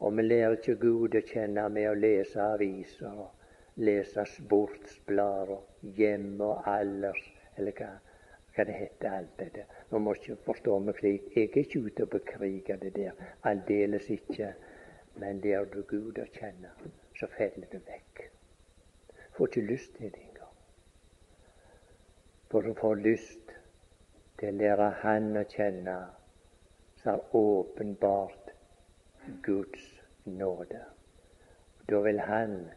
Og 0.00 0.16
vi 0.16 0.22
lærer 0.24 0.56
ikke 0.56 0.78
Gud 0.80 1.16
å 1.18 1.20
kjenne 1.28 1.66
med 1.68 1.90
å 1.90 1.96
lese 1.98 2.40
aviser 2.40 3.10
og 3.24 3.80
lese 3.84 4.24
sportsblader 4.34 5.52
og 5.56 5.98
hjemme 5.98 6.46
og 6.46 6.68
alders 6.68 7.26
eller 7.58 7.76
hva, 7.76 7.90
hva 8.54 8.64
det 8.68 8.76
heter, 8.78 9.16
alt 9.18 9.34
det 9.38 9.50
der. 9.54 9.76
Nå 9.90 10.00
må 10.00 10.14
ikke 10.16 10.38
forstå 10.46 10.78
meg 10.86 10.98
slik. 11.00 11.28
Jeg 11.36 11.50
er 11.50 11.62
ikke 11.62 11.84
ute 11.86 12.06
og 12.06 12.12
bekriger 12.16 12.80
det 12.80 12.94
der. 12.96 13.24
Aldeles 13.48 14.08
ikke. 14.10 14.54
Men 15.20 15.40
lærer 15.44 15.68
du 15.72 15.82
Gud 15.90 16.18
å 16.22 16.26
kjenne, 16.32 16.70
så 17.18 17.28
faller 17.36 17.68
du 17.72 17.80
vekk. 17.84 18.22
Får 19.36 19.50
ikke 19.50 19.66
lyst 19.66 19.96
til 19.98 20.12
det 20.14 20.22
engang. 20.22 20.54
For 22.50 22.64
du 22.64 22.72
får 22.78 23.02
lyst 23.04 23.52
til 24.40 24.54
å 24.54 24.58
lære 24.62 24.88
Han 25.02 25.36
å 25.36 25.44
kjenne, 25.50 25.98
som 27.02 27.10
har 27.12 27.36
åpenbart 27.36 28.50
Guds 29.42 30.00
nåde. 30.24 30.84
Da 31.86 32.00
vil 32.00 32.20
Han 32.20 32.70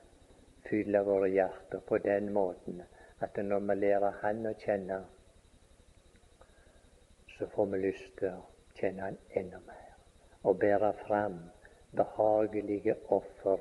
fylle 0.69 1.03
våre 1.03 1.30
hjerter 1.30 1.80
på 1.80 1.97
den 1.97 2.34
måten 2.34 2.84
at 3.19 3.38
når 3.38 3.59
vi 3.59 3.76
lærer 3.76 4.19
Han 4.21 4.45
å 4.47 4.53
kjenne, 4.59 5.01
så 7.38 7.47
får 7.55 7.65
vi 7.74 7.82
lyst 7.84 8.15
til 8.19 8.38
å 8.38 8.45
kjenne 8.80 9.09
Han 9.09 9.19
enda 9.41 9.59
mer 9.67 9.91
og 10.43 10.59
bære 10.59 10.93
fram 11.05 11.38
behagelige 11.95 12.95
offer 13.07 13.59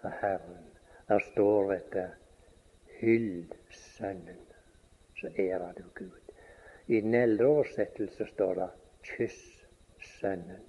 for 0.00 0.20
Herren. 0.20 0.68
Der 1.08 1.18
står 1.32 1.72
dette 1.72 2.06
Hyll 3.00 3.52
Sønnen, 3.70 4.44
så 5.20 5.28
ærer 5.38 5.72
du 5.76 5.82
Gud. 5.94 6.32
I 6.86 7.00
den 7.00 7.14
eldre 7.14 7.46
oversettelse 7.46 8.26
står 8.26 8.54
det 8.54 8.70
Kyss 9.02 9.66
Sønnen, 9.98 10.64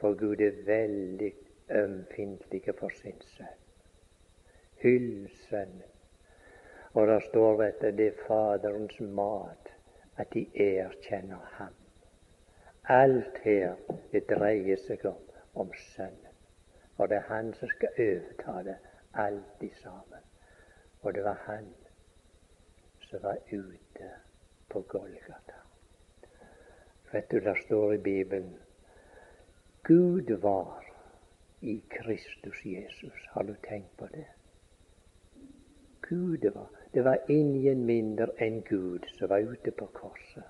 for 0.00 0.14
Gud 0.14 0.40
er 0.40 0.64
veldig 0.66 1.32
ømfintlig 1.70 2.62
for 2.78 2.88
sin 2.88 3.20
sønn. 3.20 3.60
Hyll 4.82 5.28
Sønnen. 5.48 5.90
Og 6.94 7.06
det 7.06 7.22
står 7.22 7.62
at 7.62 7.80
det 7.98 8.06
er 8.06 8.20
Faderens 8.26 9.00
mat 9.00 9.72
at 10.16 10.34
de 10.34 10.46
erkjenner 10.54 11.42
Ham. 11.58 11.74
Alt 12.88 13.38
her 13.42 13.74
det 14.12 14.26
dreier 14.30 14.76
seg 14.76 15.06
om, 15.08 15.24
om 15.54 15.72
Sønnen. 15.74 16.36
Og 16.96 17.08
det 17.08 17.16
er 17.16 17.28
Han 17.32 17.54
som 17.54 17.68
skal 17.68 17.98
overta 17.98 18.62
det, 18.70 18.76
alt 19.14 19.64
sammen. 19.82 20.22
Og 21.02 21.14
det 21.14 21.24
var 21.24 21.42
Han 21.46 21.74
som 23.00 23.22
var 23.22 23.36
ute 23.52 24.10
på 24.68 24.80
Golgata. 24.80 25.63
Vet 27.14 27.30
du, 27.30 27.40
det 27.40 27.56
står 27.62 27.92
i 27.94 27.98
Bibelen 27.98 28.56
Gud 29.82 30.30
var 30.30 30.84
i 31.60 31.82
Kristus 31.90 32.66
Jesus. 32.66 33.26
Har 33.28 33.42
du 33.42 33.54
tenkt 33.68 33.96
på 33.96 34.06
det? 34.06 34.24
Gud 36.00 36.50
var. 36.54 36.66
Det 36.92 37.04
var 37.04 37.18
ingen 37.28 37.86
mindre 37.86 38.26
enn 38.38 38.62
Gud 38.66 39.06
som 39.18 39.28
var 39.28 39.38
ute 39.38 39.70
på 39.70 39.86
korset. 39.86 40.42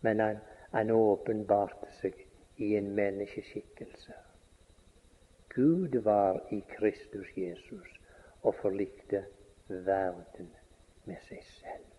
Men 0.00 0.20
han, 0.20 0.38
han 0.70 0.90
åpenbarte 0.90 1.88
seg 2.02 2.20
i 2.56 2.74
en 2.76 2.92
menneskeskikkelse. 2.94 4.20
Gud 5.48 5.96
var 6.04 6.42
i 6.52 6.60
Kristus 6.76 7.32
Jesus 7.36 8.00
og 8.42 8.54
forlikte 8.60 9.24
verden 9.68 10.52
med 11.04 11.24
seg 11.24 11.40
selv. 11.42 11.95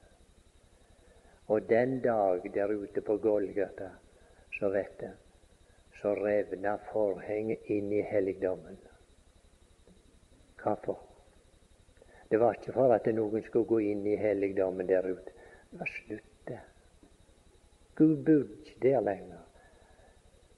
Og 1.48 1.70
den 1.70 2.02
dag 2.02 2.42
der 2.54 2.68
ute 2.68 3.02
på 3.02 3.18
Golgata, 3.18 3.90
så 4.60 4.70
vet 4.70 5.02
jeg, 5.02 5.14
så 6.02 6.14
revna 6.16 6.76
forhenget 6.92 7.70
inn 7.72 7.92
i 7.94 8.02
helligdommen. 8.02 8.78
Hvorfor? 10.64 11.00
Det 12.32 12.40
var 12.40 12.58
ikke 12.58 12.74
for 12.76 12.94
at 12.94 13.08
noen 13.16 13.44
skulle 13.44 13.70
gå 13.70 13.80
inn 13.80 14.04
i 14.08 14.18
helligdommen 14.20 14.88
der 14.88 15.08
ute. 15.08 15.32
Det 15.72 15.80
var 15.80 15.92
slutt, 15.92 16.34
det. 16.48 16.60
Gud 17.96 18.18
bodde 18.26 18.58
ikke 18.66 18.82
der 18.82 19.00
lenger. 19.02 19.40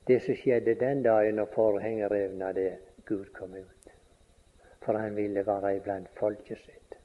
Det 0.07 0.21
som 0.25 0.35
skjedde 0.35 0.73
den 0.75 1.03
dagen 1.05 1.37
når 1.37 1.51
forhenget 1.53 2.11
revna, 2.11 2.51
det 2.53 2.71
Gud 3.05 3.25
kom 3.33 3.53
ut. 3.53 3.91
For 4.81 4.97
han 4.97 5.15
ville 5.15 5.45
være 5.45 5.75
iblant 5.77 6.09
folket 6.17 6.57
sitt. 6.57 6.97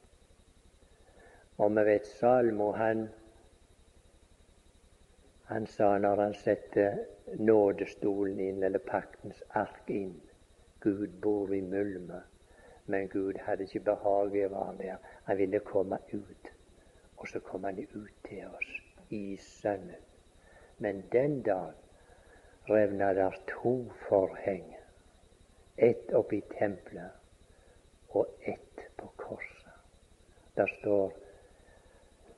Og 1.57 1.71
vi 1.75 1.85
vet 1.85 2.07
Salmo, 2.07 2.71
han, 2.71 3.07
han 5.45 5.67
sa 5.67 5.97
når 5.97 6.21
han 6.21 6.33
satte 6.33 6.85
nådestolen 7.37 8.39
inn, 8.39 8.63
eller 8.63 8.79
paktens 8.79 9.43
ark 9.49 9.89
inn 9.89 10.15
Gud 10.81 11.19
bor 11.21 11.53
i 11.53 11.61
mulme 11.61 12.21
men 12.85 13.07
Gud 13.07 13.37
hadde 13.37 13.63
ikke 13.63 13.79
behag 13.79 14.35
i 14.35 14.43
å 14.45 14.51
være 14.53 14.77
der. 14.79 14.97
Han 15.25 15.37
ville 15.37 15.61
komme 15.65 15.97
ut. 16.13 16.51
Og 17.17 17.27
så 17.27 17.39
kom 17.39 17.63
han 17.65 17.79
ut 17.81 18.13
til 18.27 18.45
oss 18.45 18.71
i 19.09 19.37
Sønnen. 19.41 20.01
Men 20.77 21.03
den 21.11 21.41
dag 21.41 21.73
revna 22.69 23.13
der 23.13 23.37
to 23.49 23.75
forheng. 24.07 24.67
Ett 25.77 26.11
oppi 26.13 26.41
tempelet 26.59 27.11
og 28.09 28.27
ett 28.41 28.85
på 28.97 29.09
korset. 29.17 29.73
Der 30.55 30.67
står 30.79 31.13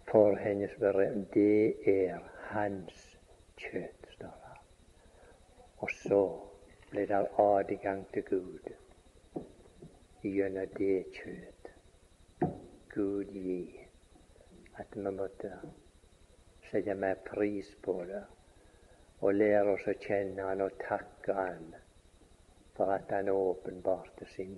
forhenget 0.08 0.72
som 0.72 1.26
Det 1.34 1.76
er 1.86 2.20
hans 2.54 3.04
kjøtt, 3.58 4.08
står 4.16 4.36
det. 4.44 4.60
Og 5.78 5.92
så 6.02 6.22
ble 6.92 7.06
det 7.10 7.24
adgang 7.44 8.06
til 8.14 8.24
Gud 8.30 8.70
gjennom 10.24 10.72
det 10.78 11.06
kjøtt 11.16 11.70
Gud 12.94 13.34
gi 13.34 13.60
at 14.82 14.96
vi 14.96 15.12
måtte 15.12 15.52
sette 16.70 16.96
mer 16.98 17.20
pris 17.28 17.70
på 17.86 18.00
det 18.10 18.24
og 19.20 19.38
lære 19.38 19.76
oss 19.76 19.86
å 19.90 19.96
kjenne 20.02 20.48
Han 20.50 20.64
og 20.66 20.80
takke 20.82 21.36
Han 21.38 21.70
for 22.78 22.94
at 22.96 23.14
Han 23.14 23.30
åpenbarte 23.34 24.30
sin 24.34 24.58